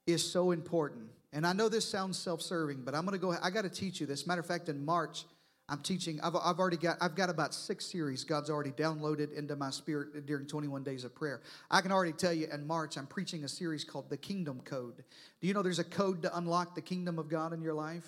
is 0.06 0.24
so 0.24 0.52
important. 0.52 1.08
And 1.32 1.46
I 1.46 1.52
know 1.52 1.68
this 1.68 1.84
sounds 1.84 2.18
self 2.18 2.40
serving, 2.40 2.82
but 2.82 2.94
I'm 2.94 3.04
going 3.04 3.18
to 3.18 3.18
go, 3.18 3.34
I 3.42 3.50
got 3.50 3.62
to 3.62 3.68
teach 3.68 4.00
you 4.00 4.06
this. 4.06 4.26
Matter 4.26 4.40
of 4.40 4.46
fact, 4.46 4.68
in 4.68 4.84
March, 4.84 5.24
I'm 5.68 5.80
teaching, 5.80 6.20
I've, 6.22 6.36
I've 6.36 6.60
already 6.60 6.76
got, 6.76 6.98
I've 7.00 7.16
got 7.16 7.28
about 7.28 7.52
six 7.52 7.86
series 7.86 8.22
God's 8.22 8.50
already 8.50 8.70
downloaded 8.70 9.36
into 9.36 9.56
my 9.56 9.70
spirit 9.70 10.24
during 10.24 10.46
21 10.46 10.84
days 10.84 11.02
of 11.02 11.14
prayer. 11.14 11.42
I 11.70 11.80
can 11.80 11.90
already 11.90 12.12
tell 12.12 12.32
you 12.32 12.46
in 12.52 12.66
March, 12.66 12.96
I'm 12.96 13.06
preaching 13.06 13.42
a 13.42 13.48
series 13.48 13.82
called 13.82 14.08
The 14.08 14.16
Kingdom 14.16 14.60
Code. 14.64 15.02
Do 15.40 15.48
you 15.48 15.54
know 15.54 15.62
there's 15.62 15.80
a 15.80 15.84
code 15.84 16.22
to 16.22 16.36
unlock 16.36 16.76
the 16.76 16.82
kingdom 16.82 17.18
of 17.18 17.28
God 17.28 17.52
in 17.52 17.60
your 17.62 17.74
life? 17.74 18.06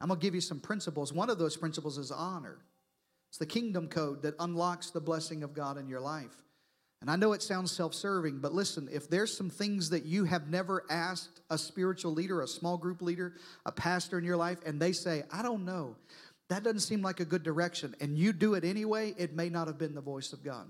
I'm 0.00 0.08
to 0.08 0.16
give 0.16 0.34
you 0.34 0.40
some 0.40 0.60
principles. 0.60 1.12
One 1.12 1.28
of 1.28 1.38
those 1.38 1.56
principles 1.56 1.98
is 1.98 2.10
honor. 2.10 2.58
It's 3.28 3.38
the 3.38 3.46
kingdom 3.46 3.88
code 3.88 4.22
that 4.22 4.34
unlocks 4.38 4.90
the 4.90 5.00
blessing 5.00 5.42
of 5.42 5.52
God 5.52 5.76
in 5.76 5.88
your 5.88 6.00
life. 6.00 6.34
And 7.00 7.10
I 7.10 7.16
know 7.16 7.32
it 7.32 7.42
sounds 7.42 7.70
self 7.70 7.94
serving, 7.94 8.40
but 8.40 8.52
listen, 8.52 8.88
if 8.90 9.08
there's 9.08 9.36
some 9.36 9.50
things 9.50 9.90
that 9.90 10.04
you 10.04 10.24
have 10.24 10.48
never 10.48 10.84
asked 10.90 11.40
a 11.48 11.56
spiritual 11.56 12.12
leader, 12.12 12.42
a 12.42 12.48
small 12.48 12.76
group 12.76 13.02
leader, 13.02 13.34
a 13.64 13.70
pastor 13.70 14.18
in 14.18 14.24
your 14.24 14.36
life, 14.36 14.58
and 14.66 14.80
they 14.80 14.92
say, 14.92 15.22
I 15.30 15.42
don't 15.42 15.64
know, 15.64 15.94
that 16.48 16.62
doesn't 16.62 16.80
seem 16.80 17.02
like 17.02 17.20
a 17.20 17.24
good 17.24 17.42
direction, 17.42 17.94
and 18.00 18.16
you 18.16 18.32
do 18.32 18.54
it 18.54 18.64
anyway, 18.64 19.14
it 19.18 19.34
may 19.34 19.48
not 19.48 19.66
have 19.66 19.78
been 19.78 19.94
the 19.94 20.00
voice 20.00 20.32
of 20.32 20.42
God. 20.42 20.66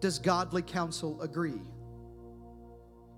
Does 0.00 0.18
godly 0.18 0.62
counsel 0.62 1.20
agree? 1.22 1.60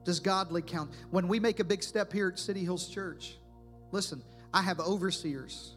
Does 0.04 0.20
godly 0.20 0.62
count? 0.62 0.90
When 1.10 1.28
we 1.28 1.40
make 1.40 1.60
a 1.60 1.64
big 1.64 1.82
step 1.82 2.12
here 2.12 2.28
at 2.28 2.38
City 2.38 2.64
Hills 2.64 2.88
Church, 2.88 3.38
listen, 3.92 4.22
I 4.54 4.62
have 4.62 4.80
overseers. 4.80 5.76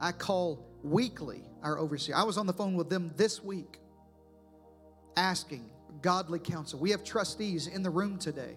I 0.00 0.12
call 0.12 0.66
weekly 0.82 1.42
our 1.62 1.78
overseer. 1.78 2.14
I 2.14 2.22
was 2.24 2.38
on 2.38 2.46
the 2.46 2.52
phone 2.52 2.74
with 2.74 2.88
them 2.88 3.12
this 3.16 3.42
week 3.42 3.80
asking 5.16 5.70
godly 6.02 6.38
counsel. 6.38 6.78
We 6.78 6.90
have 6.90 7.02
trustees 7.02 7.66
in 7.66 7.82
the 7.82 7.90
room 7.90 8.18
today, 8.18 8.56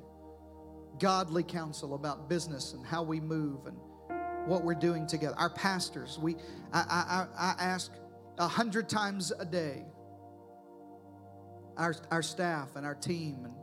godly 0.99 1.43
counsel 1.43 1.95
about 1.95 2.30
business 2.30 2.74
and 2.74 2.86
how 2.86 3.03
we 3.03 3.20
move 3.20 3.65
and 3.65 3.78
what 4.50 4.64
we're 4.64 4.74
doing 4.74 5.08
together. 5.08 5.36
Our 5.38 5.50
pastors, 5.50 6.20
we 6.20 6.36
I, 6.74 7.28
I, 7.38 7.54
I 7.54 7.64
ask 7.64 7.91
a 8.38 8.47
hundred 8.47 8.89
times 8.89 9.32
a 9.32 9.45
day. 9.45 9.86
Our, 11.78 11.95
our 12.12 12.22
staff 12.22 12.76
and 12.76 12.86
our 12.86 12.95
team 12.95 13.45
and 13.45 13.54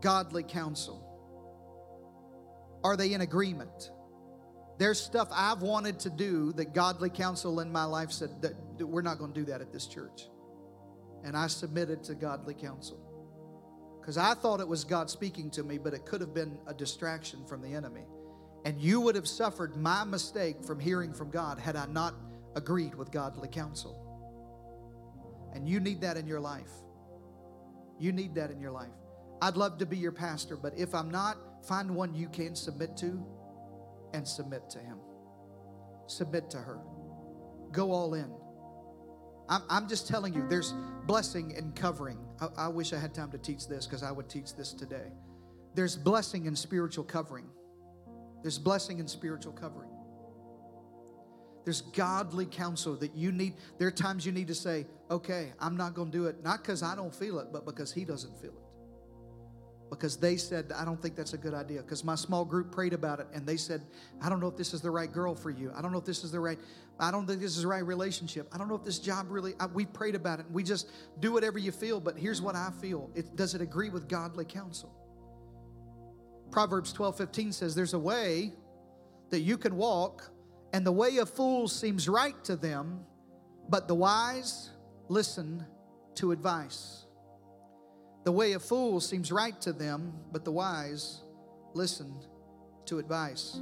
godly 0.00 0.44
counsel. 0.44 1.04
Are 2.84 2.96
they 2.96 3.12
in 3.12 3.22
agreement? 3.22 3.90
There's 4.78 5.00
stuff 5.00 5.28
I've 5.32 5.62
wanted 5.62 5.98
to 6.00 6.10
do 6.10 6.52
that 6.52 6.74
godly 6.74 7.10
counsel 7.10 7.58
in 7.58 7.72
my 7.72 7.84
life 7.84 8.12
said 8.12 8.40
that 8.42 8.54
we're 8.86 9.02
not 9.02 9.18
going 9.18 9.32
to 9.32 9.40
do 9.40 9.46
that 9.46 9.60
at 9.60 9.72
this 9.72 9.88
church. 9.88 10.28
And 11.24 11.36
I 11.36 11.48
submitted 11.48 12.04
to 12.04 12.14
godly 12.14 12.54
counsel. 12.54 13.00
Because 14.00 14.16
I 14.16 14.34
thought 14.34 14.60
it 14.60 14.68
was 14.68 14.84
God 14.84 15.10
speaking 15.10 15.50
to 15.50 15.64
me, 15.64 15.78
but 15.78 15.92
it 15.92 16.06
could 16.06 16.20
have 16.20 16.32
been 16.32 16.58
a 16.68 16.72
distraction 16.72 17.44
from 17.46 17.60
the 17.60 17.74
enemy. 17.74 18.04
And 18.64 18.80
you 18.80 19.00
would 19.00 19.14
have 19.14 19.28
suffered 19.28 19.76
my 19.76 20.04
mistake 20.04 20.64
from 20.64 20.80
hearing 20.80 21.12
from 21.12 21.30
God 21.30 21.58
had 21.58 21.76
I 21.76 21.86
not 21.86 22.14
agreed 22.56 22.94
with 22.94 23.10
godly 23.10 23.48
counsel. 23.48 24.04
And 25.54 25.68
you 25.68 25.80
need 25.80 26.00
that 26.02 26.16
in 26.16 26.26
your 26.26 26.40
life. 26.40 26.70
You 27.98 28.12
need 28.12 28.34
that 28.34 28.50
in 28.50 28.60
your 28.60 28.72
life. 28.72 28.92
I'd 29.40 29.56
love 29.56 29.78
to 29.78 29.86
be 29.86 29.96
your 29.96 30.12
pastor, 30.12 30.56
but 30.56 30.72
if 30.76 30.94
I'm 30.94 31.10
not, 31.10 31.36
find 31.66 31.94
one 31.94 32.14
you 32.14 32.28
can 32.28 32.54
submit 32.54 32.96
to 32.98 33.24
and 34.12 34.26
submit 34.26 34.68
to 34.70 34.78
him. 34.78 34.98
Submit 36.06 36.50
to 36.50 36.58
her. 36.58 36.80
Go 37.72 37.92
all 37.92 38.14
in. 38.14 38.32
I'm, 39.48 39.62
I'm 39.68 39.88
just 39.88 40.08
telling 40.08 40.34
you, 40.34 40.46
there's 40.48 40.74
blessing 41.06 41.52
in 41.52 41.72
covering. 41.72 42.18
I, 42.40 42.48
I 42.64 42.68
wish 42.68 42.92
I 42.92 42.98
had 42.98 43.14
time 43.14 43.30
to 43.32 43.38
teach 43.38 43.68
this 43.68 43.86
because 43.86 44.02
I 44.02 44.10
would 44.10 44.28
teach 44.28 44.54
this 44.56 44.72
today. 44.72 45.12
There's 45.74 45.96
blessing 45.96 46.46
in 46.46 46.56
spiritual 46.56 47.04
covering. 47.04 47.46
There's 48.42 48.58
blessing 48.58 49.00
and 49.00 49.08
spiritual 49.08 49.52
covering. 49.52 49.90
There's 51.64 51.82
godly 51.82 52.46
counsel 52.46 52.96
that 52.96 53.14
you 53.14 53.30
need. 53.30 53.54
There 53.78 53.88
are 53.88 53.92
times 53.92 54.24
you 54.24 54.32
need 54.32 54.48
to 54.48 54.54
say, 54.54 54.86
okay, 55.10 55.52
I'm 55.60 55.76
not 55.76 55.94
going 55.94 56.10
to 56.10 56.16
do 56.16 56.26
it, 56.26 56.42
not 56.42 56.62
because 56.62 56.82
I 56.82 56.96
don't 56.96 57.14
feel 57.14 57.38
it, 57.40 57.48
but 57.52 57.66
because 57.66 57.92
he 57.92 58.04
doesn't 58.04 58.40
feel 58.40 58.52
it 58.52 58.68
because 59.90 60.16
they 60.16 60.36
said, 60.36 60.72
I 60.76 60.84
don't 60.84 61.00
think 61.00 61.16
that's 61.16 61.32
a 61.32 61.38
good 61.38 61.54
idea. 61.54 61.82
Because 61.82 62.04
my 62.04 62.14
small 62.14 62.44
group 62.44 62.72
prayed 62.72 62.92
about 62.92 63.20
it 63.20 63.26
and 63.32 63.46
they 63.46 63.56
said, 63.56 63.82
I 64.20 64.28
don't 64.28 64.40
know 64.40 64.48
if 64.48 64.56
this 64.56 64.74
is 64.74 64.80
the 64.80 64.90
right 64.90 65.10
girl 65.10 65.34
for 65.34 65.50
you. 65.50 65.72
I 65.76 65.82
don't 65.82 65.92
know 65.92 65.98
if 65.98 66.04
this 66.04 66.24
is 66.24 66.32
the 66.32 66.40
right, 66.40 66.58
I 66.98 67.10
don't 67.10 67.26
think 67.26 67.40
this 67.40 67.56
is 67.56 67.62
the 67.62 67.68
right 67.68 67.84
relationship. 67.84 68.48
I 68.52 68.58
don't 68.58 68.68
know 68.68 68.74
if 68.74 68.84
this 68.84 68.98
job 68.98 69.26
really, 69.30 69.54
I, 69.60 69.66
we 69.66 69.86
prayed 69.86 70.14
about 70.14 70.40
it. 70.40 70.46
And 70.46 70.54
we 70.54 70.62
just 70.62 70.90
do 71.20 71.32
whatever 71.32 71.58
you 71.58 71.72
feel, 71.72 72.00
but 72.00 72.18
here's 72.18 72.42
what 72.42 72.54
I 72.54 72.70
feel. 72.80 73.10
It, 73.14 73.36
does 73.36 73.54
it 73.54 73.60
agree 73.60 73.90
with 73.90 74.08
godly 74.08 74.44
counsel? 74.44 74.94
Proverbs 76.50 76.92
12 76.92 77.16
15 77.16 77.52
says, 77.52 77.74
There's 77.74 77.94
a 77.94 77.98
way 77.98 78.52
that 79.30 79.40
you 79.40 79.58
can 79.58 79.76
walk, 79.76 80.30
and 80.72 80.84
the 80.84 80.92
way 80.92 81.18
of 81.18 81.30
fools 81.30 81.78
seems 81.78 82.08
right 82.08 82.42
to 82.44 82.56
them, 82.56 83.00
but 83.68 83.88
the 83.88 83.94
wise 83.94 84.70
listen 85.08 85.64
to 86.16 86.32
advice. 86.32 87.06
The 88.24 88.32
way 88.32 88.52
of 88.52 88.62
fools 88.62 89.08
seems 89.08 89.30
right 89.30 89.58
to 89.62 89.72
them, 89.72 90.12
but 90.32 90.44
the 90.44 90.52
wise 90.52 91.22
listen 91.74 92.12
to 92.86 92.98
advice. 92.98 93.60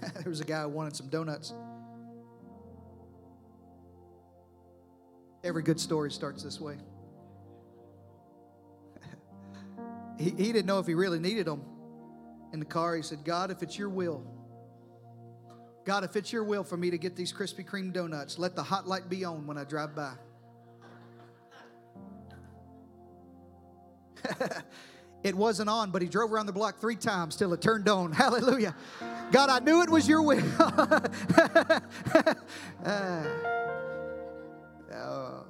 there 0.00 0.28
was 0.28 0.40
a 0.40 0.44
guy 0.44 0.62
who 0.62 0.68
wanted 0.68 0.94
some 0.96 1.08
donuts. 1.08 1.52
Every 5.44 5.62
good 5.62 5.80
story 5.80 6.10
starts 6.10 6.42
this 6.42 6.60
way. 6.60 6.76
He, 10.18 10.30
he 10.30 10.52
didn't 10.52 10.66
know 10.66 10.78
if 10.78 10.86
he 10.86 10.94
really 10.94 11.18
needed 11.18 11.46
them. 11.46 11.62
In 12.52 12.60
the 12.60 12.66
car, 12.66 12.96
he 12.96 13.02
said, 13.02 13.24
God, 13.24 13.50
if 13.50 13.62
it's 13.62 13.78
your 13.78 13.90
will, 13.90 14.26
God, 15.84 16.04
if 16.04 16.16
it's 16.16 16.32
your 16.32 16.44
will 16.44 16.64
for 16.64 16.76
me 16.76 16.90
to 16.90 16.98
get 16.98 17.16
these 17.16 17.32
Krispy 17.32 17.66
Kreme 17.66 17.92
donuts, 17.92 18.38
let 18.38 18.54
the 18.54 18.62
hot 18.62 18.86
light 18.86 19.08
be 19.08 19.24
on 19.24 19.46
when 19.46 19.56
I 19.56 19.64
drive 19.64 19.94
by. 19.96 20.12
it 25.24 25.34
wasn't 25.34 25.70
on, 25.70 25.90
but 25.90 26.02
he 26.02 26.08
drove 26.08 26.32
around 26.32 26.46
the 26.46 26.52
block 26.52 26.78
three 26.78 26.96
times 26.96 27.36
till 27.36 27.54
it 27.54 27.62
turned 27.62 27.88
on. 27.88 28.12
Hallelujah. 28.24 28.74
God, 29.32 29.48
I 29.48 29.60
knew 29.60 29.82
it 29.82 29.88
was 29.88 30.06
your 30.08 30.22
will. 30.22 30.44
uh, 32.84 33.24
oh. 34.94 35.46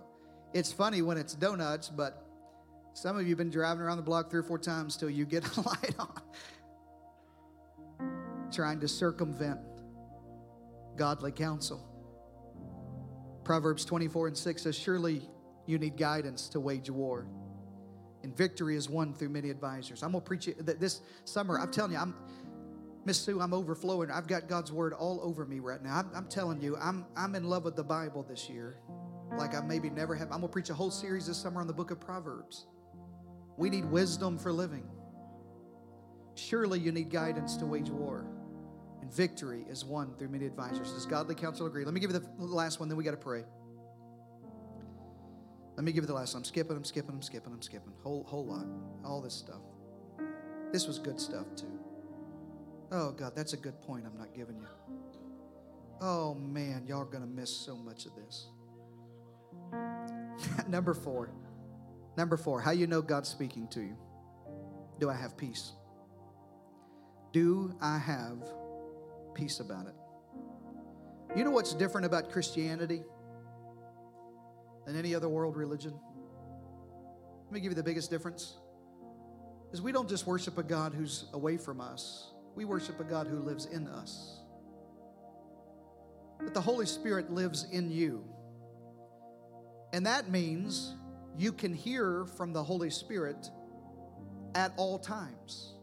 It's 0.55 0.73
funny 0.73 1.03
when 1.03 1.19
it's 1.19 1.35
donuts, 1.35 1.89
but 1.89 2.28
some 2.99 3.17
of 3.17 3.23
you 3.23 3.29
have 3.29 3.39
been 3.39 3.49
driving 3.49 3.83
around 3.85 3.97
the 3.97 4.03
block 4.03 4.29
three 4.29 4.41
or 4.41 4.43
four 4.45 4.59
times 4.59 4.97
till 4.97 5.09
you 5.09 5.25
get 5.25 5.45
a 5.57 5.61
light 5.61 5.95
on. 6.01 6.21
Trying 8.51 8.81
to 8.81 8.89
circumvent 8.89 9.61
godly 10.97 11.31
counsel. 11.31 11.85
Proverbs 13.45 13.85
24 13.85 14.29
and 14.29 14.37
6 14.37 14.63
says, 14.63 14.77
Surely 14.77 15.23
you 15.65 15.79
need 15.79 15.97
guidance 15.97 16.49
to 16.49 16.59
wage 16.59 16.91
war. 16.91 17.29
And 18.25 18.37
victory 18.37 18.75
is 18.75 18.91
won 18.91 19.15
through 19.15 19.29
many 19.29 19.49
advisors. 19.49 20.03
I'm 20.03 20.11
going 20.11 20.23
to 20.23 20.27
preach 20.27 20.49
it 20.49 20.81
this 20.81 21.03
summer. 21.25 21.61
I'm 21.61 21.71
telling 21.71 21.93
you, 21.93 21.99
I'm 21.99 22.17
Miss 23.05 23.21
Sue, 23.21 23.41
I'm 23.41 23.55
overflowing. 23.55 24.11
I've 24.11 24.27
got 24.27 24.49
God's 24.49 24.73
word 24.73 24.93
all 24.93 25.21
over 25.23 25.47
me 25.47 25.61
right 25.61 25.83
now. 25.83 25.99
I'm, 25.99 26.11
I'm, 26.17 26.29
telling 26.29 26.61
you, 26.61 26.77
I'm, 26.77 27.07
I'm 27.17 27.37
in 27.37 27.45
love 27.45 27.65
with 27.65 27.77
the 27.77 27.85
Bible 27.85 28.27
this 28.29 28.51
year, 28.51 28.81
like 29.39 29.55
I 29.55 29.61
maybe 29.61 29.89
never 29.89 30.17
have. 30.17 30.27
I'm 30.27 30.41
going 30.41 30.43
to 30.43 30.49
preach 30.49 30.69
a 30.69 30.75
whole 30.75 30.91
series 30.91 31.29
this 31.29 31.39
summer 31.39 31.61
on 31.61 31.69
the 31.69 31.73
book 31.73 31.93
of 31.93 32.01
Proverbs. 32.01 32.67
We 33.59 33.69
need 33.69 33.85
wisdom 33.85 34.39
for 34.39 34.53
living. 34.53 34.89
Surely 36.37 36.79
you 36.79 36.93
need 36.93 37.11
guidance 37.11 37.57
to 37.57 37.67
wage 37.67 37.91
war. 37.91 38.25
And 39.03 39.13
victory 39.13 39.67
is 39.69 39.85
won 39.85 40.15
through 40.17 40.29
many 40.29 40.47
advisors. 40.47 40.93
Does 40.93 41.05
godly 41.05 41.35
counsel 41.35 41.67
agree? 41.67 41.85
Let 41.85 41.93
me 41.93 42.01
give 42.01 42.13
you 42.13 42.21
the 42.21 42.45
last 42.45 42.79
one, 42.79 42.89
then 42.89 42.97
we 42.97 43.03
got 43.03 43.11
to 43.11 43.17
pray. 43.17 43.45
Let 45.77 45.85
me 45.85 45.91
give 45.93 46.05
you 46.05 46.09
the 46.09 46.15
last 46.15 46.35
one. 46.35 46.41
I'm 46.41 46.45
skipping, 46.45 46.77
I'm 46.77 46.85
skipping, 46.85 47.15
I'm 47.15 47.23
skipping, 47.23 47.53
I'm 47.53 47.63
skipping. 47.63 47.93
Whole, 48.03 48.25
whole 48.25 48.47
lot. 48.47 48.67
All 49.05 49.21
this 49.21 49.35
stuff. 49.35 49.61
This 50.73 50.87
was 50.87 51.01
good 51.01 51.21
stuff, 51.21 51.47
too. 51.57 51.79
Oh, 52.93 53.11
God, 53.11 53.33
that's 53.35 53.55
a 53.55 53.57
good 53.57 53.81
point 53.83 54.05
I'm 54.07 54.17
not 54.17 54.35
giving 54.35 54.57
you. 54.57 54.67
Oh, 56.01 56.35
man, 56.35 56.85
y'all 56.87 57.03
are 57.03 57.05
going 57.05 57.23
to 57.23 57.29
miss 57.29 57.55
so 57.55 57.77
much 57.77 58.07
of 58.07 58.13
this. 58.15 58.47
Number 60.69 60.95
four. 60.95 61.31
Number 62.19 62.37
four, 62.37 62.61
how 62.61 62.73
you 62.73 62.89
know 62.89 63.01
God's 63.01 63.29
speaking 63.29 63.69
to 63.69 63.81
you. 63.81 63.97
Do 64.99 65.09
I 65.09 65.15
have 65.15 65.37
peace? 65.37 65.71
Do 67.33 67.73
I 67.81 67.97
have 67.97 68.43
peace 69.35 69.61
about 69.61 69.87
it? 69.87 69.95
You 71.37 71.45
know 71.45 71.53
what's 71.53 71.75
different 71.75 72.07
about 72.07 72.33
Christianity 72.33 73.05
than 74.85 74.97
any 74.97 75.15
other 75.15 75.29
world 75.29 75.57
religion? 75.57 75.95
Let 77.45 77.53
me 77.53 77.61
give 77.61 77.71
you 77.71 77.77
the 77.77 77.85
biggest 77.85 78.11
difference. 78.11 78.57
Is 79.71 79.81
we 79.81 79.93
don't 79.93 80.09
just 80.09 80.27
worship 80.27 80.59
a 80.59 80.65
God 80.65 80.95
who's 80.95 81.27
away 81.35 81.57
from 81.57 81.81
us. 81.81 82.33
We 82.57 82.65
worship 82.65 82.99
a 82.99 83.05
God 83.05 83.29
who 83.29 83.39
lives 83.39 83.67
in 83.67 83.87
us. 83.87 84.41
That 86.41 86.53
the 86.53 86.61
Holy 86.61 86.87
Spirit 86.87 87.31
lives 87.31 87.69
in 87.71 87.93
you. 87.93 88.25
And 89.93 90.05
that 90.05 90.29
means 90.31 90.97
you 91.39 91.53
can 91.53 91.73
hear 91.73 92.27
from 92.37 92.53
the 92.53 92.63
Holy 92.63 92.91
Spirit 92.91 93.51
at 94.55 94.73
all 94.77 94.99
times. 94.99 95.75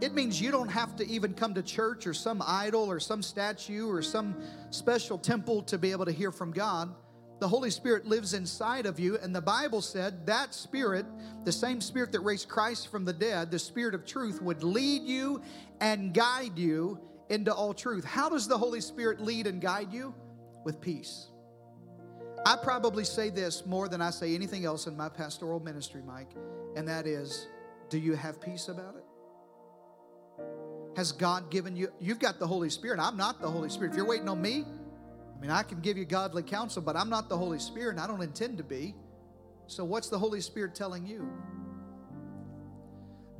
It 0.00 0.14
means 0.14 0.40
you 0.40 0.50
don't 0.50 0.68
have 0.68 0.96
to 0.96 1.06
even 1.06 1.34
come 1.34 1.52
to 1.54 1.62
church 1.62 2.06
or 2.06 2.14
some 2.14 2.42
idol 2.46 2.90
or 2.90 3.00
some 3.00 3.22
statue 3.22 3.88
or 3.88 4.02
some 4.02 4.40
special 4.70 5.18
temple 5.18 5.62
to 5.64 5.78
be 5.78 5.90
able 5.90 6.04
to 6.04 6.12
hear 6.12 6.30
from 6.30 6.52
God. 6.52 6.94
The 7.38 7.48
Holy 7.48 7.70
Spirit 7.70 8.06
lives 8.06 8.32
inside 8.32 8.86
of 8.86 8.98
you, 8.98 9.18
and 9.18 9.34
the 9.34 9.42
Bible 9.42 9.82
said 9.82 10.26
that 10.26 10.54
Spirit, 10.54 11.04
the 11.44 11.52
same 11.52 11.82
Spirit 11.82 12.12
that 12.12 12.20
raised 12.20 12.48
Christ 12.48 12.88
from 12.88 13.04
the 13.04 13.12
dead, 13.12 13.50
the 13.50 13.58
Spirit 13.58 13.94
of 13.94 14.06
truth, 14.06 14.40
would 14.40 14.62
lead 14.62 15.02
you 15.02 15.42
and 15.80 16.14
guide 16.14 16.58
you 16.58 16.98
into 17.28 17.52
all 17.52 17.74
truth. 17.74 18.04
How 18.04 18.30
does 18.30 18.48
the 18.48 18.56
Holy 18.56 18.80
Spirit 18.80 19.20
lead 19.20 19.46
and 19.46 19.60
guide 19.60 19.92
you? 19.92 20.14
With 20.64 20.80
peace. 20.80 21.26
I 22.46 22.54
probably 22.54 23.02
say 23.02 23.28
this 23.28 23.66
more 23.66 23.88
than 23.88 24.00
I 24.00 24.10
say 24.10 24.32
anything 24.32 24.64
else 24.64 24.86
in 24.86 24.96
my 24.96 25.08
pastoral 25.08 25.58
ministry, 25.58 26.00
Mike, 26.06 26.30
and 26.76 26.86
that 26.86 27.04
is 27.04 27.48
do 27.90 27.98
you 27.98 28.14
have 28.14 28.40
peace 28.40 28.68
about 28.68 28.94
it? 28.94 29.04
Has 30.96 31.10
God 31.10 31.50
given 31.50 31.74
you? 31.74 31.88
You've 31.98 32.20
got 32.20 32.38
the 32.38 32.46
Holy 32.46 32.70
Spirit. 32.70 33.00
I'm 33.00 33.16
not 33.16 33.40
the 33.40 33.50
Holy 33.50 33.68
Spirit. 33.68 33.90
If 33.90 33.96
you're 33.96 34.06
waiting 34.06 34.28
on 34.28 34.40
me, 34.40 34.64
I 35.36 35.40
mean, 35.40 35.50
I 35.50 35.64
can 35.64 35.80
give 35.80 35.98
you 35.98 36.04
godly 36.04 36.44
counsel, 36.44 36.82
but 36.82 36.94
I'm 36.94 37.10
not 37.10 37.28
the 37.28 37.36
Holy 37.36 37.58
Spirit 37.58 37.96
and 37.96 38.00
I 38.00 38.06
don't 38.06 38.22
intend 38.22 38.58
to 38.58 38.64
be. 38.64 38.94
So, 39.66 39.84
what's 39.84 40.08
the 40.08 40.18
Holy 40.18 40.40
Spirit 40.40 40.72
telling 40.72 41.04
you? 41.04 41.28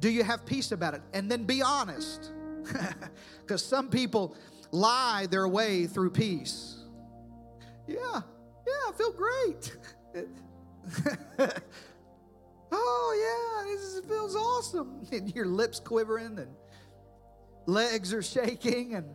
Do 0.01 0.11
you 0.11 0.25
have 0.25 0.45
peace 0.45 0.73
about 0.73 0.95
it? 0.95 1.03
And 1.15 1.31
then 1.31 1.45
be 1.45 1.63
honest. 1.63 2.33
Because 3.41 3.65
some 3.65 3.89
people 3.89 4.35
lie 4.73 5.29
their 5.31 5.47
way 5.47 5.87
through 5.87 6.11
peace. 6.11 6.83
Yeah, 7.87 8.23
yeah, 8.67 8.73
I 8.89 8.93
feel 8.97 9.13
great. 9.13 9.77
oh, 12.73 13.65
yeah, 13.67 13.75
this 13.75 14.01
feels 14.07 14.37
awesome. 14.37 15.07
And 15.13 15.35
your 15.35 15.47
lips 15.47 15.81
quivering 15.81 16.39
and 16.39 16.49
legs 17.67 18.13
are 18.13 18.23
shaking 18.23 18.95
and 18.95 19.07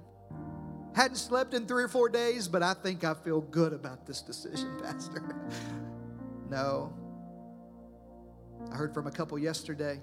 hadn't 0.94 1.18
slept 1.18 1.54
in 1.54 1.66
three 1.66 1.84
or 1.84 1.88
four 1.88 2.10
days, 2.10 2.48
but 2.48 2.64
I 2.64 2.74
think 2.74 3.04
I 3.04 3.14
feel 3.14 3.42
good 3.42 3.74
about 3.74 4.06
this 4.06 4.22
decision, 4.22 4.80
Pastor. 4.84 5.36
no. 6.50 6.94
I 8.72 8.76
heard 8.76 8.94
from 8.94 9.08
a 9.08 9.12
couple 9.12 9.40
yesterday, 9.40 10.00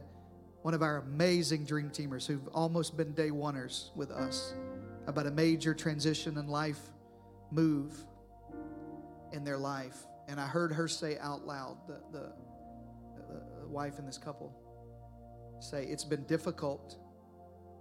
one 0.62 0.74
of 0.74 0.82
our 0.82 0.98
amazing 0.98 1.64
dream 1.64 1.90
teamers 1.90 2.26
who've 2.26 2.48
almost 2.48 2.96
been 2.96 3.12
day 3.12 3.30
oneers 3.30 3.94
with 3.94 4.10
us, 4.10 4.52
about 5.06 5.26
a 5.26 5.30
major 5.30 5.74
transition 5.74 6.36
in 6.38 6.48
life, 6.48 6.80
move 7.52 8.04
in 9.32 9.44
their 9.44 9.58
life. 9.58 9.96
And 10.28 10.40
I 10.40 10.46
heard 10.46 10.72
her 10.72 10.88
say 10.88 11.18
out 11.18 11.46
loud, 11.46 11.78
the, 11.86 12.00
the, 12.12 12.32
the 13.62 13.68
wife 13.68 13.98
in 13.98 14.06
this 14.06 14.18
couple, 14.18 14.54
say, 15.60 15.84
It's 15.84 16.04
been 16.04 16.24
difficult 16.24 16.98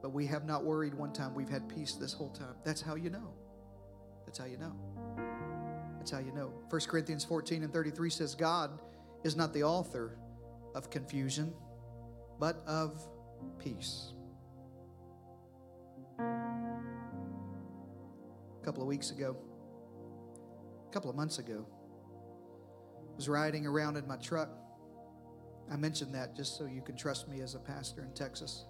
but 0.01 0.09
we 0.09 0.25
have 0.27 0.45
not 0.45 0.63
worried 0.63 0.93
one 0.93 1.11
time. 1.11 1.33
We've 1.33 1.49
had 1.49 1.67
peace 1.67 1.93
this 1.93 2.13
whole 2.13 2.29
time. 2.29 2.55
That's 2.63 2.81
how 2.81 2.95
you 2.95 3.09
know. 3.09 3.33
That's 4.25 4.37
how 4.37 4.45
you 4.45 4.57
know. 4.57 4.73
That's 5.97 6.11
how 6.11 6.19
you 6.19 6.31
know. 6.31 6.53
1 6.69 6.81
Corinthians 6.87 7.25
14 7.25 7.63
and 7.63 7.73
33 7.73 8.09
says, 8.09 8.35
God 8.35 8.79
is 9.23 9.35
not 9.35 9.53
the 9.53 9.63
author 9.63 10.17
of 10.75 10.89
confusion, 10.89 11.53
but 12.39 12.63
of 12.67 13.01
peace. 13.59 14.13
A 16.19 16.23
couple 18.63 18.81
of 18.81 18.87
weeks 18.87 19.11
ago, 19.11 19.35
a 20.87 20.93
couple 20.93 21.09
of 21.09 21.15
months 21.15 21.39
ago, 21.39 21.65
I 23.11 23.15
was 23.15 23.27
riding 23.27 23.65
around 23.65 23.97
in 23.97 24.07
my 24.07 24.17
truck. 24.17 24.49
I 25.71 25.75
mentioned 25.75 26.15
that 26.15 26.35
just 26.35 26.57
so 26.57 26.65
you 26.65 26.81
can 26.81 26.95
trust 26.95 27.27
me 27.27 27.41
as 27.41 27.55
a 27.55 27.59
pastor 27.59 28.03
in 28.03 28.13
Texas 28.13 28.65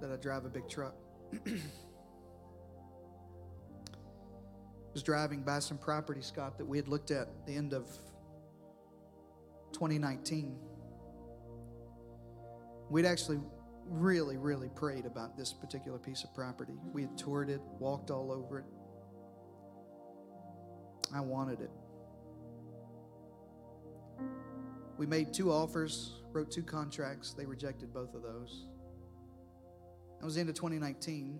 that 0.00 0.10
I 0.10 0.16
drive 0.16 0.44
a 0.44 0.50
big 0.50 0.68
truck. 0.68 0.94
was 4.94 5.02
driving 5.02 5.42
by 5.42 5.58
some 5.58 5.76
property, 5.76 6.22
Scott, 6.22 6.56
that 6.56 6.64
we 6.64 6.78
had 6.78 6.86
looked 6.88 7.10
at 7.10 7.28
the 7.46 7.54
end 7.54 7.74
of 7.74 7.86
2019. 9.72 10.56
We'd 12.88 13.04
actually 13.04 13.40
really, 13.86 14.36
really 14.36 14.68
prayed 14.68 15.04
about 15.04 15.36
this 15.36 15.52
particular 15.52 15.98
piece 15.98 16.22
of 16.22 16.32
property. 16.32 16.74
We 16.92 17.02
had 17.02 17.18
toured 17.18 17.50
it, 17.50 17.60
walked 17.80 18.10
all 18.10 18.30
over 18.30 18.60
it. 18.60 18.64
I 21.14 21.20
wanted 21.20 21.60
it. 21.60 21.70
We 24.98 25.06
made 25.06 25.32
two 25.32 25.52
offers, 25.52 26.22
wrote 26.32 26.50
two 26.50 26.62
contracts. 26.62 27.34
They 27.34 27.46
rejected 27.46 27.94
both 27.94 28.14
of 28.14 28.22
those. 28.22 28.66
That 30.18 30.24
was 30.24 30.34
the 30.34 30.40
end 30.40 30.48
of 30.48 30.56
2019. 30.56 31.38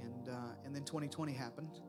And, 0.00 0.28
uh, 0.28 0.32
and 0.64 0.74
then 0.74 0.84
2020 0.84 1.32
happened. 1.32 1.80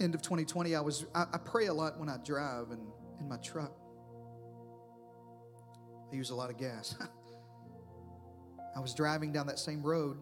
End 0.00 0.14
of 0.14 0.22
2020, 0.22 0.74
I 0.74 0.80
was 0.80 1.04
I, 1.14 1.26
I 1.34 1.38
pray 1.38 1.66
a 1.66 1.74
lot 1.74 1.98
when 2.00 2.08
I 2.08 2.16
drive 2.24 2.70
and 2.70 2.80
in 3.20 3.28
my 3.28 3.36
truck. 3.36 3.72
I 6.10 6.16
use 6.16 6.30
a 6.30 6.34
lot 6.34 6.50
of 6.50 6.56
gas. 6.56 6.96
I 8.76 8.80
was 8.80 8.94
driving 8.94 9.32
down 9.32 9.46
that 9.48 9.58
same 9.58 9.82
road, 9.82 10.16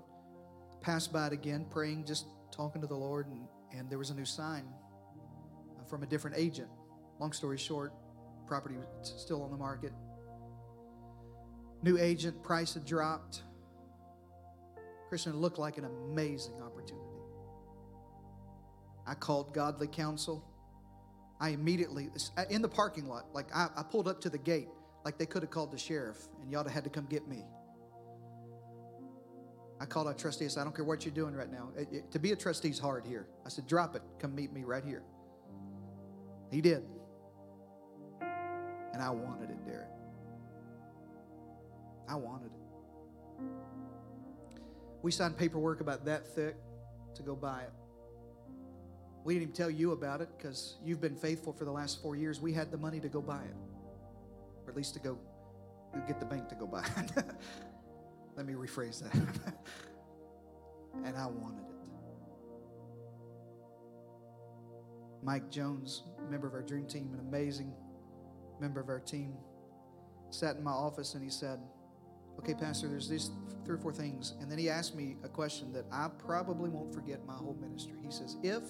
passed 0.83 1.13
by 1.13 1.29
it 1.29 1.33
again, 1.33 1.67
praying, 1.71 2.05
just 2.05 2.27
talking 2.51 2.81
to 2.81 2.89
the 2.89 2.97
Lord, 2.97 3.29
and, 3.29 3.47
and 3.77 3.89
there 3.89 3.99
was 3.99 4.11
a 4.11 4.15
new 4.15 4.25
sign 4.25 4.65
uh, 5.79 5.85
from 5.85 6.03
a 6.03 6.07
different 6.07 6.37
agent. 6.37 6.69
Long 7.19 7.33
story 7.33 7.59
short, 7.59 7.93
property 8.47 8.77
was 8.77 9.15
still 9.17 9.43
on 9.43 9.51
the 9.51 9.57
market. 9.57 9.93
New 11.83 11.99
agent, 11.99 12.43
price 12.43 12.75
had 12.75 12.85
dropped. 12.85 13.43
Christian, 15.09 15.33
it 15.33 15.37
looked 15.37 15.59
like 15.59 15.79
an 15.79 15.85
amazing 15.85 16.61
opportunity. 16.63 17.07
I 19.07 19.15
called 19.15 19.55
godly 19.55 19.89
counsel. 19.89 20.45
I 21.41 21.51
immediately, 21.51 22.11
in 22.51 22.61
the 22.63 22.69
parking 22.69 23.09
lot, 23.09 23.27
like 23.33 23.55
I, 23.55 23.69
I 23.77 23.83
pulled 23.83 24.09
up 24.09 24.21
to 24.23 24.31
the 24.31 24.39
gate, 24.39 24.69
like 25.05 25.19
they 25.19 25.27
could 25.27 25.43
have 25.43 25.51
called 25.51 25.73
the 25.73 25.79
sheriff 25.79 26.19
and 26.43 26.53
y'all 26.53 26.69
had 26.69 26.85
to 26.85 26.91
come 26.91 27.07
get 27.07 27.27
me. 27.27 27.45
I 29.81 29.87
called 29.87 30.07
our 30.07 30.15
trustee. 30.15 30.45
I 30.45 30.49
said, 30.49 30.61
I 30.61 30.65
don't 30.65 30.77
care 30.77 30.85
what 30.85 31.07
you're 31.07 31.15
doing 31.15 31.35
right 31.35 31.51
now. 31.51 31.71
It, 31.77 31.89
it, 31.91 32.13
to 32.13 32.19
be 32.19 32.33
a 32.33 32.37
trustee 32.37 32.69
is 32.69 32.79
hard 32.79 33.07
here. 33.07 33.27
I 33.47 33.49
said, 33.49 33.67
drop 33.67 33.97
it. 33.97 34.03
Come 34.19 34.35
meet 34.35 34.53
me 34.53 34.63
right 34.63 34.85
here. 34.85 35.03
He 36.51 36.61
did. 36.61 36.83
And 38.93 39.01
I 39.01 39.09
wanted 39.09 39.49
it, 39.49 39.65
Derek. 39.65 39.89
I 42.07 42.15
wanted 42.17 42.47
it. 42.47 43.45
We 45.03 45.11
signed 45.11 45.39
paperwork 45.39 45.81
about 45.81 46.05
that 46.05 46.27
thick 46.27 46.57
to 47.15 47.23
go 47.23 47.35
buy 47.35 47.63
it. 47.63 47.73
We 49.25 49.35
didn't 49.35 49.43
even 49.43 49.55
tell 49.55 49.71
you 49.71 49.93
about 49.93 50.21
it 50.21 50.29
because 50.37 50.77
you've 50.85 51.01
been 51.01 51.17
faithful 51.17 51.53
for 51.53 51.65
the 51.65 51.71
last 51.71 52.03
four 52.03 52.17
years. 52.17 52.41
We 52.41 52.53
had 52.53 52.71
the 52.71 52.79
money 52.79 53.01
to 53.01 53.09
go 53.09 53.23
buy 53.23 53.43
it, 53.43 53.57
or 54.65 54.71
at 54.71 54.77
least 54.77 54.95
to 54.95 55.01
go 55.01 55.19
get 56.07 56.21
the 56.21 56.27
bank 56.27 56.49
to 56.49 56.55
go 56.55 56.67
buy 56.67 56.85
it. 56.99 57.25
Let 58.41 58.47
me 58.47 58.55
rephrase 58.55 59.03
that. 59.03 59.15
and 61.05 61.15
I 61.15 61.27
wanted 61.27 61.59
it. 61.59 61.75
Mike 65.23 65.51
Jones, 65.51 66.05
member 66.31 66.47
of 66.47 66.55
our 66.55 66.63
dream 66.63 66.87
team, 66.87 67.11
an 67.13 67.21
amazing 67.21 67.71
member 68.59 68.81
of 68.81 68.89
our 68.89 68.99
team, 68.99 69.35
sat 70.31 70.57
in 70.57 70.65
my 70.65 70.71
office 70.71 71.13
and 71.13 71.23
he 71.23 71.29
said, 71.29 71.61
okay, 72.39 72.55
Pastor, 72.55 72.89
there's 72.89 73.11
these 73.11 73.31
three 73.67 73.75
or 73.75 73.79
four 73.79 73.93
things. 73.93 74.33
And 74.41 74.51
then 74.51 74.57
he 74.57 74.71
asked 74.71 74.95
me 74.95 75.17
a 75.23 75.29
question 75.29 75.71
that 75.75 75.85
I 75.93 76.09
probably 76.27 76.71
won't 76.71 76.95
forget 76.95 77.27
my 77.27 77.35
whole 77.35 77.59
ministry. 77.61 77.99
He 78.03 78.11
says, 78.11 78.39
if 78.43 78.63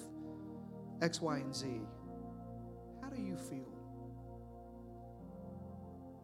X, 1.01 1.21
Y, 1.21 1.37
and 1.37 1.55
Z, 1.55 1.79
how 3.01 3.07
do 3.07 3.21
you 3.21 3.37
feel? 3.37 3.71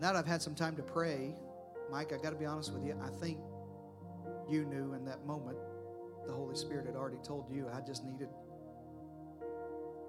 Now 0.01 0.11
that 0.11 0.17
I've 0.17 0.27
had 0.27 0.41
some 0.41 0.53
time 0.53 0.75
to 0.75 0.83
pray, 0.83 1.33
Mike, 1.91 2.13
I 2.13 2.17
got 2.17 2.31
to 2.31 2.35
be 2.35 2.45
honest 2.45 2.73
with 2.73 2.83
you. 2.83 2.99
I 3.01 3.09
think 3.19 3.39
you 4.49 4.65
knew 4.65 4.93
in 4.93 5.05
that 5.05 5.25
moment 5.25 5.57
the 6.25 6.33
Holy 6.33 6.55
Spirit 6.55 6.85
had 6.85 6.95
already 6.95 7.17
told 7.23 7.49
you. 7.49 7.67
I 7.73 7.81
just 7.81 8.03
needed 8.03 8.29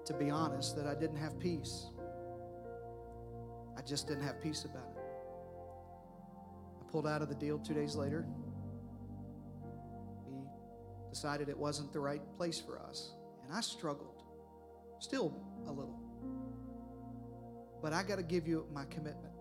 to 0.09 0.15
be 0.15 0.31
honest, 0.31 0.75
that 0.75 0.87
I 0.87 0.95
didn't 0.95 1.17
have 1.17 1.39
peace. 1.39 1.91
I 3.77 3.81
just 3.83 4.07
didn't 4.07 4.23
have 4.23 4.41
peace 4.41 4.65
about 4.65 4.87
it. 4.95 5.03
I 6.81 6.91
pulled 6.91 7.05
out 7.05 7.21
of 7.21 7.29
the 7.29 7.35
deal 7.35 7.59
two 7.59 7.75
days 7.75 7.95
later. 7.95 8.25
We 10.25 10.39
decided 11.11 11.47
it 11.47 11.55
wasn't 11.55 11.93
the 11.93 11.99
right 11.99 12.23
place 12.37 12.59
for 12.59 12.79
us. 12.79 13.13
And 13.43 13.55
I 13.55 13.61
struggled, 13.61 14.23
still 14.97 15.39
a 15.67 15.71
little. 15.71 15.99
But 17.79 17.93
I 17.93 18.01
got 18.01 18.15
to 18.15 18.23
give 18.23 18.47
you 18.47 18.65
my 18.73 18.85
commitment. 18.85 19.35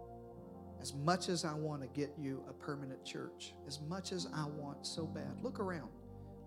As 0.80 0.94
much 0.94 1.28
as 1.28 1.44
I 1.44 1.54
want 1.54 1.82
to 1.82 1.88
get 1.88 2.12
you 2.18 2.44
a 2.48 2.52
permanent 2.52 3.04
church, 3.04 3.54
as 3.66 3.80
much 3.88 4.12
as 4.12 4.28
I 4.34 4.46
want 4.46 4.86
so 4.86 5.06
bad, 5.06 5.42
look 5.42 5.58
around. 5.58 5.88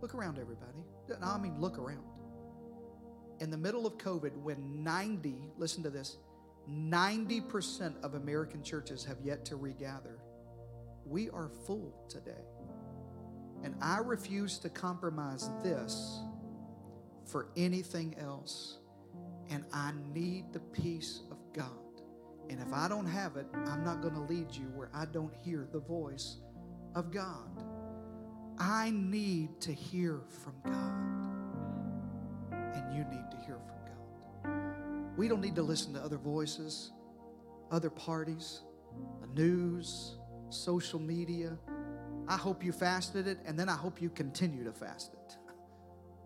Look 0.01 0.15
around, 0.15 0.39
everybody. 0.39 0.79
I 1.21 1.37
mean, 1.37 1.59
look 1.59 1.77
around. 1.77 2.03
In 3.39 3.49
the 3.51 3.57
middle 3.57 3.85
of 3.85 3.97
COVID, 3.97 4.35
when 4.37 4.83
90, 4.83 5.51
listen 5.57 5.83
to 5.83 5.89
this, 5.89 6.17
90% 6.69 8.01
of 8.03 8.13
American 8.13 8.63
churches 8.63 9.03
have 9.03 9.17
yet 9.23 9.43
to 9.45 9.55
regather, 9.55 10.19
we 11.05 11.29
are 11.31 11.49
full 11.65 11.93
today. 12.07 12.45
And 13.63 13.75
I 13.81 13.97
refuse 13.97 14.57
to 14.59 14.69
compromise 14.69 15.49
this 15.63 16.19
for 17.25 17.47
anything 17.57 18.15
else. 18.19 18.77
And 19.49 19.65
I 19.73 19.91
need 20.13 20.53
the 20.53 20.59
peace 20.59 21.21
of 21.29 21.37
God. 21.53 21.80
And 22.51 22.59
if 22.59 22.73
I 22.73 22.89
don't 22.89 23.05
have 23.05 23.37
it, 23.37 23.45
I'm 23.65 23.81
not 23.85 24.01
going 24.01 24.13
to 24.13 24.19
lead 24.19 24.53
you 24.53 24.65
where 24.75 24.89
I 24.93 25.05
don't 25.05 25.33
hear 25.33 25.69
the 25.71 25.79
voice 25.79 26.35
of 26.95 27.09
God. 27.09 27.47
I 28.59 28.91
need 28.91 29.61
to 29.61 29.71
hear 29.71 30.19
from 30.27 30.55
God. 30.65 31.31
And 32.75 32.93
you 32.93 33.05
need 33.05 33.31
to 33.31 33.37
hear 33.45 33.57
from 33.57 33.77
God. 33.85 35.17
We 35.17 35.29
don't 35.29 35.39
need 35.39 35.55
to 35.55 35.61
listen 35.61 35.93
to 35.93 36.01
other 36.01 36.17
voices, 36.17 36.91
other 37.71 37.89
parties, 37.89 38.63
the 39.21 39.27
news, 39.27 40.17
social 40.49 40.99
media. 40.99 41.57
I 42.27 42.35
hope 42.35 42.65
you 42.65 42.73
fasted 42.73 43.27
it, 43.27 43.39
and 43.45 43.57
then 43.57 43.69
I 43.69 43.77
hope 43.77 44.01
you 44.01 44.09
continue 44.09 44.65
to 44.65 44.73
fast 44.73 45.13
it. 45.13 45.37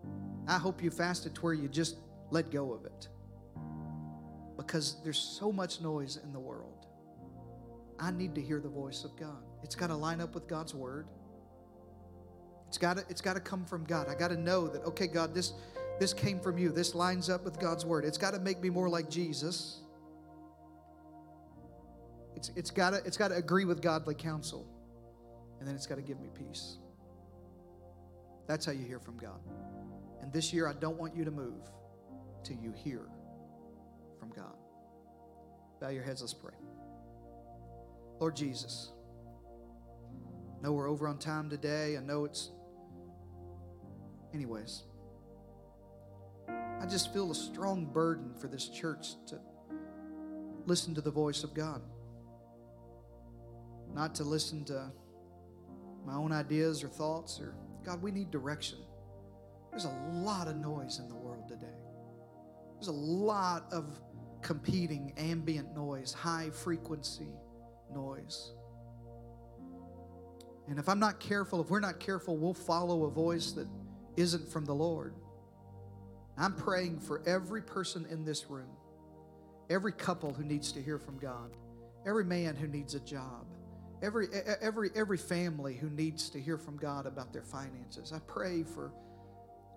I 0.48 0.58
hope 0.58 0.82
you 0.82 0.90
fasted 0.90 1.36
to 1.36 1.40
where 1.40 1.54
you 1.54 1.68
just 1.68 1.98
let 2.32 2.50
go 2.50 2.72
of 2.72 2.84
it. 2.84 3.10
Because 4.66 4.96
there's 5.04 5.18
so 5.18 5.52
much 5.52 5.80
noise 5.80 6.18
in 6.22 6.32
the 6.32 6.40
world. 6.40 6.86
I 7.98 8.10
need 8.10 8.34
to 8.34 8.42
hear 8.42 8.60
the 8.60 8.68
voice 8.68 9.04
of 9.04 9.16
God. 9.16 9.42
It's 9.62 9.74
got 9.74 9.86
to 9.88 9.94
line 9.94 10.20
up 10.20 10.34
with 10.34 10.48
God's 10.48 10.74
word. 10.74 11.06
It's 12.68 12.78
got 12.78 12.96
to 12.98 13.04
it's 13.08 13.20
got 13.20 13.34
to 13.34 13.40
come 13.40 13.64
from 13.64 13.84
God. 13.84 14.08
I 14.08 14.14
got 14.14 14.28
to 14.28 14.36
know 14.36 14.66
that 14.68 14.82
okay, 14.84 15.06
God, 15.06 15.34
this 15.34 15.52
this 15.98 16.12
came 16.12 16.40
from 16.40 16.58
you. 16.58 16.70
This 16.70 16.94
lines 16.94 17.30
up 17.30 17.44
with 17.44 17.58
God's 17.58 17.86
word. 17.86 18.04
It's 18.04 18.18
got 18.18 18.32
to 18.32 18.40
make 18.40 18.60
me 18.60 18.68
more 18.68 18.88
like 18.88 19.08
Jesus. 19.08 19.80
It's 22.34 22.50
it's 22.56 22.70
got 22.70 22.90
to 22.90 22.96
it's 23.06 23.16
got 23.16 23.28
to 23.28 23.36
agree 23.36 23.64
with 23.64 23.80
godly 23.80 24.14
counsel. 24.14 24.66
And 25.58 25.66
then 25.66 25.74
it's 25.74 25.86
got 25.86 25.94
to 25.94 26.02
give 26.02 26.20
me 26.20 26.28
peace. 26.34 26.76
That's 28.46 28.66
how 28.66 28.72
you 28.72 28.84
hear 28.84 29.00
from 29.00 29.16
God. 29.16 29.40
And 30.20 30.32
this 30.32 30.52
year 30.52 30.68
I 30.68 30.74
don't 30.74 30.98
want 30.98 31.16
you 31.16 31.24
to 31.24 31.30
move 31.30 31.62
till 32.42 32.56
you 32.56 32.72
hear 32.72 33.08
from 34.18 34.30
God. 34.30 34.56
Bow 35.80 35.88
your 35.88 36.02
heads, 36.02 36.20
let's 36.20 36.34
pray. 36.34 36.54
Lord 38.18 38.34
Jesus, 38.34 38.92
I 40.58 40.62
know 40.62 40.72
we're 40.72 40.88
over 40.88 41.06
on 41.06 41.18
time 41.18 41.50
today. 41.50 41.96
I 41.96 42.00
know 42.00 42.24
it's 42.24 42.50
Anyways, 44.36 44.82
I 46.46 46.84
just 46.86 47.10
feel 47.14 47.30
a 47.30 47.34
strong 47.34 47.86
burden 47.86 48.34
for 48.38 48.48
this 48.48 48.68
church 48.68 49.14
to 49.28 49.38
listen 50.66 50.94
to 50.94 51.00
the 51.00 51.10
voice 51.10 51.42
of 51.42 51.54
God, 51.54 51.80
not 53.94 54.14
to 54.16 54.24
listen 54.24 54.62
to 54.66 54.90
my 56.04 56.14
own 56.14 56.32
ideas 56.32 56.84
or 56.84 56.88
thoughts 56.88 57.40
or 57.40 57.54
God, 57.82 58.02
we 58.02 58.10
need 58.10 58.30
direction. 58.30 58.78
There's 59.70 59.86
a 59.86 59.96
lot 60.12 60.48
of 60.48 60.56
noise 60.56 60.98
in 60.98 61.08
the 61.08 61.14
world 61.14 61.48
today. 61.48 61.75
There's 62.76 62.88
a 62.88 62.92
lot 62.92 63.64
of 63.72 64.00
competing 64.42 65.12
ambient 65.16 65.74
noise, 65.74 66.12
high 66.12 66.50
frequency 66.50 67.28
noise. 67.92 68.52
And 70.68 70.78
if 70.78 70.88
I'm 70.88 70.98
not 70.98 71.20
careful, 71.20 71.60
if 71.60 71.70
we're 71.70 71.80
not 71.80 72.00
careful, 72.00 72.36
we'll 72.36 72.54
follow 72.54 73.04
a 73.04 73.10
voice 73.10 73.52
that 73.52 73.68
isn't 74.16 74.48
from 74.48 74.64
the 74.64 74.74
Lord. 74.74 75.14
I'm 76.36 76.54
praying 76.54 77.00
for 77.00 77.22
every 77.26 77.62
person 77.62 78.06
in 78.10 78.24
this 78.24 78.50
room, 78.50 78.70
every 79.70 79.92
couple 79.92 80.32
who 80.32 80.44
needs 80.44 80.72
to 80.72 80.82
hear 80.82 80.98
from 80.98 81.18
God, 81.18 81.56
every 82.06 82.24
man 82.24 82.56
who 82.56 82.66
needs 82.66 82.94
a 82.94 83.00
job, 83.00 83.46
every 84.02 84.28
every 84.60 84.90
every 84.94 85.16
family 85.16 85.74
who 85.76 85.88
needs 85.88 86.28
to 86.30 86.40
hear 86.40 86.58
from 86.58 86.76
God 86.76 87.06
about 87.06 87.32
their 87.32 87.44
finances. 87.44 88.12
I 88.12 88.18
pray 88.26 88.62
for 88.62 88.92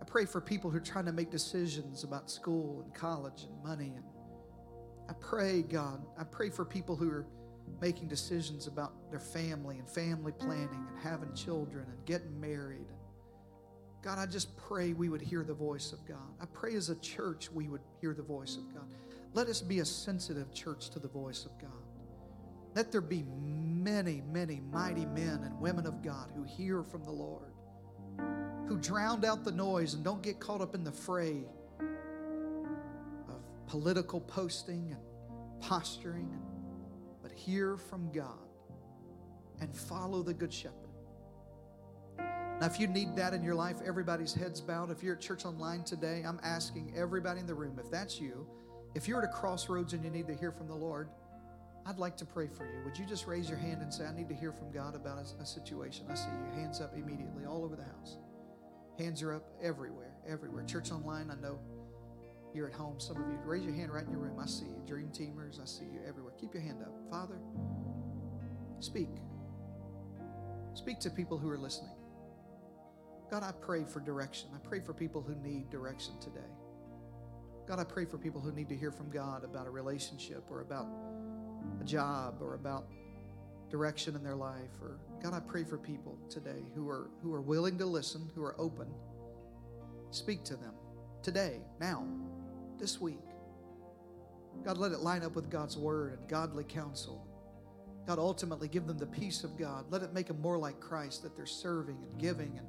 I 0.01 0.05
pray 0.05 0.25
for 0.25 0.41
people 0.41 0.69
who 0.69 0.77
are 0.77 0.81
trying 0.81 1.05
to 1.05 1.11
make 1.11 1.29
decisions 1.29 2.03
about 2.03 2.29
school 2.29 2.81
and 2.83 2.93
college 2.93 3.43
and 3.43 3.63
money 3.63 3.93
and 3.95 4.05
I 5.09 5.13
pray 5.13 5.63
God, 5.63 6.05
I 6.19 6.23
pray 6.23 6.51
for 6.51 6.63
people 6.63 6.95
who 6.95 7.09
are 7.09 7.25
making 7.81 8.07
decisions 8.07 8.67
about 8.67 8.93
their 9.09 9.19
family 9.19 9.79
and 9.79 9.89
family 9.89 10.31
planning 10.31 10.85
and 10.87 10.99
having 11.01 11.33
children 11.33 11.85
and 11.89 12.05
getting 12.05 12.39
married 12.39 12.85
God, 14.01 14.17
I 14.17 14.25
just 14.25 14.55
pray 14.55 14.93
we 14.93 15.09
would 15.09 15.21
hear 15.21 15.43
the 15.43 15.53
voice 15.53 15.91
of 15.91 16.05
God. 16.07 16.17
I 16.41 16.45
pray 16.45 16.75
as 16.75 16.89
a 16.89 16.95
church 16.95 17.51
we 17.51 17.67
would 17.67 17.81
hear 17.99 18.13
the 18.13 18.23
voice 18.23 18.55
of 18.55 18.73
God. 18.73 18.85
Let 19.33 19.47
us 19.47 19.61
be 19.61 19.79
a 19.79 19.85
sensitive 19.85 20.53
church 20.53 20.89
to 20.91 20.99
the 20.99 21.07
voice 21.07 21.45
of 21.45 21.51
God. 21.59 21.71
Let 22.75 22.91
there 22.91 23.01
be 23.01 23.25
many, 23.37 24.21
many 24.31 24.61
mighty 24.71 25.05
men 25.05 25.41
and 25.43 25.59
women 25.59 25.85
of 25.85 26.01
God 26.01 26.31
who 26.33 26.43
hear 26.43 26.83
from 26.83 27.03
the 27.03 27.11
Lord, 27.11 27.51
who 28.69 28.77
drowned 28.77 29.25
out 29.25 29.43
the 29.43 29.51
noise 29.51 29.95
and 29.95 30.03
don't 30.03 30.21
get 30.21 30.39
caught 30.39 30.61
up 30.61 30.75
in 30.75 30.83
the 30.83 30.91
fray 30.91 31.43
of 33.27 33.41
political 33.65 34.21
posting 34.21 34.91
and 34.91 35.01
posturing, 35.59 36.31
but 37.23 37.31
hear 37.31 37.77
from 37.77 38.11
God 38.11 38.37
and 39.59 39.75
follow 39.75 40.21
the 40.21 40.35
Good 40.35 40.53
Shepherd. 40.53 40.75
Now, 42.19 42.67
if 42.67 42.79
you 42.79 42.85
need 42.85 43.15
that 43.15 43.33
in 43.33 43.43
your 43.43 43.55
life, 43.55 43.77
everybody's 43.83 44.35
heads 44.35 44.61
bowed. 44.61 44.91
If 44.91 45.01
you're 45.01 45.15
at 45.15 45.21
church 45.21 45.45
online 45.45 45.83
today, 45.83 46.21
I'm 46.23 46.39
asking 46.43 46.93
everybody 46.95 47.39
in 47.39 47.47
the 47.47 47.55
room, 47.55 47.79
if 47.83 47.89
that's 47.89 48.21
you, 48.21 48.45
if 48.93 49.07
you're 49.07 49.23
at 49.23 49.27
a 49.27 49.33
crossroads 49.33 49.93
and 49.93 50.03
you 50.03 50.11
need 50.11 50.27
to 50.27 50.35
hear 50.35 50.51
from 50.51 50.67
the 50.67 50.75
Lord, 50.75 51.09
I'd 51.87 51.97
like 51.97 52.17
to 52.17 52.25
pray 52.25 52.47
for 52.47 52.65
you. 52.65 52.83
Would 52.85 52.99
you 52.99 53.07
just 53.07 53.25
raise 53.25 53.49
your 53.49 53.57
hand 53.57 53.81
and 53.81 53.91
say, 53.91 54.05
I 54.05 54.13
need 54.13 54.29
to 54.29 54.35
hear 54.35 54.51
from 54.51 54.71
God 54.71 54.93
about 54.93 55.17
a, 55.17 55.41
a 55.41 55.45
situation? 55.45 56.05
I 56.07 56.13
see 56.13 56.29
you. 56.29 56.61
Hands 56.61 56.79
up 56.81 56.93
immediately, 56.95 57.45
all 57.45 57.63
over 57.65 57.75
the 57.75 57.83
house. 57.83 58.17
Hands 58.99 59.21
are 59.23 59.33
up 59.33 59.43
everywhere, 59.63 60.13
everywhere. 60.27 60.65
Church 60.65 60.91
online, 60.91 61.31
I 61.31 61.41
know 61.41 61.57
you're 62.53 62.67
at 62.67 62.73
home. 62.73 62.99
Some 62.99 63.15
of 63.15 63.31
you, 63.31 63.39
raise 63.45 63.63
your 63.63 63.73
hand 63.73 63.93
right 63.93 64.03
in 64.03 64.11
your 64.11 64.19
room. 64.19 64.37
I 64.41 64.45
see 64.45 64.65
you. 64.65 64.83
Dream 64.85 65.07
teamers, 65.07 65.61
I 65.61 65.65
see 65.65 65.85
you 65.85 66.01
everywhere. 66.05 66.33
Keep 66.37 66.53
your 66.53 66.61
hand 66.61 66.81
up. 66.81 66.91
Father, 67.09 67.39
speak. 68.81 69.07
Speak 70.73 70.99
to 70.99 71.09
people 71.09 71.37
who 71.37 71.49
are 71.49 71.57
listening. 71.57 71.95
God, 73.31 73.41
I 73.41 73.53
pray 73.61 73.85
for 73.85 74.01
direction. 74.01 74.49
I 74.53 74.57
pray 74.67 74.81
for 74.81 74.93
people 74.93 75.21
who 75.21 75.33
need 75.35 75.69
direction 75.69 76.19
today. 76.19 76.51
God, 77.67 77.79
I 77.79 77.85
pray 77.85 78.03
for 78.03 78.17
people 78.17 78.41
who 78.41 78.51
need 78.51 78.67
to 78.67 78.75
hear 78.75 78.91
from 78.91 79.09
God 79.09 79.45
about 79.45 79.65
a 79.65 79.69
relationship 79.69 80.43
or 80.49 80.59
about 80.59 80.87
a 81.79 81.85
job 81.85 82.41
or 82.41 82.55
about 82.55 82.87
direction 83.69 84.15
in 84.15 84.23
their 84.23 84.35
life. 84.35 84.71
Or 84.81 84.99
God, 85.21 85.33
I 85.33 85.39
pray 85.39 85.63
for 85.63 85.77
people 85.77 86.17
today 86.29 86.63
who 86.75 86.89
are 86.89 87.09
who 87.21 87.33
are 87.33 87.41
willing 87.41 87.77
to 87.77 87.85
listen, 87.85 88.29
who 88.35 88.43
are 88.43 88.59
open. 88.59 88.87
Speak 90.11 90.43
to 90.45 90.55
them 90.55 90.73
today, 91.21 91.61
now, 91.79 92.07
this 92.79 92.99
week. 92.99 93.19
God, 94.63 94.77
let 94.77 94.91
it 94.91 94.99
line 94.99 95.23
up 95.23 95.35
with 95.35 95.49
God's 95.49 95.77
word 95.77 96.17
and 96.17 96.27
godly 96.27 96.63
counsel. 96.63 97.25
God, 98.07 98.17
ultimately 98.17 98.67
give 98.67 98.87
them 98.87 98.97
the 98.97 99.05
peace 99.05 99.43
of 99.43 99.57
God. 99.57 99.85
Let 99.91 100.01
it 100.01 100.13
make 100.13 100.27
them 100.27 100.41
more 100.41 100.57
like 100.57 100.79
Christ, 100.79 101.21
that 101.23 101.35
they're 101.35 101.45
serving 101.45 101.97
and 102.01 102.19
giving 102.19 102.57
and 102.57 102.67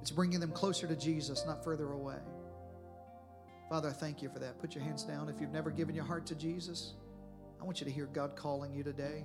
it's 0.00 0.10
bringing 0.10 0.40
them 0.40 0.52
closer 0.52 0.86
to 0.86 0.96
Jesus, 0.96 1.44
not 1.46 1.64
further 1.64 1.92
away. 1.92 2.18
Father, 3.68 3.88
I 3.88 3.92
thank 3.92 4.22
you 4.22 4.30
for 4.30 4.38
that. 4.38 4.58
Put 4.60 4.74
your 4.74 4.82
hands 4.84 5.02
down. 5.02 5.28
If 5.28 5.40
you've 5.40 5.52
never 5.52 5.70
given 5.70 5.94
your 5.94 6.04
heart 6.04 6.26
to 6.26 6.34
Jesus, 6.34 6.94
I 7.60 7.64
want 7.64 7.80
you 7.80 7.84
to 7.84 7.92
hear 7.92 8.06
God 8.06 8.36
calling 8.36 8.72
you 8.72 8.82
today. 8.82 9.24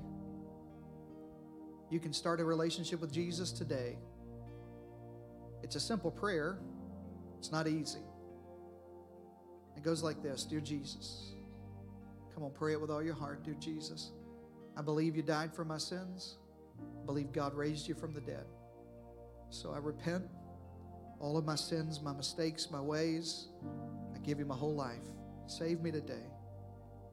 You 1.89 1.99
can 1.99 2.13
start 2.13 2.39
a 2.39 2.45
relationship 2.45 3.01
with 3.01 3.11
Jesus 3.11 3.51
today. 3.51 3.97
It's 5.61 5.75
a 5.75 5.79
simple 5.79 6.11
prayer, 6.11 6.59
it's 7.37 7.51
not 7.51 7.67
easy. 7.67 8.01
It 9.75 9.83
goes 9.83 10.03
like 10.03 10.21
this 10.21 10.43
Dear 10.43 10.59
Jesus, 10.59 11.33
come 12.33 12.43
on, 12.43 12.51
pray 12.51 12.73
it 12.73 12.81
with 12.81 12.89
all 12.89 13.03
your 13.03 13.15
heart. 13.15 13.43
Dear 13.43 13.55
Jesus, 13.59 14.11
I 14.77 14.81
believe 14.81 15.15
you 15.15 15.21
died 15.21 15.53
for 15.53 15.65
my 15.65 15.77
sins. 15.77 16.37
I 17.01 17.05
believe 17.05 17.31
God 17.31 17.53
raised 17.53 17.87
you 17.87 17.95
from 17.95 18.13
the 18.13 18.21
dead. 18.21 18.45
So 19.49 19.71
I 19.71 19.77
repent 19.77 20.23
all 21.19 21.37
of 21.37 21.45
my 21.45 21.55
sins, 21.55 22.01
my 22.01 22.13
mistakes, 22.13 22.69
my 22.71 22.81
ways. 22.81 23.47
I 24.15 24.19
give 24.19 24.39
you 24.39 24.45
my 24.45 24.55
whole 24.55 24.75
life. 24.75 25.03
Save 25.47 25.81
me 25.81 25.91
today. 25.91 26.25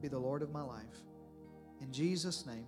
Be 0.01 0.07
the 0.07 0.17
Lord 0.17 0.41
of 0.41 0.51
my 0.51 0.61
life. 0.61 1.03
In 1.81 1.91
Jesus' 1.91 2.45
name, 2.45 2.67